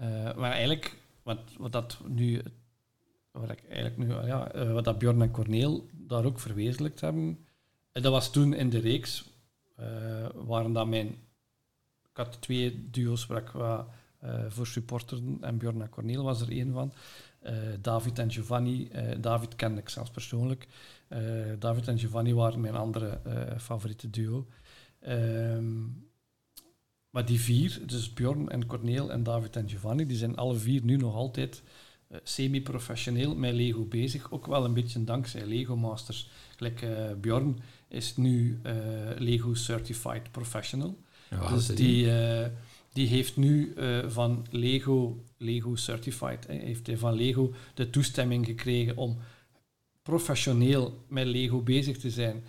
uh, 0.00 0.34
maar 0.36 0.50
eigenlijk, 0.50 0.98
wat, 1.22 1.38
wat 1.58 1.72
dat 1.72 1.98
nu, 2.08 2.42
wat 3.30 3.50
ik 3.50 3.64
eigenlijk 3.68 3.96
nu, 3.96 4.26
ja, 4.26 4.50
wat 4.72 4.84
dat 4.84 4.98
Bjorn 4.98 5.22
en 5.22 5.30
Corneel 5.30 5.88
daar 5.92 6.24
ook 6.24 6.40
verwezenlijkt 6.40 7.00
hebben, 7.00 7.46
dat 7.92 8.12
was 8.12 8.32
toen 8.32 8.54
in 8.54 8.70
de 8.70 8.78
reeks, 8.78 9.30
waren 10.34 10.72
dat 10.72 10.86
mijn, 10.86 11.06
ik 12.10 12.16
had 12.16 12.40
twee 12.40 12.90
duo's 12.90 13.26
waar 13.26 13.42
ik 13.42 13.48
wat, 13.48 13.86
voor 14.48 14.66
supporteren 14.66 15.38
en 15.40 15.58
Bjorn 15.58 15.82
en 15.82 15.88
Corneel 15.88 16.24
was 16.24 16.40
er 16.40 16.50
één 16.50 16.72
van. 16.72 16.92
David 17.80 18.18
en 18.18 18.30
Giovanni, 18.30 18.90
David 19.20 19.56
kende 19.56 19.80
ik 19.80 19.88
zelfs 19.88 20.10
persoonlijk. 20.10 20.68
Uh, 21.08 21.18
David 21.58 21.88
en 21.88 21.98
Giovanni 21.98 22.34
waren 22.34 22.60
mijn 22.60 22.74
andere 22.74 23.20
favoriete 23.58 24.10
duo. 24.10 24.46
Um, 25.08 26.06
maar 27.10 27.24
die 27.24 27.40
vier, 27.40 27.80
dus 27.86 28.12
Bjorn 28.12 28.48
en 28.48 28.66
Corneel 28.66 29.12
en 29.12 29.22
David 29.22 29.56
en 29.56 29.68
Giovanni, 29.68 30.06
die 30.06 30.16
zijn 30.16 30.36
alle 30.36 30.56
vier 30.56 30.84
nu 30.84 30.96
nog 30.96 31.14
altijd 31.14 31.62
uh, 32.08 32.18
semi-professioneel 32.22 33.34
met 33.34 33.54
Lego 33.54 33.84
bezig. 33.84 34.30
Ook 34.30 34.46
wel 34.46 34.64
een 34.64 34.74
beetje 34.74 35.04
dankzij 35.04 35.46
Lego 35.46 35.76
Masters. 35.76 36.30
Gelijk 36.56 36.86
Bjorn 37.20 37.58
is 37.88 38.16
nu 38.16 38.60
Lego 39.18 39.54
Certified 39.54 40.30
Professional. 40.30 40.98
Ja, 41.30 41.48
dus 41.48 41.66
die, 41.66 42.06
die 42.92 43.06
heeft 43.06 43.36
nu 43.36 43.74
van 44.06 44.46
Lego, 44.50 45.24
Lego 45.36 45.76
Certified, 45.76 46.46
heeft 46.46 46.86
hij 46.86 46.98
van 46.98 47.14
Lego 47.14 47.52
de 47.74 47.90
toestemming 47.90 48.46
gekregen 48.46 48.96
om 48.96 49.18
professioneel 50.02 51.04
met 51.08 51.26
Lego 51.26 51.60
bezig 51.60 51.98
te 51.98 52.10
zijn 52.10 52.44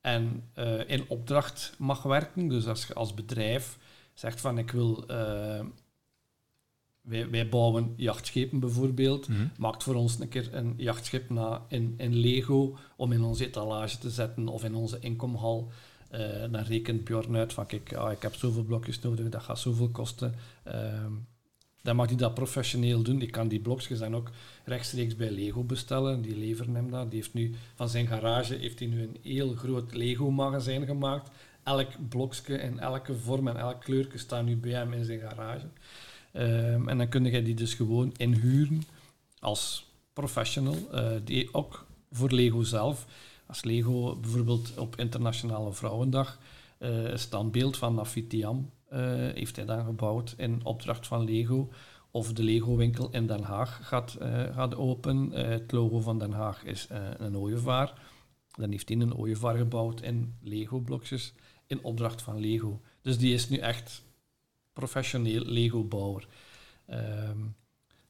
en 0.00 0.42
uh, 0.58 0.88
in 0.90 1.04
opdracht 1.08 1.74
mag 1.78 2.02
werken. 2.02 2.48
Dus 2.48 2.66
als 2.66 2.86
je 2.86 2.94
als 2.94 3.14
bedrijf 3.14 3.78
zegt 4.14 4.40
van 4.40 4.58
ik 4.58 4.70
wil, 4.70 5.04
uh, 5.10 5.60
wij, 7.00 7.30
wij, 7.30 7.48
bouwen 7.48 7.94
jachtschepen 7.96 8.60
bijvoorbeeld, 8.60 9.28
mm 9.28 9.50
maakt 9.58 9.82
voor 9.82 9.94
ons 9.94 10.20
een 10.20 10.28
keer 10.28 10.54
een 10.54 10.74
jachtschip 10.76 11.30
na 11.30 11.64
in, 11.68 11.94
in 11.96 12.14
Lego 12.14 12.76
om 12.96 13.12
in 13.12 13.22
onze 13.22 13.46
etalage 13.46 13.98
te 13.98 14.10
zetten 14.10 14.48
of 14.48 14.64
in 14.64 14.74
onze 14.74 14.98
inkomhal. 15.00 15.72
Uh, 16.14 16.20
dan 16.50 16.62
rekent 16.62 17.04
Bjorn 17.04 17.36
uit 17.36 17.52
van 17.52 17.66
kijk, 17.66 17.94
ah, 17.94 18.12
ik 18.12 18.22
heb 18.22 18.34
zoveel 18.34 18.62
blokjes 18.62 19.00
nodig, 19.00 19.28
dat 19.28 19.42
gaat 19.42 19.58
zoveel 19.58 19.88
kosten. 19.88 20.34
Ehm, 20.64 21.12
dan 21.82 21.96
mag 21.96 22.08
hij 22.08 22.16
dat 22.16 22.34
professioneel 22.34 23.02
doen. 23.02 23.22
Ik 23.22 23.30
kan 23.30 23.48
die 23.48 23.60
blokjes 23.60 23.98
dan 23.98 24.16
ook 24.16 24.30
rechtstreeks 24.64 25.16
bij 25.16 25.30
Lego 25.30 25.64
bestellen. 25.64 26.22
Die 26.22 26.36
leveren 26.36 26.74
hem 26.74 26.90
dat. 26.90 27.10
Die 27.10 27.20
heeft 27.20 27.34
nu 27.34 27.54
van 27.74 27.88
zijn 27.88 28.06
garage 28.06 28.54
heeft 28.54 28.78
hij 28.78 28.88
nu 28.88 29.02
een 29.02 29.16
heel 29.22 29.54
groot 29.54 29.94
Lego-magazijn 29.94 30.86
gemaakt. 30.86 31.30
Elk 31.62 32.08
blokje 32.08 32.58
in 32.58 32.78
elke 32.78 33.14
vorm 33.14 33.48
en 33.48 33.56
elk 33.56 33.80
kleurje 33.80 34.18
staat 34.18 34.44
nu 34.44 34.56
bij 34.56 34.70
hem 34.70 34.92
in 34.92 35.04
zijn 35.04 35.20
garage. 35.20 35.66
Um, 36.32 36.88
en 36.88 36.98
dan 36.98 37.08
kun 37.08 37.24
je 37.24 37.42
die 37.42 37.54
dus 37.54 37.74
gewoon 37.74 38.12
inhuren 38.16 38.82
als 39.40 39.86
professional. 40.12 40.76
Uh, 40.94 41.10
die 41.24 41.54
ook 41.54 41.86
voor 42.10 42.30
Lego 42.30 42.62
zelf. 42.62 43.06
Als 43.48 43.64
Lego 43.64 44.16
bijvoorbeeld 44.16 44.78
op 44.78 44.96
Internationale 44.96 45.72
Vrouwendag 45.72 46.38
een 46.78 47.18
standbeeld 47.18 47.76
van 47.76 47.94
Nafitiam 47.94 48.70
uh, 48.92 48.98
heeft 49.34 49.56
hij 49.56 49.64
dan 49.64 49.84
gebouwd 49.84 50.34
in 50.36 50.64
opdracht 50.64 51.06
van 51.06 51.24
Lego. 51.24 51.68
Of 52.10 52.32
de 52.32 52.42
Lego-winkel 52.42 53.08
in 53.10 53.26
Den 53.26 53.42
Haag 53.42 53.80
gaat, 53.82 54.18
uh, 54.22 54.54
gaat 54.54 54.76
open. 54.76 55.30
Het 55.30 55.72
logo 55.72 56.00
van 56.00 56.18
Den 56.18 56.32
Haag 56.32 56.64
is 56.64 56.86
een 57.16 57.36
ooievaar. 57.36 58.00
Dan 58.50 58.70
heeft 58.70 58.88
hij 58.88 58.98
een 58.98 59.14
ooievaar 59.14 59.56
gebouwd 59.56 60.00
in 60.00 60.36
Lego-blokjes 60.40 61.34
in 61.66 61.84
opdracht 61.84 62.22
van 62.22 62.40
Lego. 62.40 62.80
Dus 63.02 63.18
die 63.18 63.34
is 63.34 63.48
nu 63.48 63.56
echt 63.56 64.02
professioneel 64.72 65.44
Lego-bouwer. 65.44 66.28
Um, 66.90 67.56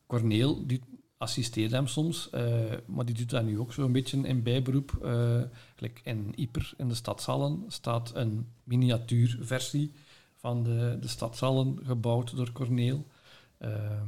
Corneel 0.07 0.66
die 0.66 0.80
assisteert 1.18 1.70
hem 1.70 1.86
soms, 1.86 2.30
maar 2.86 3.04
die 3.04 3.14
doet 3.14 3.30
dat 3.30 3.44
nu 3.44 3.58
ook 3.58 3.72
zo'n 3.72 3.92
beetje 3.92 4.26
in 4.26 4.42
bijberoep. 4.42 4.90
gelijk 5.74 6.00
in 6.04 6.32
Ieper, 6.36 6.72
in 6.76 6.88
de 6.88 6.94
stadshallen, 6.94 7.64
staat 7.68 8.14
een 8.14 8.46
miniatuurversie 8.64 9.92
van 10.38 10.62
de, 10.62 10.96
de 11.00 11.08
stadsallen 11.08 11.78
gebouwd 11.82 12.36
door 12.36 12.52
Corneel. 12.52 13.06
Uh, 13.58 14.02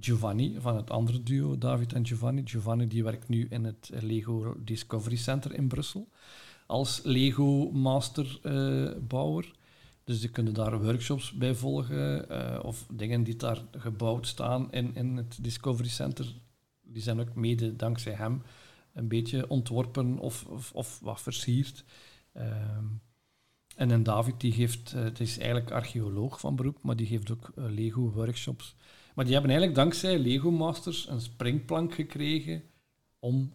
Giovanni 0.00 0.56
van 0.60 0.76
het 0.76 0.90
andere 0.90 1.22
duo, 1.22 1.58
David 1.58 1.92
en 1.92 2.06
Giovanni. 2.06 2.42
Giovanni 2.44 2.86
die 2.86 3.04
werkt 3.04 3.28
nu 3.28 3.46
in 3.50 3.64
het 3.64 3.90
Lego 4.00 4.56
Discovery 4.64 5.16
Center 5.16 5.54
in 5.54 5.68
Brussel 5.68 6.08
als 6.66 7.00
Lego 7.02 7.70
Master 7.72 8.38
uh, 8.42 8.90
bouwer. 9.00 9.52
Dus 10.04 10.20
die 10.20 10.30
kunnen 10.30 10.54
daar 10.54 10.82
workshops 10.82 11.32
bij 11.32 11.54
volgen 11.54 12.32
uh, 12.32 12.58
of 12.62 12.86
dingen 12.92 13.22
die 13.22 13.36
daar 13.36 13.64
gebouwd 13.70 14.26
staan 14.26 14.72
in, 14.72 14.94
in 14.94 15.16
het 15.16 15.38
Discovery 15.40 15.88
Center. 15.88 16.34
Die 16.82 17.02
zijn 17.02 17.20
ook 17.20 17.34
mede 17.34 17.76
dankzij 17.76 18.12
hem 18.12 18.42
een 18.92 19.08
beetje 19.08 19.48
ontworpen 19.48 20.18
of, 20.18 20.44
of, 20.46 20.72
of 20.72 21.00
wat 21.00 21.20
versierd. 21.20 21.84
Ehm, 22.32 22.84
en 23.76 23.90
een 23.90 24.02
David, 24.02 24.40
die 24.40 24.52
geeft, 24.52 24.92
uh, 24.94 25.02
het 25.02 25.20
is 25.20 25.38
eigenlijk 25.38 25.70
archeoloog 25.70 26.40
van 26.40 26.56
beroep, 26.56 26.78
maar 26.82 26.96
die 26.96 27.06
geeft 27.06 27.30
ook 27.30 27.52
uh, 27.56 27.64
Lego-workshops. 27.68 28.76
Maar 29.14 29.24
die 29.24 29.34
hebben 29.34 29.50
eigenlijk 29.52 29.80
dankzij 29.80 30.18
Lego 30.18 30.50
Masters 30.50 31.08
een 31.08 31.20
springplank 31.20 31.94
gekregen 31.94 32.62
om 33.18 33.52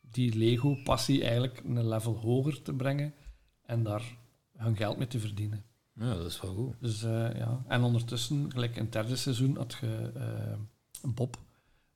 die 0.00 0.36
Lego-passie 0.36 1.22
eigenlijk 1.22 1.62
een 1.64 1.88
level 1.88 2.16
hoger 2.16 2.62
te 2.62 2.72
brengen 2.72 3.14
en 3.62 3.82
daar 3.82 4.18
hun 4.62 4.76
geld 4.76 4.98
mee 4.98 5.06
te 5.06 5.20
verdienen. 5.20 5.64
Ja, 5.92 6.14
dat 6.14 6.26
is 6.26 6.40
wel 6.40 6.54
goed. 6.54 6.74
Dus, 6.80 7.02
uh, 7.02 7.36
ja. 7.36 7.62
En 7.68 7.82
ondertussen, 7.82 8.52
gelijk 8.52 8.76
in 8.76 8.82
het 8.82 8.92
derde 8.92 9.16
seizoen, 9.16 9.56
had 9.56 9.76
je 9.80 10.12
Bob. 11.02 11.36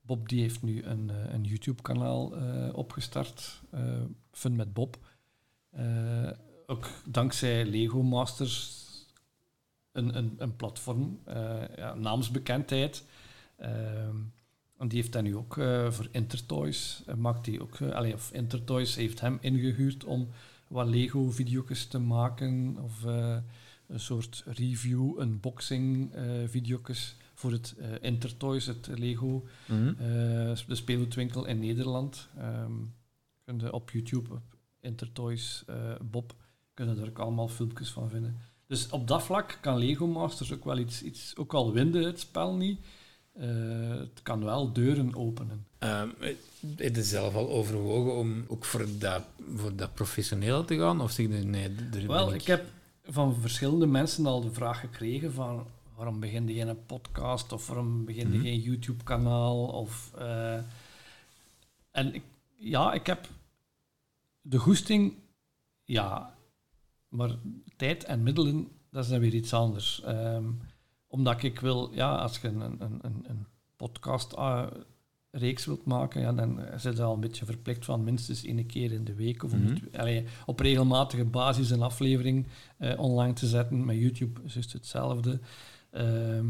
Bob 0.01 0.29
die 0.29 0.41
heeft 0.41 0.61
nu 0.61 0.83
een, 0.83 1.09
een 1.33 1.43
YouTube-kanaal 1.43 2.33
opgestart, 2.73 3.61
Fun 4.31 4.55
met 4.55 4.73
Bob 4.73 4.97
ook 6.65 6.89
dankzij 7.05 7.65
Lego 7.65 8.03
Masters 8.03 8.83
een, 9.91 10.17
een, 10.17 10.35
een 10.37 10.55
platform, 10.55 11.19
ja, 11.75 11.93
naamsbekendheid. 11.93 13.03
En 14.77 14.87
die 14.87 15.01
heeft 15.01 15.13
hij 15.13 15.21
nu 15.21 15.35
ook 15.35 15.53
voor 15.89 16.07
Intertoys. 16.11 17.03
maakt 17.17 17.45
die 17.45 17.61
ook, 17.61 17.79
of 18.13 18.31
Intertoys 18.31 18.95
heeft 18.95 19.21
hem 19.21 19.37
ingehuurd 19.41 20.03
om 20.03 20.27
wat 20.67 20.87
Lego-video's 20.87 21.85
te 21.85 21.99
maken. 21.99 22.77
Of 22.83 23.03
een 23.87 23.99
soort 23.99 24.43
review, 24.45 25.19
unboxing 25.19 26.11
video's 26.45 27.15
voor 27.33 27.51
het 27.51 27.75
Intertoys, 28.01 28.65
het 28.65 28.87
Lego, 28.87 29.45
mm 29.67 29.77
-hmm. 29.77 29.95
de 30.67 30.75
speelgoedwinkel 30.75 31.45
in 31.45 31.59
Nederland. 31.59 32.29
Um, 32.39 32.93
kun 33.43 33.59
je 33.59 33.73
op 33.73 33.91
YouTube, 33.91 34.33
op 34.33 34.57
Intertoys 34.79 35.65
Bob, 36.01 36.35
kunnen 36.73 36.97
er 36.99 37.07
ook 37.07 37.19
allemaal 37.19 37.47
filmpjes 37.47 37.91
van 37.91 38.09
vinden. 38.09 38.37
Dus 38.67 38.89
op 38.89 39.07
dat 39.07 39.23
vlak 39.23 39.57
kan 39.61 39.77
Lego 39.77 40.07
Masters 40.07 40.53
ook 40.53 40.63
wel 40.63 40.77
iets, 40.77 41.03
iets 41.03 41.35
ook 41.35 41.53
al 41.53 41.73
winde 41.73 42.03
het 42.05 42.19
spel 42.19 42.55
niet, 42.55 42.79
uh, 43.37 43.89
het 43.89 44.21
kan 44.23 44.43
wel 44.43 44.73
deuren 44.73 45.15
openen. 45.15 45.65
Um, 45.85 46.13
heb 46.77 46.95
je 46.95 47.03
zelf 47.03 47.35
al 47.35 47.49
overwogen 47.49 48.15
om 48.15 48.45
ook 48.47 48.65
voor 48.65 48.85
dat, 48.99 49.21
voor 49.55 49.75
dat 49.75 49.93
professionele 49.93 50.65
te 50.65 50.77
gaan? 50.77 51.01
Of 51.01 51.11
zeg 51.11 51.27
je 51.27 51.33
nee, 51.33 51.75
er 51.93 52.07
Wel, 52.07 52.33
ik... 52.33 52.41
ik 52.41 52.47
heb 52.47 52.65
van 53.03 53.35
verschillende 53.35 53.85
mensen 53.85 54.25
al 54.25 54.41
de 54.41 54.51
vraag 54.53 54.79
gekregen 54.79 55.33
van 55.33 55.67
waarom 55.95 56.19
begin 56.19 56.47
je 56.47 56.53
geen 56.53 56.85
podcast 56.85 57.51
of 57.51 57.67
waarom 57.67 58.05
begin 58.05 58.31
je 58.31 58.37
Mhm. 58.37 58.45
geen 58.45 58.59
YouTube-kanaal? 58.59 59.65
Of, 59.65 60.11
eh, 60.17 60.57
en 61.91 62.13
ik, 62.13 62.23
ja, 62.55 62.93
ik 62.93 63.05
heb 63.05 63.29
de 64.41 64.57
goesting, 64.57 65.13
ja, 65.83 66.35
maar 67.07 67.29
tijd 67.77 68.03
en 68.03 68.23
middelen, 68.23 68.67
dat 68.91 69.03
is 69.03 69.09
dan 69.09 69.19
weer 69.19 69.33
iets 69.33 69.53
anders. 69.53 70.01
Ehm, 70.01 70.45
omdat 71.07 71.43
ik 71.43 71.59
wil, 71.59 71.89
ja, 71.93 72.15
als 72.15 72.37
je 72.39 72.47
een, 72.47 72.61
een, 72.61 72.99
een, 73.01 73.25
een 73.27 73.45
podcast 73.75 74.33
eh, 74.33 74.65
reeks 75.37 75.65
wilt 75.65 75.85
maken, 75.85 76.21
ja, 76.21 76.33
dan 76.33 76.59
zit 76.77 76.97
je 76.97 77.03
al 77.03 77.13
een 77.13 77.19
beetje 77.19 77.45
verplicht 77.45 77.85
van 77.85 78.03
minstens 78.03 78.43
één 78.43 78.65
keer 78.65 78.91
in 78.91 79.03
de 79.03 79.13
week 79.13 79.43
of 79.43 79.53
Mhm. 79.55 79.75
allee, 79.95 80.25
op 80.45 80.59
regelmatige 80.59 81.25
basis 81.25 81.69
een 81.69 81.81
aflevering 81.81 82.47
eh, 82.77 82.99
online 82.99 83.33
te 83.33 83.47
zetten. 83.47 83.85
Met 83.85 83.95
YouTube 83.97 84.41
is 84.43 84.55
het 84.55 84.73
hetzelfde. 84.73 85.39
Ehm, 85.91 86.45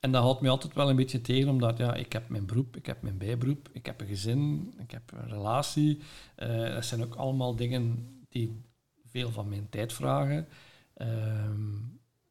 en 0.00 0.12
dat 0.12 0.22
houdt 0.22 0.40
me 0.40 0.48
altijd 0.48 0.74
wel 0.74 0.90
een 0.90 0.96
beetje 0.96 1.20
tegen, 1.20 1.48
omdat 1.48 1.78
ja, 1.78 1.94
ik 1.94 2.12
heb 2.12 2.28
mijn 2.28 2.46
beroep, 2.46 2.76
ik 2.76 2.86
heb 2.86 3.02
mijn 3.02 3.18
bijberoep, 3.18 3.68
ik 3.72 3.86
heb 3.86 4.00
een 4.00 4.06
gezin, 4.06 4.72
ik 4.78 4.90
heb 4.90 5.12
een 5.12 5.28
relatie. 5.28 5.98
Eh, 6.34 6.74
dat 6.74 6.84
zijn 6.84 7.02
ook 7.02 7.14
allemaal 7.14 7.56
dingen 7.56 8.06
die 8.28 8.60
veel 9.06 9.30
van 9.30 9.48
mijn 9.48 9.66
tijd 9.70 9.92
vragen. 9.92 10.48
Ehm, 10.94 11.74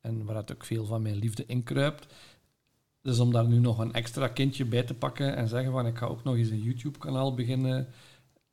en 0.02 0.26
waar 0.26 0.36
het 0.36 0.52
ook 0.52 0.66
veel 0.66 0.86
van 0.86 1.02
mijn 1.02 1.16
liefde 1.16 1.46
inkruipt. 1.46 2.14
Dus 3.02 3.20
om 3.20 3.32
daar 3.32 3.48
nu 3.48 3.60
nog 3.60 3.80
een 3.80 3.94
extra 3.94 4.28
kindje 4.28 4.66
bij 4.66 4.84
te 4.84 4.94
pakken 4.94 5.36
en 5.36 5.48
zeggen 5.48 5.72
van 5.72 5.86
ik 5.86 5.98
ga 5.98 6.06
ook 6.06 6.24
nog 6.24 6.36
eens 6.36 6.50
een 6.50 6.62
YouTube-kanaal 6.62 7.34
beginnen, 7.34 7.88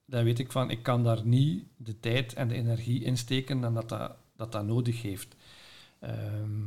dan 0.05 0.25
weet 0.25 0.39
ik 0.39 0.53
van 0.53 0.71
ik 0.71 0.83
kan 0.83 1.05
daar 1.05 1.25
niet 1.25 1.65
de 1.77 2.01
tijd 2.01 2.35
en 2.35 2.49
de 2.49 2.55
energie 2.55 3.05
in 3.05 3.17
steken 3.17 3.65
en 3.65 3.75
dat 3.75 3.89
dat, 3.89 4.17
dat, 4.37 4.53
dat 4.53 4.67
nodig 4.67 5.03
heeft. 5.03 5.37
Ehm, 6.01 6.67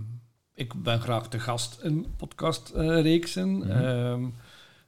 ik 0.53 0.83
ben 0.83 1.01
graag 1.01 1.29
te 1.29 1.39
gast 1.39 1.81
in 1.81 2.05
podcastreeksen. 2.17 3.57
Mhm. 3.57 3.69
Ehm, 3.69 4.29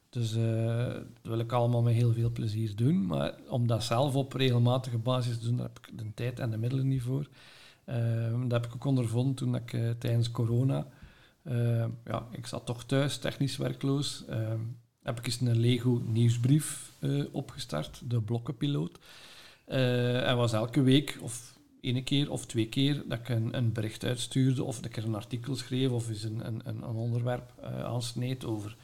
dus 0.10 0.36
eh, 0.36 0.86
dat 0.94 1.04
wil 1.22 1.39
ik 1.39 1.52
allemaal 1.52 1.82
met 1.82 1.94
heel 1.94 2.14
veel 2.14 2.32
plezier 2.32 2.76
doen. 2.76 3.06
Maar 3.06 3.34
om 3.50 3.68
dat 3.68 3.84
zelf 3.84 4.16
op 4.16 4.34
regelmatige 4.34 4.98
basis 4.98 5.38
te 5.39 5.46
doen, 5.46 5.58
daar 5.58 5.70
heb 5.74 5.88
ik 5.88 5.98
de 5.98 6.14
tijd 6.14 6.39
en 6.39 6.50
de 6.50 6.58
middelen 6.58 6.88
niet 6.88 7.02
voor. 7.02 7.28
Ehm, 7.86 8.41
dat 8.41 8.52
heb 8.52 8.66
ik 8.66 8.76
ook 8.76 8.86
ondervonden 8.86 9.36
toen 9.36 9.56
ik 9.56 9.74
eh, 9.74 9.89
tijdens 9.89 10.32
corona... 10.32 10.88
ehm, 11.44 11.89
ja, 12.06 12.28
ik 12.32 12.46
zat 12.48 12.66
toch 12.66 12.84
thuis, 12.86 13.18
technisch 13.18 13.58
werkloos. 13.58 14.26
ehm, 14.30 14.60
heb 15.04 15.20
ik 15.20 15.26
eens 15.26 15.41
een 15.41 15.60
Lego 15.60 16.02
nieuwsbrief 16.06 16.91
eh, 17.00 17.24
opgestart, 17.32 18.02
de 18.08 18.22
blokkenpiloot. 18.22 19.00
Eh, 19.66 20.30
en 20.30 20.38
was 20.38 20.54
elke 20.54 20.82
week, 20.82 21.18
of 21.22 21.58
één 21.82 22.04
keer 22.04 22.32
of 22.32 22.46
twee 22.46 22.68
keer, 22.70 23.04
dat 23.08 23.20
ik 23.20 23.30
een, 23.30 23.58
een 23.58 23.72
bericht 23.72 24.04
uitstuurde, 24.06 24.64
of 24.64 24.76
dat 24.76 24.86
ik 24.86 24.98
er 24.98 25.04
een 25.06 25.16
artikel 25.16 25.56
schreef, 25.56 25.89
of 25.89 26.10
eens 26.10 26.24
een, 26.24 26.48
een, 26.48 26.62
een 26.66 26.84
onderwerp 26.84 27.54
eh 27.62 27.84
aansneed 27.84 28.46
over 28.46 28.76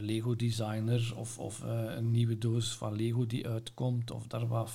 Lego 0.00 0.36
Designer, 0.36 1.12
of, 1.16 1.38
of 1.38 1.62
een 1.96 2.10
nieuwe 2.10 2.38
doos 2.38 2.72
van 2.76 2.96
Lego 2.96 3.26
die 3.26 3.48
uitkomt, 3.48 4.10
of, 4.10 4.26
daar 4.26 4.46
wat, 4.48 4.70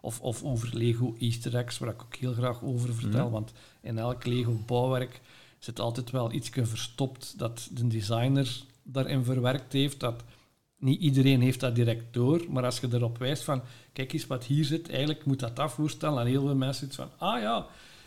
of, 0.00 0.20
of 0.20 0.42
over 0.42 0.76
Lego 0.76 1.14
Easter 1.18 1.56
eggs, 1.56 1.78
waar 1.78 1.88
ik 1.88 2.02
ook 2.02 2.14
heel 2.14 2.32
graag 2.32 2.62
over 2.62 2.94
vertel, 2.94 3.22
Mhm. 3.24 3.32
want 3.32 3.52
in 3.80 3.98
elk 3.98 4.24
Lego 4.24 4.56
bouwwerk 4.66 5.20
zit 5.64 5.80
altijd 5.80 6.10
wel 6.10 6.32
iets 6.32 6.50
verstopt 6.52 7.38
dat 7.38 7.68
de 7.72 7.86
designer 7.86 8.62
daarin 8.82 9.24
verwerkt 9.24 9.72
heeft, 9.72 10.00
dat 10.00 10.24
niet 10.78 11.00
iedereen 11.00 11.40
heeft 11.40 11.60
dat 11.60 11.74
direct 11.74 12.12
door, 12.14 12.44
maar 12.48 12.64
als 12.64 12.80
je 12.80 12.88
erop 12.92 13.18
wijst 13.18 13.42
van, 13.42 13.62
kijk 13.92 14.12
eens 14.12 14.26
wat 14.26 14.44
hier 14.44 14.64
zit, 14.64 14.90
eigenlijk 14.90 15.24
moet 15.24 15.40
dat 15.40 15.72
voorstellen, 15.72 16.20
en 16.20 16.26
heel 16.26 16.46
veel 16.46 16.54
mensen 16.54 16.86
iets 16.86 16.96
van, 16.96 17.10
ah 17.18 17.40
ja. 17.40 17.66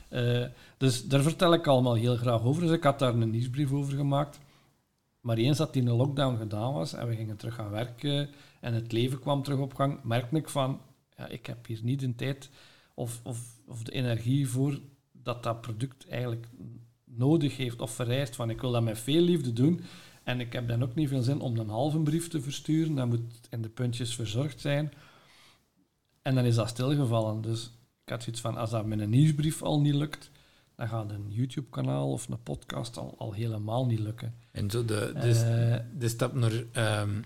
Eh, 0.09 0.45
dus 0.77 1.07
daar 1.07 1.21
vertel 1.21 1.53
ik 1.53 1.67
allemaal 1.67 1.93
heel 1.93 2.15
graag 2.15 2.43
over. 2.43 2.61
Dus 2.61 2.71
ik 2.71 2.83
had 2.83 2.99
daar 2.99 3.13
een 3.13 3.29
nieuwsbrief 3.29 3.71
over 3.71 3.93
gemaakt. 3.93 4.39
Maar 5.21 5.37
eens 5.37 5.57
dat 5.57 5.73
die 5.73 5.81
een 5.81 5.95
lockdown 5.95 6.37
gedaan 6.37 6.73
was 6.73 6.93
en 6.93 7.07
we 7.07 7.15
gingen 7.15 7.37
terug 7.37 7.55
gaan 7.55 7.69
werken 7.69 8.29
en 8.59 8.73
het 8.73 8.91
leven 8.91 9.19
kwam 9.19 9.43
terug 9.43 9.59
op 9.59 9.73
gang, 9.73 10.03
merkte 10.03 10.35
ik 10.35 10.49
van, 10.49 10.81
ja, 11.17 11.27
ik 11.27 11.45
heb 11.45 11.65
hier 11.65 11.79
niet 11.83 11.99
de 11.99 12.15
tijd 12.15 12.49
of, 12.93 13.19
of, 13.23 13.39
of 13.67 13.83
de 13.83 13.91
energie 13.91 14.49
voor 14.49 14.79
dat 15.11 15.43
dat 15.43 15.61
product 15.61 16.07
eigenlijk 16.09 16.47
nodig 17.17 17.57
heeft 17.57 17.81
of 17.81 17.91
vereist. 17.91 18.35
Van, 18.35 18.49
ik 18.49 18.61
wil 18.61 18.71
dat 18.71 18.83
met 18.83 18.99
veel 18.99 19.21
liefde 19.21 19.53
doen, 19.53 19.81
en 20.23 20.39
ik 20.39 20.53
heb 20.53 20.67
dan 20.67 20.83
ook 20.83 20.95
niet 20.95 21.09
veel 21.09 21.21
zin 21.21 21.39
om 21.39 21.57
een 21.57 21.69
halve 21.69 21.99
brief 21.99 22.27
te 22.27 22.41
versturen. 22.41 22.95
Dat 22.95 23.07
moet 23.07 23.21
in 23.49 23.61
de 23.61 23.69
puntjes 23.69 24.15
verzorgd 24.15 24.61
zijn. 24.61 24.91
En 26.21 26.35
dan 26.35 26.45
is 26.45 26.55
dat 26.55 26.69
stilgevallen. 26.69 27.41
Dus 27.41 27.71
ik 28.03 28.09
had 28.09 28.23
zoiets 28.23 28.41
van, 28.41 28.57
als 28.57 28.69
dat 28.69 28.85
met 28.85 28.99
een 28.99 29.09
nieuwsbrief 29.09 29.61
al 29.63 29.81
niet 29.81 29.93
lukt, 29.95 30.31
dan 30.75 30.87
gaat 30.87 31.11
een 31.11 31.25
YouTube-kanaal 31.29 32.11
of 32.11 32.27
een 32.29 32.43
podcast 32.43 32.97
al, 32.97 33.15
al 33.17 33.31
helemaal 33.33 33.85
niet 33.85 33.99
lukken. 33.99 34.33
En 34.51 34.69
zo 34.69 34.85
de, 34.85 35.11
de, 35.21 35.29
Eh, 35.29 35.99
de 35.99 36.07
stap 36.07 36.33
naar... 36.33 36.51
ehm, 36.71 37.21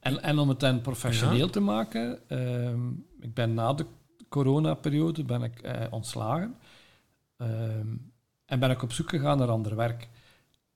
en, 0.00 0.22
en 0.22 0.38
om 0.38 0.48
het 0.48 0.60
dan 0.60 0.80
professioneel 0.80 1.46
Ja. 1.46 1.52
te 1.52 1.60
maken, 1.60 2.28
ehm, 2.28 2.90
ik 3.20 3.34
ben 3.34 3.54
na 3.54 3.72
de 3.72 3.86
coronaperiode 4.28 5.24
ben 5.24 5.42
ik 5.42 5.58
eh, 5.60 5.86
ontslagen. 5.90 6.54
Ehm, 7.36 7.86
en 8.52 8.58
ben 8.58 8.70
ik 8.70 8.82
op 8.82 8.92
zoek 8.92 9.08
gegaan 9.08 9.38
naar 9.38 9.48
ander 9.48 9.76
werk. 9.76 10.08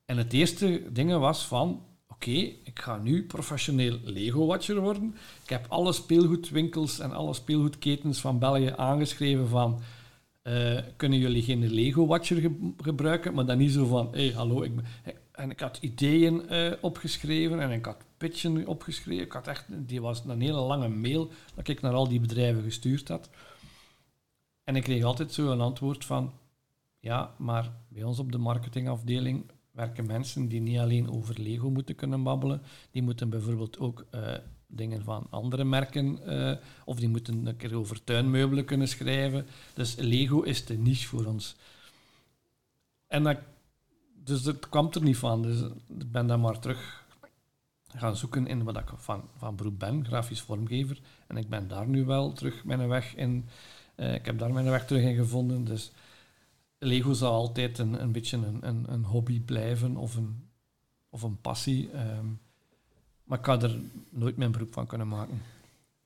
En 0.04 0.16
het 0.16 0.32
eerste 0.32 0.82
ding 0.92 1.12
was 1.16 1.46
van, 1.46 1.82
oké, 2.08 2.30
ik 2.30 2.78
ga 2.80 2.96
nu 2.96 3.26
professioneel 3.26 3.98
Lego-watcher 4.04 4.80
worden. 4.80 5.14
Ik 5.42 5.48
heb 5.48 5.66
alle 5.68 5.92
speelgoedwinkels 5.92 6.98
en 6.98 7.12
alle 7.12 7.34
speelgoedketens 7.34 8.20
van 8.20 8.38
België 8.38 8.72
aangeschreven 8.76 9.48
van, 9.48 9.80
eh, 10.42 10.78
kunnen 10.96 11.18
jullie 11.18 11.42
geen 11.42 11.72
Lego-watcher 11.72 12.40
ge- 12.40 12.72
gebruiken? 12.82 13.34
Maar 13.34 13.46
dan 13.46 13.58
niet 13.58 13.72
zo 13.72 13.86
van, 13.86 14.08
hé, 14.12 14.26
hey, 14.26 14.34
hallo, 14.34 14.62
ik. 14.62 14.72
En 15.32 15.50
ik 15.50 15.60
had 15.60 15.78
ideeën 15.80 16.48
eh, 16.48 16.72
opgeschreven 16.80 17.60
en 17.60 17.70
ik 17.70 17.84
had 17.84 18.04
pitchen 18.16 18.66
opgeschreven. 18.66 19.24
Ik 19.24 19.32
had 19.32 19.46
echt, 19.46 19.64
die 19.68 20.00
was 20.00 20.22
een 20.26 20.40
hele 20.40 20.60
lange 20.60 20.88
mail 20.88 21.30
dat 21.54 21.68
ik 21.68 21.80
naar 21.80 21.92
al 21.92 22.08
die 22.08 22.20
bedrijven 22.20 22.62
gestuurd 22.62 23.08
had. 23.08 23.30
En 24.64 24.76
ik 24.76 24.82
kreeg 24.82 25.04
altijd 25.04 25.32
zo 25.32 25.50
een 25.50 25.60
antwoord 25.60 26.04
van, 26.04 26.32
ja, 27.06 27.34
maar 27.38 27.72
bij 27.88 28.02
ons 28.02 28.18
op 28.18 28.32
de 28.32 28.38
marketingafdeling 28.38 29.50
werken 29.70 30.06
mensen 30.06 30.48
die 30.48 30.60
niet 30.60 30.78
alleen 30.78 31.10
over 31.10 31.40
Lego 31.40 31.70
moeten 31.70 31.94
kunnen 31.94 32.22
babbelen, 32.22 32.62
die 32.90 33.02
moeten 33.02 33.30
bijvoorbeeld 33.30 33.78
ook 33.78 34.06
eh, 34.10 34.34
dingen 34.66 35.02
van 35.02 35.26
andere 35.30 35.64
merken, 35.64 36.26
eh, 36.26 36.56
of 36.84 36.98
die 36.98 37.08
moeten 37.08 37.46
een 37.46 37.56
keer 37.56 37.74
over 37.76 38.04
tuinmeubelen 38.04 38.64
kunnen 38.64 38.88
schrijven. 38.88 39.46
Dus 39.74 39.94
Lego 39.94 40.40
is 40.42 40.64
de 40.64 40.78
niche 40.78 41.06
voor 41.06 41.24
ons. 41.24 41.56
En 43.06 43.22
dat, 43.22 43.38
dus 44.24 44.42
dat 44.42 44.68
kwam 44.68 44.88
er 44.90 45.02
niet 45.02 45.16
van. 45.16 45.42
Dus 45.42 45.60
ik 45.98 46.12
ben 46.12 46.26
dan 46.26 46.40
maar 46.40 46.58
terug 46.58 47.04
gaan 47.96 48.16
zoeken 48.16 48.46
in 48.46 48.64
wat 48.64 48.76
ik 48.76 48.88
van, 48.96 49.24
van 49.36 49.56
beroep 49.56 49.78
ben, 49.78 50.04
grafisch 50.04 50.40
vormgever. 50.40 51.00
En 51.26 51.36
ik 51.36 51.48
ben 51.48 51.68
daar 51.68 51.88
nu 51.88 52.04
wel 52.04 52.32
terug 52.32 52.64
mijn 52.64 52.88
weg 52.88 53.14
in. 53.14 53.48
eh, 53.94 54.14
ik 54.14 54.26
heb 54.26 54.38
daar 54.38 54.52
mijn 54.52 54.70
weg 54.70 54.86
terug 54.86 55.02
in 55.02 55.14
gevonden. 55.14 55.64
Dus 55.64 55.92
Lego 56.86 57.12
zal 57.12 57.32
altijd 57.32 57.78
een, 57.78 58.02
een 58.02 58.12
beetje 58.12 58.36
een, 58.36 58.66
een, 58.66 58.92
een 58.92 59.04
hobby 59.04 59.40
blijven 59.40 59.96
of 59.96 60.16
een, 60.16 60.48
of 61.08 61.22
een 61.22 61.40
passie. 61.40 61.90
ehm, 61.90 62.26
maar 63.24 63.38
ik 63.38 63.44
ga 63.44 63.60
er 63.60 63.78
nooit 64.10 64.36
mijn 64.36 64.52
beroep 64.52 64.72
van 64.72 64.86
kunnen 64.86 65.08
maken. 65.08 65.42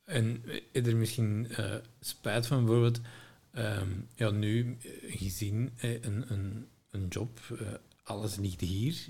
En 0.05 0.43
is 0.72 0.87
er 0.87 0.97
misschien 0.97 1.49
eh, 1.49 1.74
spijt 2.01 2.47
van 2.47 2.64
bijvoorbeeld, 2.64 3.01
ehm, 3.51 3.89
ja, 4.14 4.31
nu 4.31 4.76
eh, 4.81 4.91
gezien 5.18 5.70
eh, 5.76 6.03
een, 6.03 6.33
een, 6.33 6.66
een 6.91 7.07
job, 7.09 7.41
alles 8.03 8.37
ligt 8.37 8.61
hier, 8.61 9.07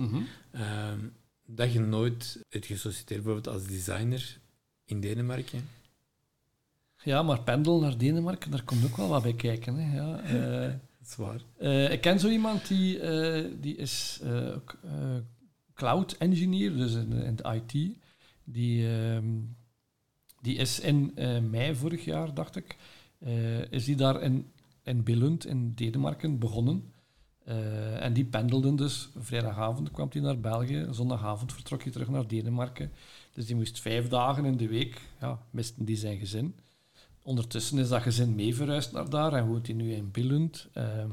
ehm, 0.50 0.98
dat 1.46 1.72
je 1.72 1.80
nooit 1.80 2.44
hebt 2.48 2.66
gesolliciteerd 2.66 3.22
bijvoorbeeld 3.22 3.54
als 3.54 3.66
designer 3.66 4.38
in 4.84 5.00
Denemarken? 5.00 5.68
Ja, 7.02 7.22
maar 7.22 7.42
pendel 7.42 7.80
naar 7.80 7.98
Denemarken, 7.98 8.50
daar 8.50 8.64
komt 8.64 8.84
ook 8.84 8.96
wel 8.96 9.08
wat 9.08 9.22
bij 9.22 9.34
kijken. 9.34 9.74
Hè. 9.74 9.96
Ja, 9.96 10.80
Eh, 11.56 11.92
ik 11.92 12.00
ken 12.00 12.20
zo 12.20 12.28
iemand 12.28 12.68
die, 12.68 13.00
eh, 13.00 13.44
die 13.60 13.76
is 13.76 14.20
eh, 14.22 14.56
cloud 15.74 16.12
engineer, 16.12 16.76
dus 16.76 16.94
in, 16.94 17.12
in 17.12 17.36
de 17.36 17.62
IT. 17.62 17.96
Die, 18.44 18.88
ehm, 18.88 19.28
die 20.40 20.56
is 20.56 20.80
in 20.80 21.12
mei 21.50 21.74
vorig 21.74 22.04
jaar, 22.04 22.34
dacht 22.34 22.56
ik, 22.56 22.76
is 23.70 23.84
die 23.84 23.96
daar 23.96 24.22
in, 24.22 24.46
in 24.82 25.02
Billund 25.02 25.46
in 25.46 25.74
Denemarken 25.74 26.38
begonnen. 26.38 26.92
En 28.00 28.12
die 28.12 28.24
pendelden 28.24 28.76
dus. 28.76 29.08
Vrijdagavond 29.16 29.90
kwam 29.90 30.08
hij 30.12 30.20
naar 30.20 30.40
België, 30.40 30.86
zondagavond 30.90 31.52
vertrok 31.52 31.82
hij 31.82 31.92
terug 31.92 32.08
naar 32.08 32.26
Denemarken. 32.26 32.92
Dus 33.32 33.46
die 33.46 33.56
moest 33.56 33.80
vijf 33.80 34.08
dagen 34.08 34.44
in 34.44 34.56
de 34.56 34.68
week, 34.68 35.00
ja, 35.20 35.38
misten 35.50 35.84
die 35.84 35.96
zijn 35.96 36.18
gezin. 36.18 36.54
Ondertussen 37.22 37.78
is 37.78 37.88
dat 37.88 38.02
gezin 38.02 38.34
mee 38.34 38.54
verhuisd 38.54 38.92
naar 38.92 39.10
daar 39.10 39.32
en 39.32 39.46
woont 39.46 39.66
hij 39.66 39.76
nu 39.76 39.92
in 39.92 40.10
Billund. 40.10 40.68
Ehm, 40.72 41.08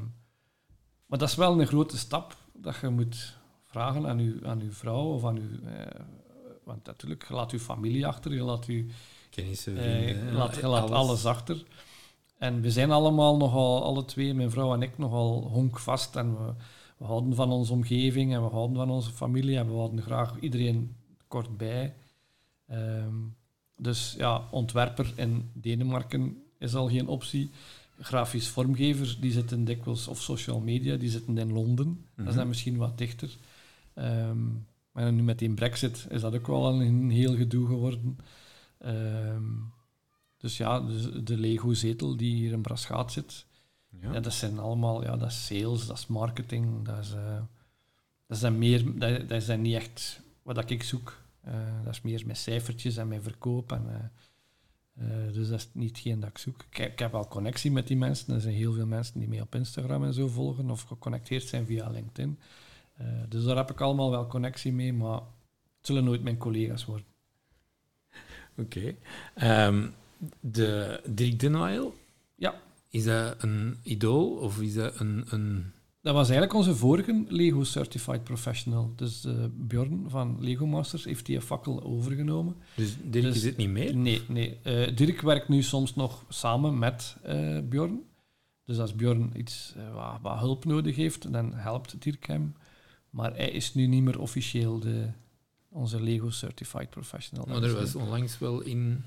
maar 1.06 1.18
dat 1.18 1.28
is 1.28 1.34
wel 1.34 1.60
een 1.60 1.66
grote 1.66 1.98
stap 1.98 2.36
dat 2.52 2.76
je 2.76 2.88
moet 2.88 3.36
vragen 3.64 4.06
aan 4.06 4.18
uw, 4.18 4.46
aan 4.46 4.60
uw 4.60 4.72
vrouw 4.72 5.12
of 5.12 5.24
aan 5.24 5.36
uw... 5.36 5.68
eh, 5.68 6.00
want 6.64 6.84
natuurlijk, 6.86 7.28
je 7.28 7.34
laat 7.34 7.52
uw 7.52 7.58
familie 7.58 8.06
achter, 8.06 8.34
je 8.34 8.42
laat, 8.42 8.64
uw, 8.64 8.84
Kennissen, 9.30 9.76
eh, 9.76 9.82
vrienden, 9.82 10.26
je 10.26 10.32
laat, 10.32 10.56
je 10.56 10.66
laat 10.66 10.90
alles. 10.90 11.24
achter. 11.24 11.64
En 12.38 12.60
we 12.60 12.70
zijn 12.70 12.90
allemaal 12.90 13.36
nogal, 13.36 13.82
alle 13.84 14.04
twee, 14.04 14.34
mijn 14.34 14.50
vrouw 14.50 14.74
en 14.74 14.82
ik, 14.82 14.98
nogal 14.98 15.42
honkvast. 15.42 16.16
En 16.16 16.36
we, 16.36 16.54
we 16.96 17.04
houden 17.04 17.34
van 17.34 17.50
onze 17.50 17.72
omgeving 17.72 18.34
en 18.34 18.42
we 18.42 18.50
houden 18.50 18.76
van 18.76 18.90
onze 18.90 19.10
familie 19.10 19.56
en 19.56 19.66
we 19.66 19.74
houden 19.74 20.02
graag 20.02 20.38
iedereen 20.40 20.96
kort 21.28 21.56
bij. 21.56 21.94
Ehm, 22.66 23.14
dus 23.78 24.14
ja, 24.18 24.42
ontwerper 24.50 25.12
in 25.16 25.50
Denemarken 25.52 26.42
is 26.58 26.74
al 26.74 26.88
geen 26.88 27.06
optie. 27.08 27.50
Grafisch 28.00 28.48
vormgevers, 28.48 29.20
die 29.20 29.32
zitten 29.32 29.64
dikwijls, 29.64 30.08
of 30.08 30.22
social 30.22 30.60
media, 30.60 30.96
die 30.96 31.10
zitten 31.10 31.38
in 31.38 31.52
Londen. 31.52 31.86
Dat 32.16 32.24
is 32.26 32.30
Mhm. 32.30 32.36
dan 32.36 32.48
misschien 32.48 32.76
wat 32.76 32.98
dichter. 32.98 33.36
Ehm, 33.94 34.38
maar 34.92 35.12
nu 35.12 35.22
met 35.22 35.38
die 35.38 35.54
brexit 35.54 36.06
is 36.10 36.20
dat 36.20 36.34
ook 36.34 36.46
wel 36.46 36.80
een 36.80 37.10
heel 37.10 37.36
gedoe 37.36 37.66
geworden. 37.66 38.18
Ehm, 38.78 39.42
dus 40.36 40.56
ja, 40.56 40.80
de 41.24 41.36
Lego-zetel 41.36 42.16
die 42.16 42.34
hier 42.34 42.52
in 42.52 42.62
Braschaat 42.62 43.12
zit, 43.12 43.46
Ja. 44.00 44.12
ja, 44.12 44.20
dat 44.20 44.32
zijn 44.32 44.58
allemaal, 44.58 45.02
ja, 45.02 45.16
dat 45.16 45.28
is 45.30 45.46
sales, 45.46 45.86
dat 45.86 45.98
is 45.98 46.06
marketing, 46.06 46.84
dat 46.84 46.98
is, 46.98 47.12
eh, 47.12 47.40
dat 48.26 48.36
is 48.36 48.40
dan 48.40 48.58
meer, 48.58 48.98
dat, 48.98 49.28
dat 49.28 49.30
is 49.40 49.46
dan 49.46 49.60
niet 49.62 49.74
echt 49.74 50.20
wat 50.42 50.70
ik 50.70 50.82
zoek. 50.82 51.16
Eh, 51.48 51.84
dat 51.84 51.92
is 51.92 52.00
meer 52.00 52.22
met 52.26 52.38
cijfertjes 52.38 52.96
en 52.96 53.08
met 53.08 53.22
verkoop. 53.22 53.72
En, 53.72 53.84
eh, 53.88 55.26
eh, 55.26 55.32
dus 55.32 55.48
dat 55.48 55.58
is 55.58 55.68
niet 55.72 55.88
hetgeen 55.88 56.20
dat 56.20 56.28
ik 56.28 56.38
zoek. 56.38 56.64
Ik, 56.70 56.78
ik 56.78 56.98
heb 56.98 57.12
wel 57.12 57.28
connectie 57.28 57.70
met 57.70 57.86
die 57.86 57.96
mensen. 57.96 58.34
Er 58.34 58.40
zijn 58.40 58.54
heel 58.54 58.72
veel 58.72 58.86
mensen 58.86 59.18
die 59.18 59.28
mij 59.28 59.40
op 59.40 59.54
Instagram 59.54 60.04
en 60.04 60.14
zo 60.14 60.28
volgen 60.28 60.70
of 60.70 60.82
geconnecteerd 60.82 61.42
zijn 61.42 61.66
via 61.66 61.88
LinkedIn. 61.88 62.38
Dus 63.28 63.44
daar 63.44 63.56
heb 63.56 63.70
ik 63.70 63.80
allemaal 63.80 64.10
wel 64.10 64.26
connectie 64.26 64.72
mee, 64.72 64.92
maar 64.92 65.14
het 65.14 65.86
zullen 65.86 66.04
nooit 66.04 66.22
mijn 66.22 66.36
collega's 66.36 66.84
worden. 66.84 67.06
Oké. 68.56 68.94
Ehm, 69.34 69.88
de 70.40 71.00
Dirk 71.08 71.40
Denwijl, 71.40 71.94
Ja, 72.34 72.54
is 72.88 73.04
dat 73.04 73.42
een 73.42 73.78
idool 73.82 74.36
of 74.36 74.60
is 74.60 74.74
dat 74.74 75.00
een... 75.00 75.24
een... 75.28 75.72
dat 76.00 76.14
was 76.14 76.28
eigenlijk 76.28 76.58
onze 76.58 76.74
vorige 76.76 77.24
Lego 77.28 77.64
Certified 77.64 78.24
Professional. 78.24 78.92
Dus 78.96 79.24
eh, 79.24 79.44
Bjorn 79.52 80.10
van 80.10 80.36
Lego 80.40 80.66
Masters 80.66 81.04
heeft 81.04 81.26
die 81.26 81.40
fakkel 81.40 81.82
overgenomen. 81.82 82.56
Dus 82.74 82.96
Dirk 83.02 83.24
Dus- 83.24 83.36
is 83.36 83.44
het 83.44 83.56
niet 83.56 83.70
meer? 83.70 83.96
Nee, 83.96 84.22
nee. 84.28 84.58
Eh, 84.62 84.96
Dirk 84.96 85.20
werkt 85.20 85.48
nu 85.48 85.62
soms 85.62 85.94
nog 85.94 86.24
samen 86.28 86.78
met 86.78 87.16
eh, 87.22 87.58
Bjorn. 87.64 88.02
Dus 88.64 88.78
als 88.78 88.94
Bjorn 88.94 89.32
iets 89.36 89.74
wat, 89.94 90.18
wat 90.22 90.38
hulp 90.38 90.64
nodig 90.64 90.96
heeft, 90.96 91.32
dan 91.32 91.54
helpt 91.54 92.02
Dirk 92.02 92.26
hem. 92.26 92.54
Maar 93.10 93.34
hij 93.34 93.50
is 93.50 93.74
nu 93.74 93.86
niet 93.86 94.02
meer 94.02 94.20
officieel 94.20 94.78
de, 94.78 95.10
onze 95.68 96.02
Lego 96.02 96.30
Certified 96.30 96.90
Professional. 96.90 97.46
Maar 97.46 97.62
er 97.62 97.74
was 97.74 97.94
onlangs 97.94 98.38
wel 98.38 98.60
in 98.60 99.04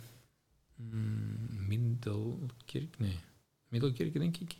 mm, 0.75 1.67
Middelkerk, 1.67 2.97
nee, 2.97 3.19
Middelkerk 3.67 4.13
denk 4.13 4.37
ik. 4.37 4.57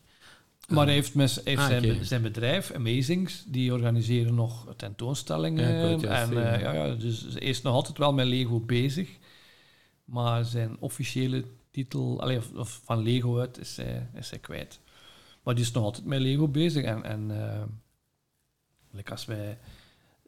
Maar 0.72 0.86
hij 0.86 0.93
heeft, 0.93 1.15
Ah, 1.15 1.65
zijn, 1.67 2.05
zijn 2.05 2.22
bedrijf, 2.22 2.72
Amazings, 2.72 3.43
die 3.47 3.74
organiseren 3.74 4.36
nog 4.36 4.74
tentoonstellingen. 4.76 5.99
Ja, 5.99 6.22
en, 6.22 6.53
eh, 6.53 6.61
ja, 6.61 6.74
ja, 6.74 6.95
dus 6.95 7.22
hij 7.32 7.41
is 7.41 7.61
nog 7.61 7.74
altijd 7.74 7.97
wel 7.97 8.13
met 8.13 8.26
Lego 8.26 8.59
bezig. 8.59 9.09
Maar 10.05 10.45
zijn 10.45 10.78
officiële 10.80 11.43
titel, 11.72 12.22
allee, 12.22 12.38
of, 12.38 12.51
of 12.55 12.82
van 12.84 12.99
Lego 13.03 13.39
uit, 13.39 13.57
is 13.59 13.78
hij, 13.78 14.07
is 14.13 14.30
hij 14.30 14.39
kwijt. 14.39 14.80
Maar 15.43 15.55
die 15.55 15.63
is 15.63 15.72
nog 15.72 15.84
altijd 15.84 16.05
met 16.05 16.19
Lego 16.19 16.47
bezig. 16.47 16.84
En, 16.84 17.03
en 17.03 17.32
eh, 17.51 17.61
like 18.91 19.11
als 19.11 19.26
wij... 19.26 19.57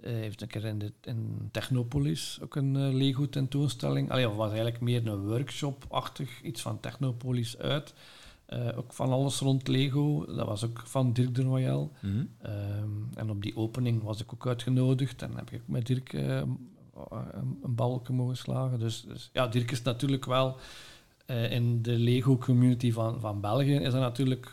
eh, 0.02 0.12
heeft 0.14 0.42
een 0.42 0.48
keer 0.48 0.66
in, 0.66 0.80
de, 0.80 0.92
in 1.02 1.50
Technopolis 1.52 2.40
ook 2.44 2.56
een 2.56 2.96
Lego 2.96 3.30
tentoonstelling. 3.30 4.12
Allee, 4.12 4.30
of 4.30 4.36
was 4.36 4.48
eigenlijk 4.52 4.82
meer 4.82 5.08
een 5.08 5.28
workshop-achtig, 5.28 6.42
iets 6.42 6.62
van 6.62 6.80
Technopolis 6.80 7.58
uit. 7.58 7.94
Eh, 8.54 8.78
ook 8.78 8.94
van 8.94 9.12
alles 9.12 9.40
rond 9.40 9.68
Lego. 9.68 10.26
Dat 10.26 10.48
was 10.48 10.66
ook 10.66 10.82
van 10.86 11.14
Dirk 11.14 11.36
de 11.36 11.42
Royal. 11.42 11.92
Mhm. 12.02 12.26
Ehm, 12.42 12.90
en 13.14 13.30
op 13.30 13.42
die 13.42 13.56
opening 13.56 14.04
was 14.04 14.22
ik 14.22 14.34
ook 14.34 14.48
uitgenodigd. 14.48 15.22
En 15.22 15.36
heb 15.36 15.52
ik 15.52 15.62
met 15.66 15.88
Dirk 15.88 16.14
eh, 16.14 16.38
een, 16.38 17.60
een 17.64 17.76
balken 17.76 18.16
mogen 18.16 18.38
slagen. 18.38 18.80
Dus, 18.80 19.02
dus 19.02 19.30
ja, 19.34 19.48
Dirk 19.48 19.72
is 19.72 19.82
natuurlijk 19.82 20.26
wel 20.26 20.58
eh, 21.26 21.52
in 21.52 21.82
de 21.82 21.92
Lego-community 21.92 22.92
van, 22.92 23.20
van 23.20 23.42
België 23.42 23.76
is 23.76 23.92
dat 23.92 24.02
natuurlijk 24.02 24.52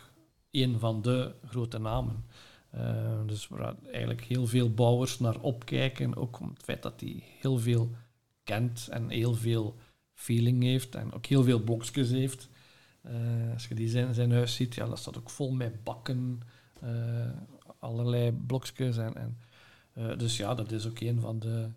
een 0.51 0.79
van 0.79 1.01
de 1.01 1.33
grote 1.45 1.79
namen. 1.79 2.25
Eh, 2.69 3.19
dus 3.25 3.47
waar 3.47 3.75
eigenlijk 3.91 4.21
heel 4.23 4.47
veel 4.47 4.73
bouwers 4.73 5.19
naar 5.19 5.39
opkijken. 5.39 6.15
Ook 6.15 6.39
om 6.39 6.49
het 6.49 6.63
feit 6.63 6.81
dat 6.81 6.99
hij 6.99 7.23
heel 7.39 7.57
veel 7.57 7.89
kent 8.43 8.87
en 8.91 9.09
heel 9.09 9.33
veel 9.33 9.75
feeling 10.13 10.63
heeft. 10.63 10.95
En 10.95 11.13
ook 11.13 11.25
heel 11.25 11.43
veel 11.43 11.59
blokjes 11.59 12.09
heeft. 12.09 12.49
Eh, 13.01 13.53
als 13.53 13.67
je 13.67 13.75
die 13.75 13.89
zijn, 13.89 14.13
zijn 14.13 14.31
huis 14.31 14.55
ziet, 14.55 14.75
ja, 14.75 14.85
dat 14.87 14.99
staat 14.99 15.17
ook 15.17 15.29
vol 15.29 15.51
met 15.51 15.83
bakken, 15.83 16.39
eh, 16.81 16.89
allerlei 17.79 18.31
blokjes. 18.31 18.97
En, 18.97 19.15
en, 19.15 19.37
eh, 19.93 20.17
dus 20.17 20.37
ja, 20.37 20.55
dat 20.55 20.71
is 20.71 20.87
ook 20.87 20.99
een 20.99 21.19
van 21.19 21.39
de, 21.39 21.67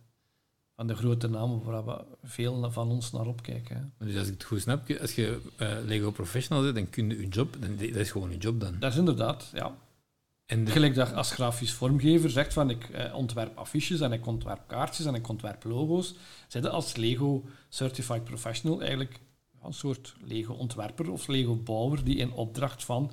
van 0.77 0.87
de 0.87 0.95
grote 0.95 1.29
namen 1.29 1.63
waar 1.63 1.85
we 1.85 2.05
veel 2.23 2.71
van 2.71 2.89
ons 2.91 3.13
naar 3.13 3.27
opkijken. 3.27 3.93
hè. 3.99 4.07
Dus 4.07 4.17
als 4.17 4.27
ik 4.27 4.33
het 4.33 4.45
goed 4.45 4.61
snap, 4.61 4.91
als 5.01 5.15
je 5.15 5.41
Lego 5.87 6.11
Professional 6.11 6.63
bent, 6.63 6.75
dan 6.75 6.91
kun 6.91 7.09
je 7.11 7.21
je 7.21 7.29
job, 7.29 7.57
dan, 7.61 7.77
dat 7.77 7.81
is 7.89 8.11
gewoon 8.11 8.31
je 8.31 8.37
job 8.37 8.61
dan. 8.61 8.79
Dat 8.79 8.93
is 8.93 8.99
inderdaad, 8.99 9.51
ja. 9.53 9.77
En 10.47 10.65
de- 10.65 10.71
Gelijk 10.71 10.95
dat 10.95 11.13
als 11.15 11.31
grafisch 11.31 11.73
vormgever 11.73 12.31
zegt 12.31 12.53
van 12.53 12.71
ik 12.71 12.89
eh, 12.89 13.15
ontwerp 13.15 13.57
affiches 13.59 14.01
en 14.01 14.13
ik 14.13 14.27
ontwerp 14.27 14.61
kaartjes 14.67 15.07
en 15.07 15.15
ik 15.15 15.29
ontwerp 15.29 15.65
logo's, 15.65 16.15
zit 16.49 16.67
als 16.69 16.97
Lego 16.97 17.45
Certified 17.69 18.25
Professional 18.25 18.81
eigenlijk 18.81 19.21
een 19.67 19.75
soort 19.75 20.17
Lego-ontwerper 20.21 21.11
of 21.11 21.27
Lego-bouwer 21.27 22.05
die 22.05 22.17
in 22.17 22.33
opdracht 22.33 22.85
van 22.85 23.11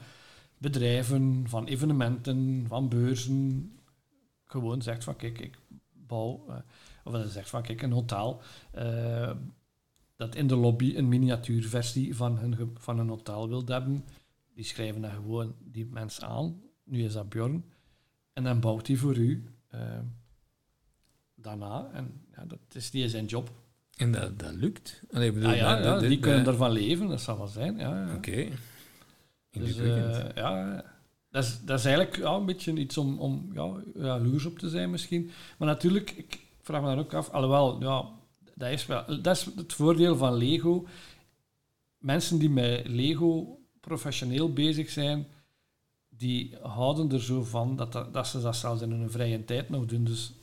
bedrijven, 0.58 1.44
van 1.48 1.66
evenementen, 1.66 2.66
van 2.68 2.90
beurzen 2.90 3.72
gewoon 4.46 4.82
zegt 4.82 5.04
van 5.04 5.16
kijk, 5.16 5.40
ik 5.40 5.58
bouw, 5.92 6.46
eh, 6.48 6.56
of 7.04 7.14
dat 7.14 7.32
zegt 7.32 7.50
van 7.50 7.62
kijk, 7.62 7.82
een 7.82 7.92
hotel 7.92 8.42
eh, 8.72 9.32
dat 10.16 10.36
in 10.36 10.48
de 10.48 10.56
lobby 10.56 10.96
een 10.96 11.08
miniatuurversie 11.08 12.16
van 12.16 12.38
hun, 12.38 12.72
van 12.78 13.00
een 13.00 13.10
hotel 13.10 13.48
wil 13.48 13.66
hebben, 13.66 14.06
die 14.54 14.64
schrijven 14.64 15.02
dan 15.02 15.12
gewoon 15.12 15.56
die 15.60 15.86
mensen 15.86 16.28
aan. 16.28 16.62
Nu 16.84 17.04
is 17.04 17.14
dat 17.14 17.30
Bjorn. 17.30 17.66
En 18.34 18.44
dan 18.44 18.60
bouwt 18.60 18.88
hij 18.88 18.96
voor 18.96 19.18
u 19.18 19.44
eh, 19.68 20.00
daarna. 21.36 21.90
En 21.94 22.26
ja, 22.36 22.46
dat 22.46 22.60
is 22.72 22.92
die 22.92 23.10
zijn 23.10 23.26
job. 23.26 23.61
En 24.02 24.12
dat, 24.12 24.40
dat 24.40 24.54
lukt. 24.54 25.02
Allee, 25.12 25.32
bedoel, 25.32 25.50
Ah, 25.50 25.56
ja, 25.58 25.78
ja, 25.80 26.00
die 26.00 26.20
kunnen 26.20 26.46
ervan 26.48 26.72
leven, 26.72 27.08
dat 27.08 27.22
zal 27.22 27.38
wel 27.38 27.48
zijn. 27.48 27.78
Ja, 27.78 28.06
ja. 28.06 28.16
Oké. 28.16 28.32
Dus, 29.52 29.70
Indrukwekkend. 29.76 30.16
eh, 30.16 30.36
ja, 30.36 30.84
dat 31.32 31.44
is, 31.44 31.60
dat 31.66 31.80
is 31.80 31.86
eigenlijk 31.86 32.18
ja, 32.18 32.32
een 32.34 32.46
beetje 32.46 32.74
iets 32.74 32.98
om, 32.98 33.20
om 33.20 33.50
ja, 33.54 33.72
jaloers 33.96 34.46
op 34.46 34.60
te 34.60 34.70
zijn 34.70 34.90
misschien. 34.90 35.30
Maar 35.58 35.68
natuurlijk, 35.68 36.12
ik 36.12 36.40
vraag 36.62 36.82
me 36.82 36.88
dan 36.88 37.00
ook 37.00 37.14
af, 37.14 37.30
alhoewel, 37.30 37.82
ja, 37.82 38.06
dat 38.56 38.70
is, 38.72 38.86
wel, 38.86 39.22
dat 39.22 39.36
is 39.36 39.48
het 39.56 39.74
voordeel 39.74 40.16
van 40.18 40.34
Lego. 40.34 40.88
Mensen 41.98 42.40
die 42.40 42.50
met 42.50 42.88
Lego 42.88 43.60
professioneel 43.80 44.54
bezig 44.54 44.90
zijn, 44.90 45.28
die 46.10 46.56
houden 46.62 47.12
er 47.12 47.22
zo 47.22 47.44
van 47.44 47.76
dat, 47.76 47.92
dat, 47.92 48.14
dat 48.14 48.28
ze 48.28 48.42
dat 48.42 48.56
zelfs 48.56 48.82
in 48.82 48.92
hun 48.92 49.12
vrije 49.12 49.46
tijd 49.46 49.70
nog 49.70 49.86
doen. 49.86 50.04
Dus 50.04 50.34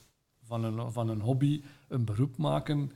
van 0.44 0.64
een, 0.64 0.92
van 0.92 1.08
een 1.08 1.20
hobby 1.20 1.62
een 1.88 2.04
beroep 2.04 2.36
maken, 2.36 2.92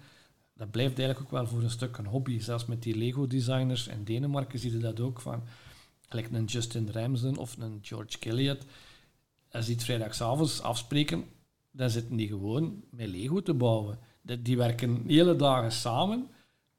dat 0.54 0.70
blijft 0.70 0.98
eigenlijk 0.98 1.20
ook 1.20 1.38
wel 1.38 1.46
voor 1.46 1.62
een 1.62 1.70
stuk 1.70 1.96
een 1.96 2.06
hobby. 2.06 2.38
Zelfs 2.38 2.66
met 2.66 2.82
die 2.82 2.96
Lego-designers 2.96 3.86
in 3.86 4.04
Denemarken 4.04 4.58
zie 4.58 4.72
je 4.72 4.78
dat 4.78 5.00
ook 5.00 5.20
van. 5.20 5.42
Gelijk 6.08 6.32
een 6.32 6.44
Justin 6.44 6.90
Ramsden 6.90 7.36
of 7.36 7.56
een 7.58 7.78
George 7.82 8.18
Killiat. 8.18 8.66
Als 9.50 9.66
die 9.66 9.74
het 9.74 9.84
vrijdagavonds 9.84 10.60
afspreken, 10.60 11.24
dan 11.70 11.90
zitten 11.90 12.16
die 12.16 12.28
gewoon 12.28 12.84
met 12.90 13.08
Lego 13.08 13.42
te 13.42 13.54
bouwen. 13.54 13.98
Die, 14.22 14.42
die 14.42 14.56
werken 14.56 15.04
hele 15.06 15.36
dagen 15.36 15.72
samen, 15.72 16.28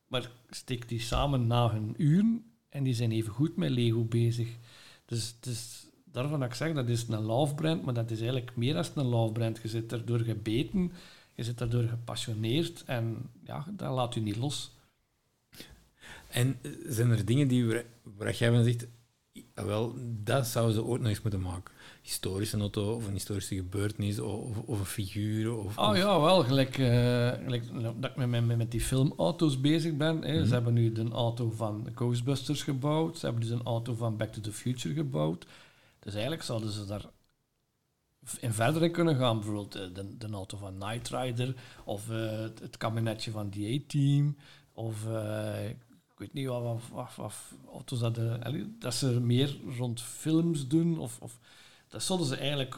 maar 0.08 0.32
steek 0.50 0.90
die 0.90 1.00
samen 1.00 1.48
na 1.48 1.72
hun 1.72 1.94
uren 1.98 2.46
en 2.70 2.84
die 2.84 2.94
zijn 2.94 3.12
even 3.12 3.34
goed 3.34 3.56
met 3.56 3.70
Lego 3.70 4.04
bezig. 4.04 4.58
Dus, 5.06 5.36
dus 5.40 5.88
daarvan 6.06 6.40
dat 6.40 6.50
ik 6.50 6.56
zeg, 6.56 6.74
dat 6.74 6.90
is 6.90 7.08
een 7.08 7.22
love 7.22 7.56
brand, 7.56 7.84
maar 7.84 7.94
dat 7.94 8.12
is 8.12 8.20
eigenlijk 8.20 8.56
meer 8.56 8.74
dan 8.74 8.86
een 8.96 9.06
love 9.06 9.32
brand. 9.32 9.60
Je 9.62 9.68
zit 9.68 9.92
erdoor 9.92 10.20
gebeten, 10.20 10.92
je 11.36 11.44
zit 11.44 11.58
daardoor 11.58 11.84
gepassioneerd 11.84 12.84
en 12.86 13.30
ja, 13.44 13.66
dat 13.70 13.92
laat 13.92 14.16
u 14.16 14.20
niet 14.20 14.36
los. 14.36 14.72
En 16.28 16.58
eh, 16.62 16.72
zijn 16.88 17.10
er 17.10 17.26
dingen 17.26 17.48
die 17.48 17.66
waar, 17.68 17.84
waar 18.04 18.34
jij 18.34 18.52
van 18.52 18.64
zegt, 18.64 18.88
"Ah, 19.54 19.66
wel, 19.66 19.96
dat 20.24 20.48
zouden 20.48 20.76
ze 20.76 20.84
ooit 20.84 21.02
nog 21.02 21.10
eens 21.10 21.22
moeten 21.22 21.42
maken? 21.42 21.74
Historische 22.02 22.58
auto, 22.58 22.94
of 22.96 23.08
een 23.08 23.14
historische 23.14 23.56
gebeurtenis, 23.56 24.20
of, 24.20 24.58
of 24.58 24.80
een 24.80 24.86
figuur, 24.86 25.54
of... 25.54 25.78
Oh 25.78 25.96
ja, 25.96 26.22
wel, 26.22 26.44
gelijk, 26.44 26.78
eh, 26.78 27.32
gelijk 27.44 27.64
dat 28.00 28.12
ik 28.12 28.16
met, 28.16 28.46
met, 28.46 28.58
met 28.58 28.72
die 28.72 28.82
filmauto's 28.82 29.62
bezig 29.62 29.98
ben. 29.98 30.22
Hè. 30.24 30.38
Mhm. 30.38 30.48
Ze 30.48 30.54
hebben 30.54 30.74
nu 30.74 30.92
de 30.92 31.10
auto 31.10 31.50
van 31.50 31.88
Ghostbusters 31.96 32.64
gebouwd. 32.64 33.18
Ze 33.18 33.26
hebben 33.26 33.44
dus 33.44 33.52
een 33.52 33.66
auto 33.66 33.96
van 33.96 34.18
Back 34.18 34.34
to 34.34 34.42
the 34.42 34.52
Future 34.52 34.94
gebouwd. 34.94 35.46
Dus 36.00 36.14
eigenlijk 36.14 36.44
zouden 36.44 36.72
ze 36.72 36.86
daar 36.86 37.06
in 38.40 38.54
verder 38.54 38.92
kunnen 38.92 39.16
gaan. 39.16 39.36
Bijvoorbeeld 39.36 39.76
eh, 39.76 39.82
de, 39.94 40.18
de 40.18 40.28
auto 40.32 40.58
van 40.58 40.78
Knight 40.80 41.10
Rider. 41.10 41.56
Of 41.84 42.10
eh, 42.10 42.40
het, 42.40 42.78
kabinetje 42.78 43.32
van 43.32 43.50
the 43.50 43.82
A-Team. 43.82 44.38
Of 44.74 45.08
eh, 45.08 45.70
ik 45.70 46.18
weet 46.18 46.34
niet 46.34 46.48
wat, 46.48 46.82
wat, 46.92 47.34
auto's 47.72 48.00
dat... 48.00 48.20
dat 48.80 48.94
ze 48.94 49.20
meer 49.20 49.58
rond 49.78 50.02
films 50.02 50.68
doen. 50.68 51.00
Of, 51.00 51.20
of, 51.22 51.40
dat 51.88 52.04
zouden 52.04 52.28
ze 52.28 52.36
eigenlijk... 52.36 52.78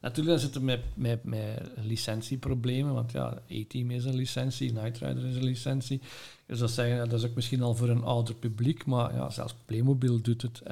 Natuurlijk 0.00 0.40
zitten 0.40 0.64
met, 0.64 0.80
met, 0.94 1.24
met 1.24 1.70
licentieproblemen, 1.76 2.94
want 2.94 3.12
ja, 3.12 3.42
A-Team 3.52 3.90
is 3.90 4.04
een 4.04 4.14
licentie, 4.14 4.72
Knight 4.72 4.98
Rider 4.98 5.26
is 5.26 5.36
een 5.36 5.44
licentie. 5.44 6.00
Dus 6.46 6.58
dat, 6.58 6.70
zeggen, 6.70 7.08
dat 7.08 7.18
is 7.20 7.26
ook 7.28 7.34
misschien 7.34 7.62
al 7.62 7.74
voor 7.74 7.88
een 7.88 8.02
ouder 8.02 8.34
publiek, 8.34 8.86
maar 8.86 9.14
ja, 9.14 9.30
zelfs 9.30 9.54
Playmobil 9.64 10.20
doet 10.20 10.42
het. 10.42 10.62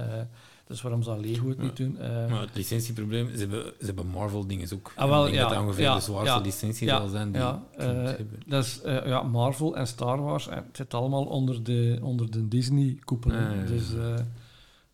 Dus 0.72 0.82
waarom 0.82 1.02
zou 1.02 1.20
Lego 1.20 1.48
het 1.48 1.58
niet 1.58 1.76
doen? 1.76 1.98
Eh, 1.98 2.30
Maar 2.30 2.40
het 2.40 2.54
licentieprobleem, 2.54 3.30
ze 3.30 3.38
hebben, 3.38 3.64
ze 3.78 3.84
hebben 3.86 4.06
Marvel-dingen 4.06 4.68
ook. 4.74 4.92
Ah, 4.96 5.08
wel, 5.08 5.26
ik 5.26 5.32
denk 5.32 5.42
ja, 5.42 5.48
dat 5.48 5.52
dat 5.58 5.66
ongeveer 5.66 5.84
ja, 5.84 5.94
de 5.94 6.00
zwaarste 6.00 6.34
ja, 6.34 6.40
licentie 6.40 6.86
ja, 6.86 6.98
zal 6.98 7.08
zijn 7.08 7.32
die 7.32 7.40
ja, 7.40 7.62
eh, 7.76 7.86
hebben. 7.86 8.42
Dat 8.46 8.64
is 8.64 8.80
eh, 8.80 9.06
ja, 9.06 9.22
Marvel 9.22 9.76
en 9.76 9.86
Star 9.86 10.22
Wars. 10.22 10.48
En 10.48 10.56
het 10.56 10.76
zit 10.76 10.94
allemaal 10.94 11.24
onder 11.24 11.62
de, 11.62 11.98
onder 12.02 12.30
de 12.30 12.48
Disney-koepel. 12.48 13.30
Ah, 13.30 13.40
ja, 13.40 13.52
ja. 13.52 13.64
Dus 13.64 13.94
eh, 13.94 14.14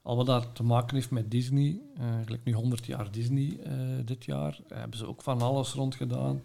al 0.02 0.16
wat 0.16 0.26
dat 0.26 0.48
te 0.52 0.62
maken 0.62 0.94
heeft 0.94 1.10
met 1.10 1.30
Disney, 1.30 1.80
eh 1.96 2.04
gelijk 2.24 2.44
nu 2.44 2.52
100 2.52 2.86
jaar 2.86 3.10
Disney 3.10 3.58
eh, 3.64 3.72
dit 4.04 4.24
jaar, 4.24 4.60
hebben 4.68 4.98
ze 4.98 5.06
ook 5.06 5.22
van 5.22 5.42
alles 5.42 5.72
rond 5.72 5.94
gedaan, 5.94 6.42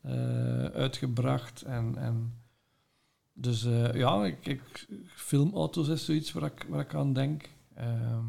eh, 0.00 0.64
uitgebracht. 0.64 1.62
En, 1.62 1.96
en 1.96 2.34
dus 3.32 3.64
eh, 3.64 3.94
ja, 3.94 4.24
ik, 4.24 4.46
ik, 4.46 4.86
filmauto's 5.06 5.88
is 5.88 6.04
zoiets 6.04 6.32
waar 6.32 6.44
ik, 6.44 6.66
waar 6.68 6.80
ik 6.80 6.94
aan 6.94 7.12
denk. 7.12 7.48
Ehm, 7.74 8.24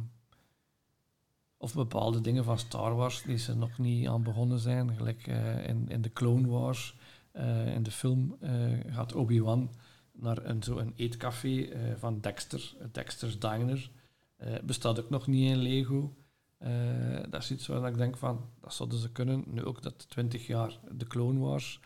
of 1.61 1.73
bepaalde 1.73 2.21
dingen 2.21 2.43
van 2.43 2.59
Star 2.59 2.95
Wars 2.95 3.21
die 3.21 3.37
ze 3.37 3.55
nog 3.55 3.77
niet 3.77 4.07
aan 4.07 4.23
begonnen 4.23 4.59
zijn. 4.59 4.95
Gelijk 4.95 5.27
eh, 5.27 5.67
in, 5.67 5.89
in 5.89 6.01
de 6.01 6.13
Clone 6.13 6.47
Wars, 6.47 6.95
eh, 7.31 7.73
in 7.73 7.83
de 7.83 7.91
film, 7.91 8.35
eh, 8.39 8.51
gaat 8.87 9.13
Obi-Wan 9.13 9.69
naar 10.11 10.45
een, 10.45 10.63
zo 10.63 10.77
een 10.77 10.93
eetcafé 10.95 11.69
van 11.97 12.19
Dexter, 12.19 12.73
Dexter's 12.91 13.39
Diner. 13.39 13.89
Bestaat 14.63 14.99
ook 14.99 15.09
nog 15.09 15.27
niet 15.27 15.49
in 15.49 15.57
Lego. 15.57 16.13
Dat 17.29 17.41
is 17.41 17.51
iets 17.51 17.67
waar 17.67 17.89
ik 17.89 17.97
denk 17.97 18.17
van, 18.17 18.45
dat 18.61 18.73
zouden 18.73 18.99
ze 18.99 19.11
kunnen. 19.11 19.43
Nu 19.47 19.63
ook 19.63 19.81
dat 19.81 20.09
20 20.09 20.47
jaar 20.47 20.79
de 20.91 21.07
Clone 21.07 21.39
Wars, 21.39 21.79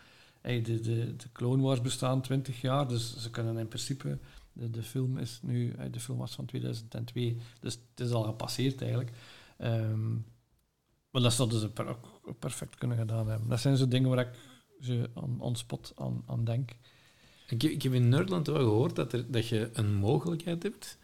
eh, 0.45 0.63
de, 0.63 0.79
de, 0.79 1.15
de 1.15 1.31
Clone 1.31 1.63
Wars 1.63 1.81
bestaan 1.81 2.21
20 2.21 2.61
jaar, 2.61 2.87
dus 2.87 3.17
ze 3.17 3.29
kunnen 3.29 3.57
in 3.57 3.67
principe, 3.67 4.17
de, 4.53 4.69
de 4.69 4.83
film 4.83 5.17
is 5.17 5.39
nu, 5.41 5.75
de 5.91 5.99
film 5.99 6.17
was 6.17 6.35
van 6.35 6.45
2002, 6.45 7.37
dus 7.59 7.73
het 7.73 8.07
is 8.07 8.11
al 8.11 8.23
gepasseerd 8.23 8.81
eigenlijk. 8.81 9.11
Ehm, 9.57 10.13
maar 11.11 11.21
dat 11.21 11.33
zouden 11.33 11.59
ze 11.59 11.69
per- 11.69 11.87
ook 11.87 12.39
perfect 12.39 12.75
kunnen 12.75 12.97
gedaan 12.97 13.27
hebben. 13.29 13.49
Dat 13.49 13.59
zijn 13.59 13.77
zo 13.77 13.87
dingen 13.87 14.09
waar 14.09 14.19
ik 14.27 14.33
ze 14.81 15.09
on 15.37 15.55
spot 15.55 15.93
aan, 15.95 16.23
aan 16.27 16.43
denk. 16.43 16.71
Ik, 17.47 17.61
heb- 17.61 17.71
ik 17.71 17.81
heb 17.81 17.93
in 17.93 18.09
Nerdland 18.09 18.47
wel 18.47 18.55
gehoord 18.55 18.95
dat, 18.95 19.13
er, 19.13 19.31
dat 19.31 19.47
je 19.47 19.69
een 19.73 19.93
mogelijkheid 19.93 20.63
hebt 20.63 20.97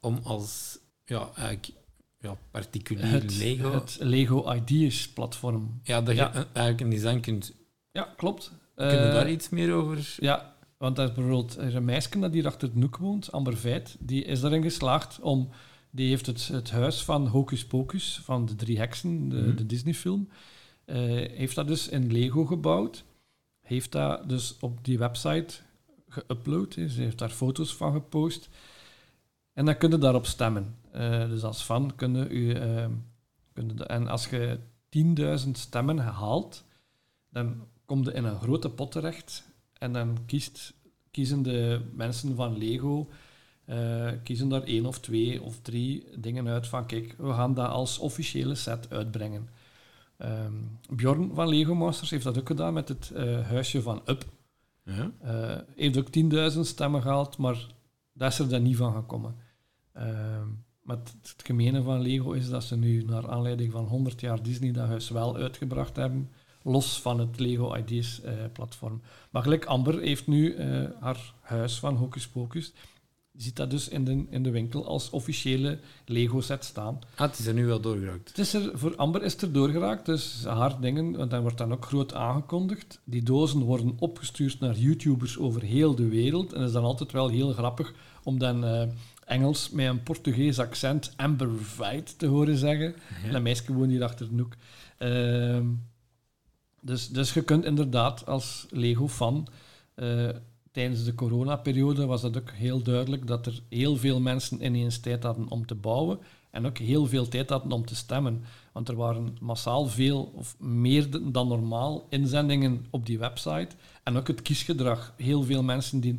om 0.00 0.18
als 0.22 0.78
ja, 1.04 1.30
eigenlijk, 1.34 1.70
ja, 2.18 2.36
particulier 2.50 3.06
Het 3.10 3.36
Lego... 3.38 3.72
het 3.72 3.96
Lego 4.00 4.52
Ideas 4.54 5.08
platform. 5.08 5.80
ja, 5.82 6.00
dat 6.02 6.14
je 6.14 6.20
Ja. 6.20 6.34
een- 6.34 6.44
eigenlijk 6.52 6.80
een 6.80 6.90
design 7.00 7.20
kunt... 7.20 7.52
Ja, 7.92 8.12
klopt. 8.16 8.52
Kunnen 8.74 9.00
we 9.00 9.06
Eh, 9.06 9.12
daar 9.14 9.30
iets 9.30 9.48
meer 9.48 9.72
over... 9.72 10.14
Ja, 10.18 10.56
want 10.78 10.96
dat 10.96 11.08
is 11.08 11.14
bijvoorbeeld 11.14 11.56
er 11.56 11.66
is 11.66 11.74
een 11.74 11.84
meisje 11.84 12.18
dat 12.18 12.32
hier 12.32 12.46
achter 12.46 12.68
het 12.68 12.76
noek 12.76 12.96
woont, 12.96 13.32
Amber 13.32 13.56
Veit, 13.56 13.96
die 13.98 14.24
is 14.24 14.40
daarin 14.40 14.62
geslaagd 14.62 15.20
om... 15.20 15.48
Die 15.90 16.08
heeft 16.08 16.26
het, 16.26 16.48
het 16.48 16.70
huis 16.70 17.02
van 17.04 17.26
Hocus 17.26 17.66
Pocus, 17.66 18.20
van 18.24 18.46
de 18.46 18.54
drie 18.54 18.78
heksen, 18.78 19.28
de, 19.28 19.54
de 19.54 19.66
Disney-film, 19.66 20.28
eh, 20.84 20.96
heeft 21.30 21.54
dat 21.54 21.66
dus 21.66 21.88
in 21.88 22.12
Lego 22.12 22.44
gebouwd. 22.44 23.04
Heeft 23.60 23.92
dat 23.92 24.28
dus 24.28 24.56
op 24.60 24.84
die 24.84 24.98
website 24.98 25.54
geüpload. 26.08 26.74
Ze 26.74 27.00
heeft 27.00 27.18
daar 27.18 27.30
foto's 27.30 27.74
van 27.74 27.92
gepost. 27.92 28.48
En 29.52 29.64
dan 29.64 29.76
kun 29.76 29.90
je 29.90 29.98
daarop 29.98 30.26
stemmen. 30.26 30.74
Eh, 30.92 31.28
dus 31.28 31.42
als 31.42 31.62
fan 31.62 31.94
kun 31.96 32.14
je... 32.14 32.28
u, 32.28 32.52
ehm, 32.52 32.90
kun 33.52 33.68
je 33.68 33.74
de- 33.74 33.84
en 33.84 34.08
als 34.08 34.28
je 34.28 34.58
10.000 34.88 35.50
stemmen 35.58 35.98
haalt, 35.98 36.64
dan 37.28 37.66
kom 37.84 38.04
je 38.04 38.12
in 38.12 38.24
een 38.24 38.40
grote 38.40 38.70
pot 38.70 38.92
terecht. 38.92 39.44
En 39.72 39.92
dan 39.92 40.18
kiest, 40.26 40.74
kiezen 41.10 41.42
de 41.42 41.80
mensen 41.94 42.34
van 42.36 42.58
Lego 42.58 43.08
eh, 43.70 44.12
kiezen 44.22 44.48
daar 44.48 44.62
één 44.62 44.86
of 44.86 44.98
twee 44.98 45.42
of 45.42 45.60
drie 45.62 46.04
dingen 46.16 46.48
uit 46.48 46.66
van 46.66 46.86
kijk, 46.86 47.14
we 47.18 47.32
gaan 47.32 47.54
dat 47.54 47.68
als 47.68 47.98
officiële 47.98 48.54
set 48.54 48.90
uitbrengen. 48.90 49.48
Ehm 50.16 50.52
Bjorn 50.90 51.30
van 51.34 51.48
Lego 51.48 51.74
Masters 51.74 52.10
heeft 52.10 52.24
dat 52.24 52.38
ook 52.38 52.46
gedaan 52.46 52.72
met 52.72 52.88
het 52.88 53.10
eh, 53.10 53.46
huisje 53.46 53.82
van 53.82 54.02
Up. 54.06 54.24
Ja? 54.84 55.10
Eh, 55.20 55.58
heeft 55.76 55.98
ook 55.98 56.08
10.000 56.54 56.60
stemmen 56.60 57.02
gehaald, 57.02 57.36
maar 57.36 57.66
dat 58.12 58.32
is 58.32 58.38
er 58.38 58.48
dan 58.48 58.62
niet 58.62 58.76
van 58.76 58.92
gekomen. 58.92 59.36
Ehm, 59.92 60.48
maar 60.82 60.96
het, 60.96 61.12
het 61.22 61.42
gemene 61.44 61.82
van 61.82 62.00
Lego 62.00 62.32
is 62.32 62.48
dat 62.48 62.64
ze 62.64 62.76
nu, 62.76 63.04
naar 63.04 63.30
aanleiding 63.30 63.72
van 63.72 63.84
100 63.84 64.20
jaar 64.20 64.42
Disney, 64.42 64.72
dat 64.72 64.86
huis 64.86 65.08
wel 65.08 65.36
uitgebracht 65.36 65.96
hebben, 65.96 66.30
los 66.62 67.00
van 67.00 67.20
het 67.20 67.38
Lego 67.38 67.76
Ideas 67.76 68.20
platform. 68.52 69.00
Maar 69.30 69.42
gelijk 69.42 69.64
Amber 69.64 70.00
heeft 70.00 70.26
nu 70.26 70.60
haar 71.00 71.34
huis 71.40 71.78
van 71.78 71.96
Hocus 71.96 72.28
Pocus, 72.28 72.72
ziet 73.42 73.56
dat 73.56 73.70
dus 73.70 73.88
in 73.88 74.04
de, 74.04 74.24
in 74.30 74.42
de 74.42 74.50
winkel 74.50 74.86
als 74.86 75.10
officiële 75.10 75.78
Lego-set 76.04 76.64
staan. 76.64 76.98
Ah, 77.14 77.28
het 77.28 77.38
is 77.38 77.46
er 77.46 77.54
nu 77.54 77.66
wel 77.66 77.80
doorgeraakt. 77.80 78.28
Het 78.28 78.38
is 78.38 78.54
er, 78.54 78.70
voor 78.74 78.96
Amber 78.96 79.22
is 79.22 79.32
het 79.32 79.42
er 79.42 79.52
doorgeraakt, 79.52 80.06
dus 80.06 80.44
haar 80.44 80.80
dingen, 80.80 81.16
want 81.16 81.30
dat 81.30 81.40
wordt 81.40 81.58
dan 81.58 81.72
ook 81.72 81.84
groot 81.84 82.14
aangekondigd. 82.14 83.00
Die 83.04 83.22
dozen 83.22 83.60
worden 83.60 83.94
opgestuurd 83.98 84.60
naar 84.60 84.76
YouTubers 84.76 85.38
over 85.38 85.62
heel 85.62 85.94
de 85.94 86.08
wereld. 86.08 86.52
En 86.52 86.58
dat 86.58 86.68
is 86.68 86.74
dan 86.74 86.84
altijd 86.84 87.12
wel 87.12 87.28
heel 87.28 87.52
grappig 87.52 87.94
om 88.22 88.38
dan 88.38 88.64
eh, 88.64 88.88
Engels 89.24 89.70
met 89.70 89.86
een 89.86 90.02
Portugees 90.02 90.58
accent 90.58 91.12
Amber 91.16 91.50
Fight 91.62 92.18
te 92.18 92.26
horen 92.26 92.56
zeggen. 92.56 92.94
En 93.24 93.32
dat 93.32 93.42
meisje 93.42 93.72
woont 93.72 93.90
hier 93.90 94.02
achter 94.02 94.28
de 94.28 94.42
hoek. 94.42 94.54
Ehm, 94.98 95.66
dus, 96.80 97.08
dus 97.08 97.34
je 97.34 97.42
kunt 97.42 97.64
inderdaad 97.64 98.26
als 98.26 98.66
Lego-fan... 98.70 99.46
eh, 99.94 100.28
tijdens 100.70 101.04
de 101.04 101.14
coronaperiode 101.14 102.06
was 102.06 102.20
dat 102.20 102.36
ook 102.36 102.50
heel 102.50 102.82
duidelijk 102.82 103.26
dat 103.26 103.46
er 103.46 103.62
heel 103.68 103.96
veel 103.96 104.20
mensen 104.20 104.64
ineens 104.64 104.98
tijd 104.98 105.22
hadden 105.22 105.48
om 105.48 105.66
te 105.66 105.74
bouwen 105.74 106.18
en 106.50 106.66
ook 106.66 106.78
heel 106.78 107.06
veel 107.06 107.28
tijd 107.28 107.50
hadden 107.50 107.72
om 107.72 107.84
te 107.84 107.94
stemmen. 107.94 108.44
Want 108.72 108.88
er 108.88 108.96
waren 108.96 109.36
massaal 109.40 109.86
veel, 109.86 110.32
of 110.34 110.56
meer 110.58 111.32
dan 111.32 111.48
normaal, 111.48 112.06
inzendingen 112.08 112.86
op 112.90 113.06
die 113.06 113.18
website. 113.18 113.68
En 114.02 114.16
ook 114.16 114.26
het 114.26 114.42
kiesgedrag. 114.42 115.14
Heel 115.16 115.42
veel 115.42 115.62
mensen 115.62 116.00
die 116.00 116.18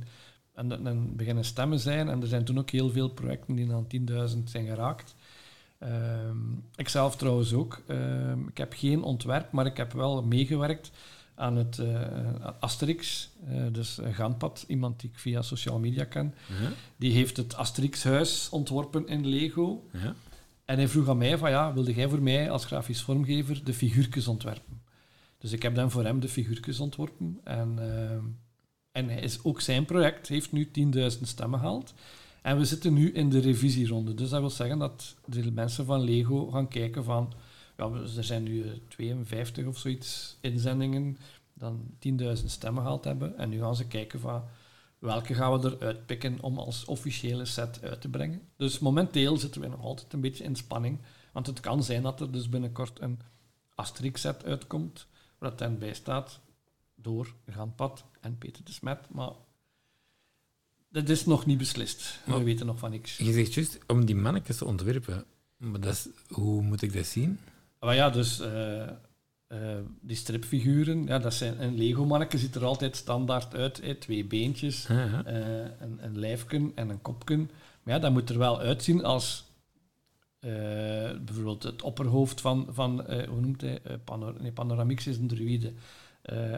en, 0.54 0.86
en 0.86 1.16
beginnen 1.16 1.46
stemmen 1.46 1.80
zijn. 1.80 2.10
En 2.10 2.22
er 2.22 2.28
zijn 2.28 2.44
toen 2.44 2.60
ook 2.60 2.70
heel 2.70 2.90
veel 2.90 3.10
projecten 3.10 3.56
die 3.56 3.74
aan 3.74 3.88
10.000 4.36 4.44
zijn 4.44 4.66
geraakt. 4.66 5.16
Ehm 5.78 6.38
ik 6.82 6.90
zelf 6.90 7.16
trouwens 7.16 7.54
ook. 7.54 7.82
Ehm, 7.88 8.48
ik 8.48 8.58
heb 8.58 8.74
geen 8.74 9.04
ontwerp, 9.04 9.52
maar 9.52 9.66
ik 9.66 9.78
heb 9.78 9.94
wel 9.94 10.24
meegewerkt 10.24 10.92
aan 11.36 11.56
het 11.56 11.80
eh, 11.80 12.50
Asterix, 12.60 13.30
eh, 13.48 13.64
dus 13.72 13.98
eh, 13.98 14.16
Gaanpad, 14.16 14.66
iemand 14.68 15.00
die 15.00 15.10
ik 15.10 15.20
via 15.20 15.42
social 15.42 15.80
media 15.80 16.04
ken. 16.04 16.34
Ja? 16.62 16.70
Die 16.98 17.12
heeft 17.12 17.38
het 17.38 17.56
Asterix-huis 17.56 18.50
ontworpen 18.50 19.08
in 19.08 19.28
Lego. 19.28 19.84
Ja? 19.94 20.16
En 20.66 20.78
hij 20.78 20.88
vroeg 20.88 21.10
aan 21.10 21.18
mij 21.18 21.38
van 21.38 21.50
ja, 21.50 21.74
wilde 21.74 21.94
jij 21.94 22.10
voor 22.10 22.22
mij 22.22 22.52
als 22.52 22.66
grafisch 22.66 23.02
vormgever 23.02 23.64
de 23.64 23.74
figuurtjes 23.74 24.28
ontwerpen? 24.28 24.82
Dus 25.38 25.52
ik 25.52 25.62
heb 25.62 25.76
dan 25.76 25.92
voor 25.92 26.04
hem 26.04 26.20
de 26.20 26.30
figuurtjes 26.30 26.80
ontworpen. 26.80 27.40
En, 27.44 27.80
en 28.92 29.10
hij 29.10 29.22
is 29.22 29.44
ook 29.44 29.62
zijn 29.62 29.86
project 29.86 30.28
heeft 30.28 30.52
nu 30.52 30.70
10.000 30.94 31.22
stemmen 31.22 31.60
gehaald. 31.60 31.94
En 32.42 32.58
we 32.58 32.66
zitten 32.66 32.94
nu 32.94 33.12
in 33.12 33.30
de 33.30 33.40
revisieronde. 33.40 34.14
Dus 34.14 34.30
dat 34.30 34.40
wil 34.40 34.50
zeggen 34.50 34.80
dat 34.80 35.16
de 35.26 35.52
mensen 35.52 35.86
van 35.86 36.02
Lego 36.02 36.50
gaan 36.52 36.68
kijken 36.68 37.04
van... 37.04 37.34
Ja, 37.82 37.92
er 38.16 38.24
zijn 38.24 38.44
nu 38.44 38.64
eh, 38.64 38.72
52 38.88 39.66
of 39.66 39.78
zoiets 39.78 40.38
inzendingen 40.42 41.18
dan 41.54 41.86
10.000 42.20 42.46
stemmen 42.46 42.82
gehaald 42.84 43.04
hebben. 43.04 43.38
En 43.38 43.50
nu 43.50 43.60
gaan 43.60 43.76
ze 43.76 43.88
kijken 43.88 44.20
van 44.20 44.44
welke 45.00 45.34
gaan 45.34 45.60
we 45.60 45.70
eruit 45.80 46.06
pikken 46.06 46.38
om 46.42 46.58
als 46.58 46.86
officiële 46.86 47.46
set 47.46 47.84
uit 47.84 48.02
te 48.02 48.10
brengen. 48.10 48.42
Dus 48.58 48.80
momenteel 48.80 49.38
zitten 49.38 49.62
we 49.62 49.68
nog 49.68 49.82
altijd 49.82 50.14
een 50.14 50.22
beetje 50.22 50.44
in 50.44 50.56
spanning. 50.56 51.00
Want 51.32 51.48
het 51.48 51.60
kan 51.60 51.84
zijn 51.84 52.02
dat 52.04 52.22
er 52.22 52.32
dus 52.32 52.50
binnenkort 52.50 53.02
een 53.02 53.20
Asterix-set 53.76 54.46
uitkomt, 54.46 55.08
waar 55.38 55.50
dat 55.50 55.60
dan 55.60 55.78
bij 55.78 55.94
staat 55.94 56.40
door 56.96 57.34
Gaanpad 57.48 58.04
en 58.20 58.38
Peter 58.38 58.64
de 58.64 58.72
Smet. 58.72 59.10
Maar 59.10 59.32
dat 60.90 61.10
is 61.10 61.26
nog 61.26 61.46
niet 61.46 61.58
beslist. 61.58 62.20
We 62.26 62.32
Maar- 62.32 62.44
weten 62.44 62.66
nog 62.66 62.80
van 62.80 62.92
niks. 62.92 63.18
Je 63.18 63.32
zegt 63.34 63.54
juist 63.54 63.80
om 63.88 64.06
die 64.06 64.16
mannetjes 64.16 64.58
te 64.58 64.66
ontwerpen. 64.66 65.26
Maar 65.58 65.80
dat 65.80 65.94
is, 65.94 66.08
hoe 66.28 66.62
moet 66.62 66.82
ik 66.82 66.94
dat 66.94 67.06
zien? 67.06 67.40
Maar 67.86 67.96
ja, 67.96 68.10
dus 68.10 68.40
eh, 68.40 68.82
eh, 69.48 69.80
die 70.02 70.16
stripfiguren, 70.16 71.06
ja, 71.06 71.20
dat 71.20 71.34
zijn, 71.34 71.64
een 71.64 71.78
Lego-manneke 71.78 72.38
ziet 72.38 72.56
er 72.56 72.66
altijd 72.66 72.96
standaard 72.96 73.56
uit. 73.56 73.82
hè, 73.82 73.96
twee 73.96 74.26
beentjes, 74.26 74.86
eh, 74.86 75.04
een, 75.80 75.98
een 76.00 76.20
lijfken 76.20 76.72
en 76.76 76.90
een 76.90 77.02
kopken. 77.02 77.52
Maar 77.84 77.94
ja, 77.94 78.00
dat 78.00 78.12
moet 78.12 78.30
er 78.30 78.38
wel 78.38 78.60
uitzien 78.60 79.04
als 79.04 79.50
bijvoorbeeld 81.22 81.64
het 81.64 81.82
opperhoofd 81.82 82.42
van, 82.42 82.68
van 82.70 83.06
hoe 83.30 83.42
noemt 83.42 83.62
hij, 83.62 83.82
Panor 84.04 84.36
nee, 84.40 84.52
Panoramix 84.52 85.08
is 85.08 85.18
een 85.18 85.28
druïde. 85.28 85.74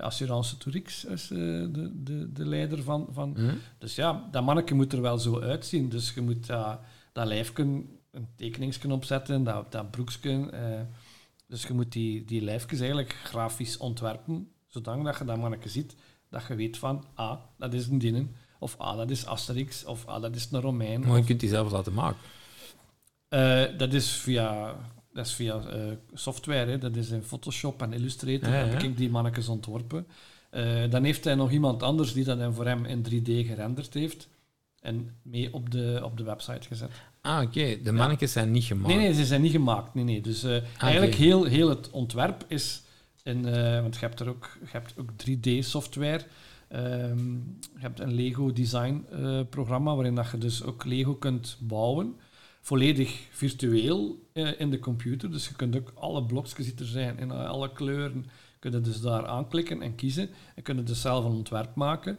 Assurance 0.02 0.58
Tourix 0.58 1.06
is 1.06 1.28
de, 1.28 1.92
de, 2.04 2.32
de 2.32 2.46
leider 2.46 2.84
van, 2.84 3.08
van 3.12 3.38
dus 3.78 3.96
ja, 3.96 4.28
dat 4.32 4.44
manneke 4.44 4.74
moet 4.74 4.94
er 4.94 5.02
wel 5.02 5.18
zo 5.18 5.40
uitzien. 5.40 5.90
Dus 5.90 6.14
je 6.14 6.22
moet 6.22 6.48
dat, 6.48 6.80
dat 7.12 7.28
lijfje 7.28 7.84
een 8.14 8.28
tekeningsje 8.36 8.92
opzetten, 8.92 9.44
dat, 9.44 9.72
dat 9.72 9.92
broeksje. 9.92 10.50
eh, 10.52 10.82
Dus 11.54 11.64
je 11.64 11.74
moet 11.74 11.92
die, 11.92 12.26
die 12.26 12.42
lijfjes 12.42 12.80
eigenlijk 12.80 13.14
grafisch 13.24 13.78
ontwerpen, 13.78 14.48
zodat 14.68 15.18
je 15.18 15.26
dat 15.26 15.38
manneke 15.38 15.70
ziet, 15.70 15.96
dat 16.30 16.44
je 16.48 16.56
weet 16.56 16.78
van, 16.78 17.06
ah, 17.14 17.40
dat 17.58 17.74
is 17.74 17.88
een 17.88 17.98
dinnen, 17.98 18.36
of 18.60 18.76
ah, 18.78 18.98
dat 18.98 19.10
is 19.10 19.26
Asterix, 19.26 19.86
of 19.86 20.06
ah, 20.06 20.22
dat 20.22 20.36
is 20.36 20.48
een 20.52 20.62
Romein. 20.62 21.00
Maar 21.00 21.14
je 21.14 21.20
of- 21.20 21.26
kunt 21.26 21.40
die 21.40 21.50
zelf 21.50 21.72
laten 21.72 21.94
maken. 21.94 22.20
Eh, 23.28 23.64
dat 23.78 23.94
is 23.94 24.12
via, 24.12 24.76
dat 25.14 25.26
is 25.26 25.34
via 25.34 25.66
eh, 25.68 25.92
software, 26.14 26.72
hè. 26.72 26.78
dat 26.78 26.96
is 26.96 27.10
in 27.10 27.24
Photoshop 27.24 27.82
en 27.82 27.94
Illustrator, 27.94 28.50
Ja, 28.50 28.60
ja. 28.60 28.66
heb 28.66 28.82
ik 28.84 28.98
die 28.98 29.10
mannetjes 29.10 29.48
ontworpen. 29.48 30.08
Eh, 30.50 30.90
dan 30.90 31.04
heeft 31.04 31.24
hij 31.24 31.36
nog 31.36 31.52
iemand 31.52 31.84
anders 31.84 32.14
die 32.14 32.24
dat 32.24 32.40
dan 32.40 32.54
voor 32.54 32.66
hem 32.66 32.86
in 32.86 33.04
3D 33.10 33.46
gerenderd 33.48 33.94
heeft 33.94 34.30
en 34.80 35.16
mee 35.22 35.54
op 35.54 35.72
de, 35.72 36.00
op 36.04 36.18
de 36.18 36.24
website 36.24 36.68
gezet. 36.68 36.92
Ah, 37.24 37.42
oké. 37.42 37.82
De 37.84 37.92
mannetjes 37.92 38.32
zijn 38.32 38.52
niet 38.52 38.64
gemaakt. 38.64 38.88
Nee, 38.88 38.98
nee, 38.98 39.14
ze 39.14 39.26
zijn 39.26 39.42
niet 39.42 39.52
gemaakt. 39.52 39.94
Nee, 39.94 40.04
nee. 40.04 40.22
Dus 40.22 40.44
eh, 40.44 40.62
eigenlijk 40.78 41.16
heel, 41.16 41.44
heel 41.44 41.70
het 41.70 41.90
ontwerp 41.90 42.46
is... 42.48 42.82
In, 43.24 43.46
eh, 43.46 43.82
want 43.82 43.96
je 43.96 44.00
hebt 44.00 44.20
er 44.20 44.30
ook, 44.30 44.58
je 44.62 44.68
hebt 44.72 44.94
ook 44.98 45.10
3D-software. 45.12 46.26
Ehm, 46.68 47.32
je 47.56 47.80
hebt 47.80 48.00
een 48.00 48.14
Lego 48.14 48.54
design-programma 48.54 49.96
waarin 49.96 50.16
dat 50.16 50.32
je 50.32 50.38
dus 50.38 50.64
ook 50.64 50.86
Lego 50.86 51.16
kunt 51.16 51.58
bouwen. 51.60 52.16
Volledig 52.62 53.20
virtueel 53.32 54.28
eh, 54.34 54.60
in 54.60 54.70
de 54.70 54.80
computer. 54.80 55.32
Dus 55.32 55.48
je 55.48 55.56
kunt 55.56 55.76
ook 55.76 55.92
alle 55.96 56.24
blokjes 56.24 56.66
die 56.66 56.76
er 56.80 56.86
zijn 56.86 57.20
in 57.20 57.32
alle 57.32 57.72
kleuren, 57.74 58.26
kun 58.60 58.72
je 58.72 58.82
dus 58.82 59.02
daar 59.02 59.28
aanklikken 59.28 59.82
en 59.82 59.96
kiezen. 59.96 60.30
En 60.56 60.64
kun 60.64 60.76
je 60.76 60.84
dus 60.84 61.02
zelf 61.02 61.26
een 61.26 61.32
ontwerp 61.32 61.76
maken. 61.76 62.18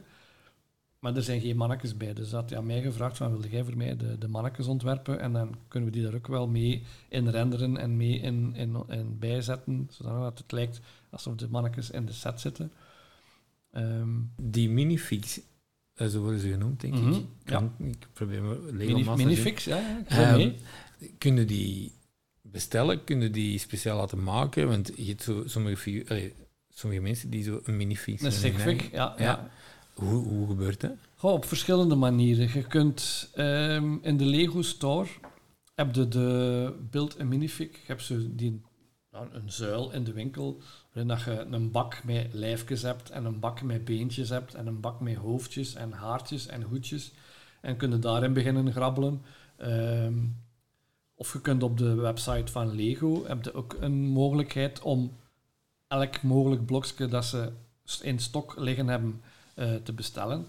Maar 1.05 1.17
er 1.17 1.23
zijn 1.23 1.41
geen 1.41 1.57
mannetjes 1.57 1.97
bij. 1.97 2.13
Dus 2.15 2.31
dat 2.31 2.41
had 2.41 2.51
hij 2.51 2.59
aan 2.59 2.67
mij 2.67 2.83
gevraagd 2.83 3.17
van, 3.17 3.31
wilde 3.31 3.49
jij 3.49 3.65
voor 3.65 3.77
mij 3.77 3.97
de, 3.97 4.19
de 4.19 4.29
mannetjes 4.29 4.67
ontwerpen? 4.67 5.21
En 5.21 5.33
dan 5.33 5.57
kunnen 5.69 5.89
we 5.91 5.95
die 5.95 6.05
daar 6.05 6.15
ook 6.15 6.27
wel 6.27 6.49
mee 6.49 6.83
in 7.09 7.29
renderen 7.29 7.77
en 7.77 7.97
mee 7.97 8.19
in, 8.19 8.55
in, 8.55 8.85
in 8.89 9.19
bijzetten, 9.19 9.89
zodat 9.91 10.39
het 10.39 10.53
lijkt 10.53 10.81
alsof 11.11 11.35
de 11.35 11.49
mannetjes 11.49 11.91
in 11.91 12.07
de 12.07 12.13
set 12.13 12.41
zitten. 12.41 12.73
Ehm, 13.71 14.09
Die 14.37 14.71
minifix, 14.71 15.41
eh, 15.95 16.07
zo 16.07 16.21
worden 16.21 16.41
ze 16.41 16.51
genoemd, 16.51 16.81
denk 16.81 16.95
ik. 16.95 17.23
Kan, 17.45 17.73
Ik 17.79 18.07
probeer 18.13 18.43
me 18.43 18.55
Masters 18.93 19.17
minifix, 19.17 19.65
ja, 19.65 20.05
ja, 20.09 20.37
Ehm. 20.37 20.51
Kunnen 21.19 21.47
die 21.47 21.93
bestellen? 22.43 23.05
Kunnen 23.05 23.33
die 23.33 23.59
speciaal 23.59 23.97
laten 23.97 24.23
maken? 24.23 24.69
Want 24.69 24.93
je 24.97 25.05
hebt 25.05 25.23
zo, 25.23 25.43
sommige, 25.47 26.05
allee, 26.09 26.35
sommige 26.69 27.03
mensen 27.03 27.31
die 27.31 27.43
zo 27.43 27.61
een 27.65 27.77
minifix 27.77 28.23
Een 28.23 28.33
stickfig, 28.33 28.91
ja. 28.91 29.15
Ja. 29.19 29.51
Hoe, 29.95 30.25
hoe 30.25 30.47
gebeurt 30.47 30.81
dat? 30.81 30.93
Op 31.21 31.45
verschillende 31.45 31.95
manieren. 31.95 32.51
Je 32.53 32.67
kunt 32.67 33.31
ehm, 33.35 33.97
in 34.03 34.17
de 34.17 34.25
Lego 34.25 34.63
Store 34.63 35.09
heb 35.75 35.95
je 35.95 36.09
de 36.09 36.73
Build 36.91 37.21
a 37.21 37.25
Minifig. 37.25 37.73
Je 37.73 37.87
hebt 37.87 38.03
zo 38.03 38.17
die, 38.31 38.63
nou, 39.11 39.27
een 39.33 39.53
zuil 39.53 39.93
in 39.93 40.05
de 40.05 40.13
winkel 40.13 40.61
waarin 40.93 41.09
dat 41.09 41.23
je 41.23 41.47
een 41.51 41.71
bak 41.71 42.05
met 42.05 42.35
lijfjes 42.35 42.83
hebt 42.83 43.11
en 43.11 43.25
een 43.25 43.41
bak 43.41 43.63
met 43.63 43.85
beentjes 43.85 44.29
hebt 44.29 44.55
en 44.55 44.67
een 44.67 44.81
bak 44.81 45.01
met 45.01 45.17
hoofdjes 45.17 45.75
en 45.75 45.93
haartjes 45.93 46.47
en 46.47 46.63
hoedjes. 46.63 47.13
En 47.61 47.77
kun 47.77 47.91
je 47.91 47.99
daarin 47.99 48.33
beginnen 48.33 48.73
grabbelen. 48.73 49.23
Ehm, 49.57 50.19
of 51.15 51.33
je 51.33 51.41
kunt 51.41 51.63
op 51.63 51.79
de 51.79 51.95
website 51.95 52.53
van 52.53 52.75
Lego 52.75 53.27
heb 53.27 53.45
je 53.45 53.55
ook 53.55 53.77
een 53.81 54.07
mogelijkheid 54.07 54.81
om 54.83 55.17
elk 55.89 56.23
mogelijk 56.23 56.67
blokje 56.67 57.07
dat 57.07 57.25
ze 57.25 57.53
in 58.03 58.19
stok 58.19 58.55
liggen 58.57 58.89
hebben 58.89 59.23
te 59.55 59.93
bestellen. 59.93 60.47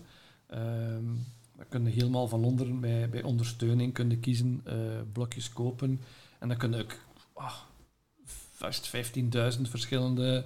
Ehm 0.47 1.14
dan 1.56 1.66
kun 1.70 1.84
je 1.84 1.91
helemaal 1.91 2.28
van 2.28 2.43
onderen 2.43 2.80
bij, 2.80 3.10
bij 3.10 3.24
ondersteuning 3.24 3.93
kun 3.93 4.10
je 4.10 4.18
kiezen, 4.18 4.62
eh, 4.64 4.76
blokjes 5.12 5.53
kopen. 5.53 6.01
En 6.39 6.47
dan 6.47 6.58
kun 6.58 6.72
je 6.72 6.84
ook 6.84 6.95
ah, 7.34 7.56
vast 8.53 8.91
15.000 8.95 9.62
verschillende... 9.62 10.45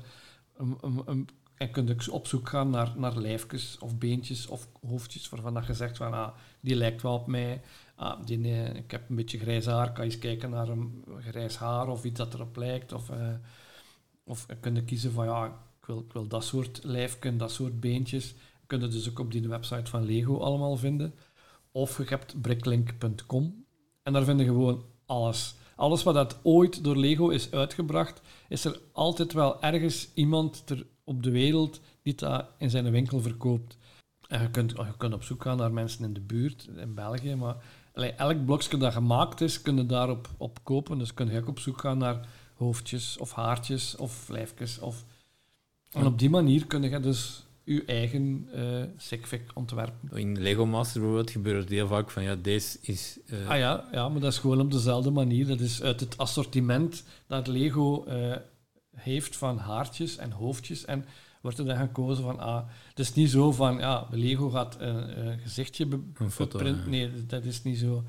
um, 0.60 0.78
um, 0.84 1.02
um, 1.08 1.26
en 1.58 1.72
kun 1.72 1.88
je 1.88 2.12
op 2.12 2.28
zoek 2.28 2.50
gaan 2.50 2.70
naar, 2.70 2.94
naar 2.96 3.18
lijfjes 3.18 3.78
of 3.80 3.98
beentjes 3.98 4.48
of 4.48 4.68
hoofdjes 4.88 5.30
waarvan 5.30 5.54
dat 5.54 5.66
je 5.66 5.74
zegt 5.74 5.98
van 5.98 6.14
ah, 6.14 6.36
die 6.60 6.76
lijkt 6.76 7.02
wel 7.02 7.14
op 7.14 7.28
mij. 7.28 7.62
Ah, 7.96 8.26
die, 8.26 8.44
eh, 8.44 8.76
ik 8.76 8.92
heb 8.92 9.10
een 9.10 9.16
beetje 9.16 9.40
grijs 9.40 9.66
haar, 9.66 9.92
kan 9.92 10.06
je 10.06 10.12
eens 10.12 10.20
kijken 10.20 10.50
naar 10.50 10.70
een 10.70 11.04
grijs 11.20 11.58
haar 11.58 11.88
of 11.88 12.04
iets 12.04 12.18
dat 12.18 12.34
erop 12.34 12.56
lijkt. 12.56 12.94
Of, 12.94 13.10
eh, 13.10 13.34
of 14.24 14.46
kun 14.60 14.76
je 14.76 14.84
kiezen 14.84 15.12
van 15.12 15.26
ja, 15.26 15.46
ik 15.80 15.86
wil, 15.86 16.00
ik 16.00 16.14
wil 16.14 16.28
dat 16.28 16.44
soort 16.44 16.84
lijfken, 16.84 17.38
dat 17.38 17.52
soort 17.52 17.80
beentjes 17.80 18.36
kun 18.70 18.82
je 18.82 18.88
dus 18.88 19.10
ook 19.10 19.20
op 19.20 19.32
die 19.32 19.48
website 19.48 19.90
van 19.90 20.06
Lego 20.06 20.38
allemaal 20.38 20.78
vinden. 20.78 21.14
Of 21.72 21.98
je 21.98 22.04
hebt 22.04 22.42
bricklink.com 22.42 23.66
en 24.04 24.14
daar 24.14 24.24
vind 24.24 24.40
je 24.40 24.46
gewoon 24.46 24.84
alles. 25.06 25.56
Alles 25.76 26.04
wat 26.04 26.14
dat 26.14 26.40
ooit 26.44 26.84
door 26.84 26.98
Lego 26.98 27.30
is 27.30 27.52
uitgebracht, 27.52 28.22
is 28.50 28.66
er 28.66 28.80
altijd 28.92 29.34
wel 29.34 29.62
ergens 29.62 30.10
iemand 30.14 30.68
ter, 30.68 30.86
op 31.04 31.24
de 31.24 31.32
wereld 31.32 31.80
die 32.02 32.16
dat 32.16 32.46
in 32.58 32.70
zijn 32.70 32.92
winkel 32.92 33.20
verkoopt. 33.22 33.78
En 34.28 34.42
je 34.42 34.50
kunt, 34.50 34.72
je 34.72 34.98
kunt 34.98 35.14
op 35.14 35.24
zoek 35.24 35.44
gaan 35.44 35.58
naar 35.58 35.74
mensen 35.74 36.06
in 36.06 36.14
de 36.14 36.22
buurt, 36.22 36.68
in 36.76 36.94
België, 36.94 37.36
maar 37.36 37.56
allee, 37.94 38.12
elk 38.12 38.46
blokje 38.46 38.78
dat 38.78 38.94
gemaakt 38.94 39.42
is, 39.42 39.62
kun 39.62 39.76
je 39.76 39.86
daarop 39.86 40.30
op 40.38 40.64
kopen. 40.64 40.98
Dus 40.98 41.14
kun 41.14 41.32
je 41.32 41.40
ook 41.40 41.48
op 41.48 41.60
zoek 41.60 41.80
gaan 41.80 41.98
naar 41.98 42.28
hoofdjes 42.56 43.18
of 43.18 43.32
haartjes 43.32 43.96
of 43.96 44.28
lijfjes. 44.28 44.80
Of... 44.80 45.06
En 45.90 46.06
op 46.06 46.20
die 46.20 46.30
manier 46.30 46.66
kun 46.66 46.82
je 46.82 47.00
dus 47.00 47.48
je 47.74 47.86
eigen 47.86 48.50
uh, 48.56 48.84
sigfic 48.98 49.42
ontwerpen. 49.54 50.18
In 50.18 50.42
Lego 50.42 50.66
Masters 50.66 50.98
bijvoorbeeld 50.98 51.32
gebeurt 51.32 51.62
het 51.62 51.70
heel 51.70 51.88
vaak 51.88 52.12
van 52.12 52.24
ja, 52.24 52.36
deze 52.36 52.78
is... 52.82 53.20
uh, 53.26 53.50
Ah 53.50 53.58
ja, 53.58 53.88
ja, 53.92 54.10
maar 54.10 54.22
dat 54.22 54.32
is 54.32 54.38
gewoon 54.38 54.60
op 54.60 54.72
dezelfde 54.72 55.12
manier. 55.12 55.48
Dat 55.48 55.60
is 55.60 55.82
uit 55.82 56.00
het 56.00 56.18
assortiment 56.18 57.04
dat 57.28 57.48
Lego 57.48 58.06
uh, 58.08 58.36
heeft 58.96 59.36
van 59.36 59.58
haartjes 59.58 60.18
en 60.18 60.32
hoofdjes. 60.32 60.86
En 60.86 61.06
wordt 61.42 61.58
er 61.58 61.66
dan 61.66 61.78
gekozen 61.78 62.24
van, 62.24 62.40
ah, 62.40 62.68
het 62.90 63.00
is 63.00 63.14
niet 63.14 63.30
zo 63.30 63.52
van, 63.52 63.78
ja, 63.78 64.08
Lego 64.12 64.50
gaat 64.50 64.78
een, 64.80 65.28
een 65.28 65.40
gezichtje 65.40 65.88
een 66.14 66.32
foto. 66.32 66.76
Nee, 66.88 67.26
dat 67.26 67.44
is 67.44 67.64
niet 67.64 67.78
zo. 67.78 68.04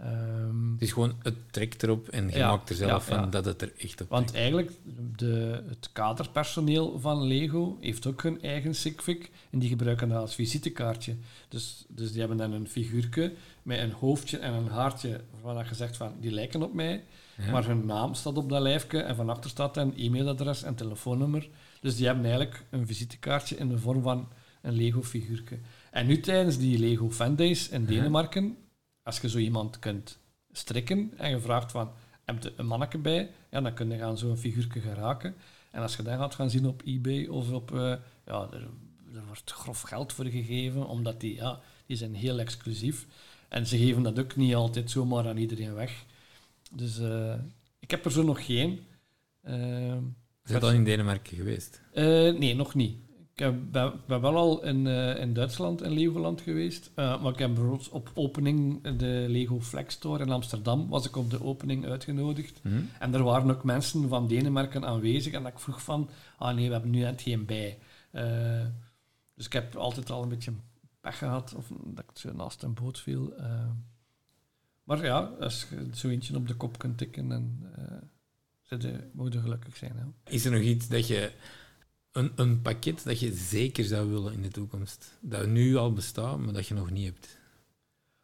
Um, 0.00 0.72
het 0.72 0.82
is 0.82 0.92
gewoon, 0.92 1.14
het 1.22 1.52
trekt 1.52 1.82
erop 1.82 2.08
en 2.08 2.28
je 2.28 2.36
ja, 2.36 2.50
maakt 2.50 2.68
er 2.68 2.74
zelf 2.74 3.08
ja, 3.08 3.16
van 3.16 3.30
dat 3.30 3.44
het 3.44 3.62
er 3.62 3.72
echt 3.78 4.00
op 4.00 4.08
Want 4.08 4.26
trekt. 4.26 4.40
eigenlijk, 4.40 4.72
de, 5.16 5.62
het 5.68 5.90
kaderpersoneel 5.92 7.00
van 7.00 7.22
Lego 7.22 7.76
heeft 7.80 8.06
ook 8.06 8.22
hun 8.22 8.42
eigen 8.42 8.74
sigfic 8.74 9.30
en 9.50 9.58
die 9.58 9.68
gebruiken 9.68 10.08
dat 10.08 10.18
als 10.18 10.34
visitekaartje. 10.34 11.16
Dus, 11.48 11.84
dus 11.88 12.10
die 12.10 12.18
hebben 12.18 12.36
dan 12.36 12.52
een 12.52 12.68
figuurtje 12.68 13.32
met 13.62 13.78
een 13.78 13.92
hoofdje 13.92 14.38
en 14.38 14.52
een 14.52 14.68
haartje 14.68 15.20
waarvan 15.42 15.64
je 15.68 15.74
zegt 15.74 15.96
van, 15.96 16.12
die 16.20 16.30
lijken 16.30 16.62
op 16.62 16.74
mij. 16.74 17.04
Maar 17.50 17.66
hun 17.66 17.86
naam 17.86 18.14
staat 18.14 18.36
op 18.36 18.48
dat 18.48 18.62
lijfje 18.62 18.98
en 19.02 19.16
van 19.16 19.30
achter 19.30 19.50
staat 19.50 19.76
een 19.76 19.96
e-mailadres 19.96 20.62
en 20.62 20.74
telefoonnummer. 20.74 21.48
Dus 21.80 21.96
die 21.96 22.06
hebben 22.06 22.24
eigenlijk 22.24 22.64
een 22.70 22.86
visitekaartje 22.86 23.56
in 23.56 23.68
de 23.68 23.78
vorm 23.78 24.02
van 24.02 24.28
een 24.62 24.72
Lego-figuurtje. 24.72 25.58
En 25.90 26.06
nu 26.06 26.20
tijdens 26.20 26.58
die 26.58 26.78
Lego 26.78 27.10
Fan 27.10 27.36
Days 27.36 27.68
in 27.68 27.84
Denemarken. 27.84 28.56
Als 29.06 29.20
je 29.20 29.28
zo 29.28 29.38
iemand 29.38 29.78
kunt 29.78 30.18
strikken 30.52 31.12
en 31.16 31.30
je 31.30 31.40
vraagt 31.40 31.70
van, 31.70 31.90
heb 32.24 32.42
je 32.42 32.52
een 32.56 32.66
manneke 32.66 32.98
bij? 32.98 33.30
Ja, 33.50 33.60
dan 33.60 33.74
kun 33.74 33.90
je 33.90 33.98
gaan 33.98 34.18
zo'n 34.18 34.36
figuurtje 34.36 34.80
geraken. 34.80 35.34
En 35.70 35.82
als 35.82 35.96
je 35.96 36.02
dat 36.02 36.18
gaat 36.18 36.34
gaan 36.34 36.50
zien 36.50 36.66
op 36.66 36.82
eBay 36.84 37.26
of 37.26 37.50
op... 37.50 37.70
Uh, 37.70 37.94
ja, 38.26 38.48
er, 38.52 38.68
er, 39.14 39.26
wordt 39.26 39.50
grof 39.50 39.80
geld 39.80 40.12
voor 40.12 40.24
gegeven, 40.24 40.86
omdat 40.86 41.20
die, 41.20 41.34
ja, 41.34 41.60
die 41.86 41.96
zijn 41.96 42.14
heel 42.14 42.38
exclusief. 42.38 43.06
En 43.48 43.66
ze 43.66 43.78
geven 43.78 44.02
dat 44.02 44.18
ook 44.18 44.36
niet 44.36 44.54
altijd 44.54 44.90
zomaar 44.90 45.28
aan 45.28 45.36
iedereen 45.36 45.74
weg. 45.74 46.04
Dus 46.72 46.98
uh, 46.98 47.34
ik 47.78 47.90
heb 47.90 48.04
er 48.04 48.12
zo 48.12 48.22
nog 48.22 48.46
geen. 48.46 48.80
Uh, 49.48 49.94
Is 50.44 50.52
dat 50.52 50.62
al 50.62 50.72
in 50.72 50.84
Denemarken 50.84 51.36
geweest? 51.36 51.80
Uh, 51.94 52.38
nee, 52.38 52.54
nog 52.54 52.74
niet. 52.74 52.96
Ik 53.36 53.44
heb, 53.44 53.54
ben, 53.70 53.92
ben 54.06 54.20
wel 54.20 54.36
al 54.36 54.64
in, 54.64 54.86
uh, 54.86 55.20
in 55.20 55.32
Duitsland 55.32 55.80
en 55.80 55.92
Legoland 55.92 56.40
geweest. 56.40 56.90
Uh, 56.96 57.22
maar 57.22 57.32
ik 57.32 57.38
heb 57.38 57.54
bijvoorbeeld 57.54 57.88
op 57.88 58.10
opening 58.14 58.82
de 58.98 59.26
Lego 59.28 59.60
Flex 59.60 59.94
Store 59.94 60.24
in 60.24 60.30
Amsterdam 60.30 60.88
was 60.88 61.06
ik 61.06 61.16
op 61.16 61.30
de 61.30 61.42
opening 61.42 61.86
uitgenodigd. 61.86 62.60
Mhm. 62.62 62.80
En 62.98 63.14
er 63.14 63.22
waren 63.22 63.50
ook 63.50 63.64
mensen 63.64 64.08
van 64.08 64.26
Denemarken 64.28 64.84
aanwezig. 64.84 65.32
En 65.32 65.42
dat 65.42 65.52
ik 65.52 65.58
vroeg 65.58 65.82
van, 65.82 66.10
ah 66.38 66.54
nee, 66.54 66.66
we 66.66 66.72
hebben 66.72 66.90
nu 66.90 67.00
net 67.00 67.22
geen 67.22 67.44
bij. 67.44 67.78
Uh, 68.12 68.66
dus 69.34 69.46
ik 69.46 69.52
heb 69.52 69.76
altijd 69.76 70.10
al 70.10 70.22
een 70.22 70.28
beetje 70.28 70.52
pech 71.00 71.18
gehad. 71.18 71.54
Of 71.54 71.70
dat 71.84 72.04
ik 72.04 72.18
zo 72.18 72.32
naast 72.32 72.62
een 72.62 72.74
boot 72.74 73.00
viel. 73.00 73.34
maar 74.84 75.04
ja, 75.04 75.18
als 75.40 75.66
je 75.70 75.88
zo 75.94 76.08
eentje 76.08 76.36
op 76.36 76.48
de 76.48 76.54
kop 76.54 76.78
kunt 76.78 76.98
tikken 76.98 77.32
en... 77.32 77.72
Ze 78.62 79.08
mogen 79.12 79.40
gelukkig 79.40 79.76
zijn. 79.76 79.96
Hè. 79.96 80.32
Is 80.32 80.44
er 80.44 80.52
nog 80.52 80.60
iets 80.60 80.88
dat 80.88 81.06
je 81.06 81.32
een, 82.16 82.32
een 82.34 82.62
pakket 82.62 83.04
dat 83.04 83.20
je 83.20 83.32
zeker 83.32 83.84
zou 83.84 84.10
willen 84.10 84.32
in 84.32 84.42
de 84.42 84.48
toekomst? 84.48 85.18
Dat 85.20 85.46
nu 85.46 85.76
al 85.76 85.92
bestaat, 85.92 86.38
maar 86.38 86.52
dat 86.52 86.66
je 86.66 86.74
nog 86.74 86.90
niet 86.90 87.04
hebt? 87.04 87.38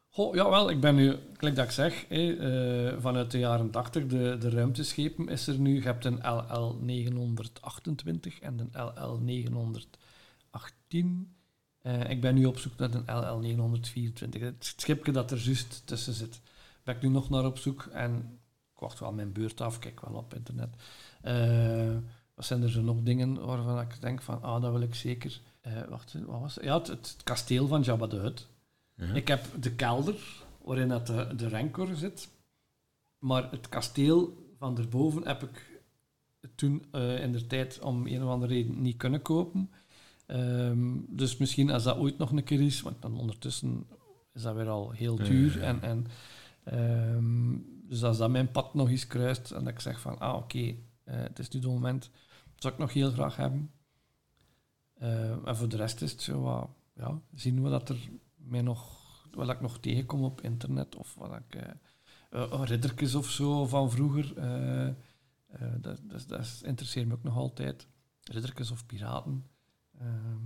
Goh, 0.09 0.35
jawel, 0.35 0.71
ik 0.71 0.81
ben 0.81 0.95
nu, 0.95 1.17
gelijk 1.37 1.57
dat 1.57 1.65
ik 1.65 1.71
zeg, 1.71 2.11
uh, 2.11 2.93
vanuit 2.99 3.31
de 3.31 3.39
jaren 3.39 3.71
80, 3.71 4.07
de, 4.07 4.37
de 4.41 4.51
ruimteschepen 4.51 5.29
is 5.29 5.47
er 5.47 5.59
nu. 5.59 5.75
Je 5.75 5.83
hebt 5.83 6.05
een 6.05 6.21
LL 6.23 6.79
928 6.81 8.41
en 8.41 8.59
een 8.59 8.71
LL 8.73 9.19
918. 9.19 11.35
Uh, 11.83 12.11
ik 12.11 12.21
ben 12.21 12.35
nu 12.35 12.45
op 12.45 12.59
zoek 12.59 12.77
naar 12.77 12.95
een 12.95 13.05
LL 13.07 13.39
924. 13.39 14.41
Het 14.41 14.75
schipje 14.77 15.13
dat 15.13 15.31
er 15.31 15.39
juist 15.39 15.83
tussen 15.85 16.15
zit. 16.15 16.41
Ben 16.85 16.97
ik 16.97 17.03
nu 17.03 17.09
nog 17.09 17.31
naar 17.31 17.45
op 17.45 17.59
zoek 17.59 17.89
en 17.93 18.41
ik 18.75 18.81
wacht 18.81 19.01
wel 19.01 19.13
mijn 19.13 19.33
beurt 19.33 19.61
af, 19.61 19.79
kijk 19.79 20.01
wel 20.01 20.15
op 20.15 20.35
internet. 20.35 20.75
Eh, 21.23 21.97
wat 22.43 22.51
zijn 22.51 22.63
er 22.63 22.71
zo 22.71 22.83
nog 22.83 23.03
dingen 23.03 23.45
waarvan 23.47 23.81
ik 23.81 24.01
denk 24.01 24.23
van, 24.23 24.43
ah, 24.43 24.63
dat 24.63 24.73
wil 24.73 24.81
ik 24.81 24.95
zeker... 24.95 25.41
eh, 25.61 25.73
wacht, 25.89 26.15
wat 26.27 26.41
was 26.41 26.55
het? 26.55 26.65
Ja, 26.65 26.79
het, 26.79 26.87
het 26.87 27.17
kasteel 27.25 27.67
van 27.67 27.81
Jabba 27.83 28.07
de 28.07 28.17
Hutt. 28.17 28.49
Ja. 28.95 29.15
Ik 29.15 29.29
heb 29.29 29.45
de 29.61 29.73
kelder, 29.75 30.45
waarin 30.65 30.89
dat 30.89 31.07
de, 31.07 31.33
de 31.37 31.49
Rancor 31.49 31.95
zit. 31.95 32.29
Maar 33.19 33.51
het 33.51 33.69
kasteel 33.69 34.47
van 34.59 34.79
erboven 34.79 35.27
heb 35.27 35.43
ik 35.43 35.81
toen 36.55 36.85
eh, 36.91 37.23
in 37.23 37.33
de 37.33 37.47
tijd 37.47 37.81
om 37.81 38.07
een 38.07 38.23
of 38.23 38.29
andere 38.29 38.53
reden 38.53 38.83
niet 38.83 38.97
kunnen 38.97 39.23
kopen. 39.23 39.71
Ehm, 40.27 40.97
dus 41.09 41.37
misschien 41.37 41.71
als 41.71 41.83
dat 41.83 41.97
ooit 41.97 42.19
nog 42.19 42.31
een 42.31 42.45
keer 42.45 42.61
is, 42.61 42.81
want 42.81 43.03
dan 43.03 43.19
ondertussen 43.19 43.87
is 44.33 44.43
dat 44.43 44.55
weer 44.55 44.69
al 44.69 44.91
heel 44.91 45.17
duur. 45.17 45.59
ja, 45.59 45.61
ja. 45.61 45.67
En, 45.67 45.83
en, 45.83 46.07
ehm, 46.65 47.59
dus 47.89 48.05
als 48.05 48.19
dat 48.19 48.31
mijn 48.31 48.51
pad 48.51 48.75
nog 48.75 48.89
eens 48.89 49.07
kruist 49.07 49.51
en 49.51 49.65
dat 49.65 49.73
ik 49.73 49.81
zeg 49.81 50.01
van, 50.01 50.19
ah 50.19 50.37
oké, 50.37 50.75
eh, 51.05 51.23
het 51.23 51.39
is 51.39 51.49
nu 51.49 51.61
het 51.61 51.69
moment, 51.69 52.11
zou 52.63 52.75
ik 52.75 52.81
nog 52.81 52.93
heel 52.93 53.11
graag 53.11 53.37
hebben. 53.37 53.71
Eh, 54.95 55.47
en 55.49 55.57
voor 55.57 55.69
de 55.69 55.77
rest 55.77 56.03
is 56.03 56.13
het 56.13 56.23
zo, 56.23 56.71
zien 57.35 57.63
we 57.63 57.71
dat 57.71 57.89
er 57.89 58.09
mij 58.37 58.63
nog, 58.63 59.01
wat 59.31 59.49
ik 59.49 59.61
nog 59.61 59.79
tegenkom 59.79 60.25
op 60.25 60.41
internet 60.41 60.97
of 60.97 61.15
wat 61.15 61.41
ik, 61.49 61.77
riddertjes 62.65 63.15
of 63.15 63.31
zo 63.31 63.67
van 63.67 63.91
vroeger. 63.91 64.35
dat, 65.81 66.01
dat, 66.03 66.29
dat 66.29 66.63
interesseert 66.65 67.07
me 67.07 67.15
ook 67.15 67.23
nog 67.23 67.37
altijd. 67.37 67.87
Riddertjes 68.23 68.71
of 68.71 68.87
piraten. 68.87 69.47
Ehm, 69.99 70.45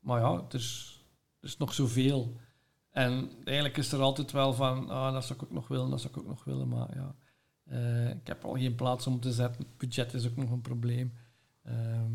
maar 0.00 0.20
ja, 0.20 0.44
er 0.48 0.54
is, 0.54 1.02
er 1.40 1.48
is 1.48 1.56
nog 1.56 1.74
zoveel. 1.74 2.36
En 2.90 3.30
eigenlijk 3.44 3.76
is 3.76 3.92
er 3.92 4.00
altijd 4.00 4.32
wel 4.32 4.52
van, 4.52 4.90
ah, 4.90 5.12
dat 5.12 5.24
zou 5.24 5.38
ik 5.38 5.44
ook 5.44 5.52
nog 5.52 5.68
willen, 5.68 5.90
dat 5.90 6.00
zou 6.00 6.12
ik 6.12 6.18
ook 6.18 6.26
nog 6.26 6.44
willen. 6.44 6.68
Maar 6.68 6.94
ja, 6.94 7.14
eh, 7.64 8.10
ik 8.10 8.26
heb 8.26 8.44
al 8.44 8.54
geen 8.54 8.74
plaats 8.74 9.06
om 9.06 9.20
te 9.20 9.32
zetten. 9.32 9.66
Budget 9.76 10.14
is 10.14 10.26
ook 10.26 10.36
nog 10.36 10.50
een 10.50 10.60
probleem. 10.60 11.12
Ehm, 11.62 12.12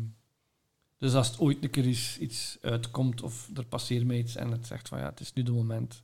dus 0.98 1.14
als 1.14 1.28
het 1.28 1.38
ooit 1.38 1.64
een 1.64 1.70
keer 1.70 1.86
iets, 1.86 2.18
iets 2.18 2.58
uitkomt 2.60 3.22
of 3.22 3.50
er 3.54 3.64
passeert 3.64 4.06
mij 4.06 4.18
iets 4.18 4.36
en 4.36 4.50
het 4.50 4.66
zegt 4.66 4.88
van 4.88 4.98
ja, 4.98 5.08
het 5.08 5.20
is 5.20 5.32
nu 5.32 5.42
de 5.42 5.52
moment. 5.52 6.02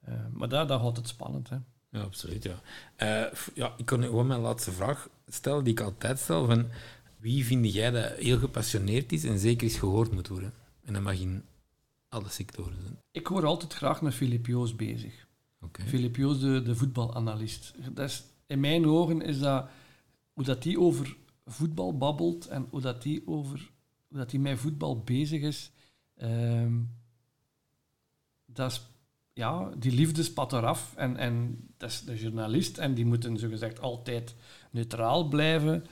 Eh, 0.00 0.14
maar 0.32 0.48
dat, 0.48 0.68
dat 0.68 0.80
houdt 0.80 0.96
het 0.96 1.08
spannend. 1.08 1.48
Hè. 1.48 1.56
Ja, 1.90 2.00
absoluut. 2.00 2.42
Ja. 2.42 2.60
Eh, 2.96 3.32
ja, 3.54 3.74
ik 3.76 3.86
kon 3.86 4.02
gewoon 4.02 4.26
mijn 4.26 4.40
laatste 4.40 4.72
vraag 4.72 5.08
stellen, 5.26 5.64
die 5.64 5.72
ik 5.72 5.80
altijd 5.80 6.18
stel. 6.18 6.46
Van 6.46 6.68
wie 7.16 7.44
vind 7.44 7.72
jij 7.72 7.90
dat 7.90 8.12
heel 8.12 8.38
gepassioneerd 8.38 9.12
is 9.12 9.24
en 9.24 9.38
zeker 9.38 9.66
eens 9.66 9.78
gehoord 9.78 10.12
moet 10.12 10.28
worden? 10.28 10.52
En 10.84 10.92
dat 10.92 11.02
mag 11.02 11.20
in 11.20 11.44
alle 12.08 12.28
sectoren 12.28 12.82
zijn. 12.82 12.98
Ik 13.10 13.26
hoor 13.26 13.44
altijd 13.44 13.74
graag 13.74 14.02
met 14.02 14.14
Filip 14.14 14.46
Joos 14.46 14.76
bezig. 14.76 15.26
Oké. 15.60 15.82
Filip 15.82 16.16
Joos, 16.16 16.40
de, 16.40 16.62
de 16.62 16.76
voetbalanalist. 16.76 17.74
Dat 17.92 18.08
is, 18.08 18.24
in 18.48 18.60
mijn 18.60 18.86
ogen 18.86 19.22
is 19.22 19.38
dat 19.38 19.68
hoe 20.32 20.44
dat 20.44 20.62
die 20.62 20.80
over 20.80 21.16
voetbal 21.46 21.96
babbelt 21.96 22.46
en 22.46 22.66
hoe 22.70 22.80
dat 22.80 23.02
die 23.02 23.22
over 23.26 23.70
hoe 24.08 24.18
dat 24.18 24.30
die 24.30 24.40
met 24.40 24.58
voetbal 24.58 25.02
bezig 25.02 25.42
is. 25.42 25.70
ehm, 26.14 26.74
dat 28.46 28.70
is, 28.70 28.82
ja, 29.32 29.70
die 29.78 29.92
liefde 29.92 30.22
spat 30.22 30.52
eraf. 30.52 30.94
En, 30.96 31.16
en 31.16 31.58
dat 31.76 31.90
is 31.90 32.00
de 32.04 32.16
journalist 32.16 32.78
en 32.78 32.94
die 32.94 33.06
moeten 33.06 33.38
zogezegd 33.38 33.80
altijd 33.80 34.34
neutraal 34.70 35.28
blijven. 35.28 35.86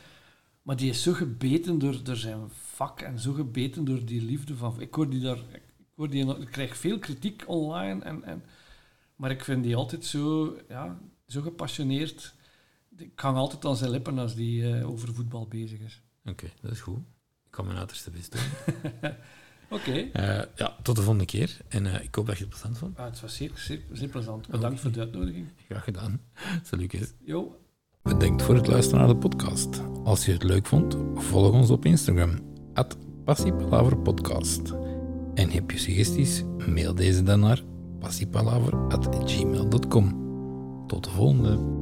Maar 0.62 0.76
die 0.76 0.90
is 0.90 1.02
zo 1.02 1.12
gebeten 1.12 1.78
door, 1.78 2.16
zijn 2.16 2.50
vak 2.50 3.00
en 3.00 3.18
zo 3.18 3.32
gebeten 3.32 3.84
door 3.84 4.04
die 4.04 4.22
liefde 4.22 4.56
van... 4.56 4.80
Ik 4.80 4.94
hoor 4.94 5.10
die 5.10 5.20
daar... 5.20 5.38
Ik, 5.38 5.62
hoor 5.94 6.10
die, 6.10 6.38
ik 6.38 6.50
krijg 6.50 6.76
veel 6.76 6.98
kritiek 6.98 7.44
online, 7.46 8.02
en, 8.02 8.24
en, 8.24 8.44
maar 9.16 9.30
ik 9.30 9.44
vind 9.44 9.62
die 9.62 9.76
altijd 9.76 10.04
zo, 10.04 10.56
ja, 10.68 10.98
zo 11.26 11.40
gepassioneerd. 11.40 12.34
Ik 12.96 13.20
hang 13.20 13.36
altijd 13.36 13.64
aan 13.64 13.76
zijn 13.76 13.90
lippen 13.90 14.18
als 14.18 14.34
die 14.34 14.72
eh, 14.72 14.90
over 14.90 15.14
voetbal 15.14 15.48
bezig 15.48 15.80
is. 15.80 16.02
Oké, 16.24 16.46
dat 16.60 16.70
is 16.70 16.80
goed. 16.80 16.98
Ik 17.44 17.50
kan 17.50 17.66
mijn 17.66 17.78
uiterste 17.78 18.10
best 18.10 18.32
doen. 18.32 18.80
Oké. 19.78 19.92
Eh, 19.92 20.42
ja, 20.56 20.76
tot 20.82 20.96
de 20.96 21.02
volgende 21.02 21.24
keer. 21.24 21.56
En 21.68 21.86
eh, 21.86 22.04
ik 22.04 22.14
hoop 22.14 22.26
dat 22.26 22.36
je 22.36 22.44
het 22.44 22.52
plezant 22.52 22.78
vond. 22.78 22.98
Ah, 22.98 23.04
het 23.04 23.20
was 23.20 23.36
zeer, 23.36 23.50
zeer, 23.54 23.82
zeer 23.92 24.08
plezant. 24.08 24.48
Bedankt 24.48 24.80
voor 24.80 24.92
de 24.92 25.00
uitnodiging. 25.00 25.48
Graag 25.68 25.84
gedaan. 25.84 26.20
Salut. 26.68 26.88
Kees. 26.88 27.12
Jo, 27.24 27.58
Bedankt 28.06 28.42
voor 28.42 28.54
het 28.54 28.66
luisteren 28.66 29.00
naar 29.00 29.08
de 29.08 29.16
podcast. 29.16 29.82
Als 30.04 30.26
je 30.26 30.32
het 30.32 30.42
leuk 30.42 30.66
vond, 30.66 30.96
volg 31.14 31.52
ons 31.52 31.70
op 31.70 31.84
Instagram, 31.84 32.38
at 32.74 32.96
Podcast. 34.02 34.74
En 35.34 35.50
heb 35.50 35.70
je 35.70 35.78
suggesties, 35.78 36.44
mail 36.66 36.94
deze 36.94 37.22
dan 37.22 37.40
naar 37.40 37.62
passiepalaver.gmail.com. 37.98 40.24
Tot 40.86 41.04
de 41.04 41.10
volgende. 41.10 41.75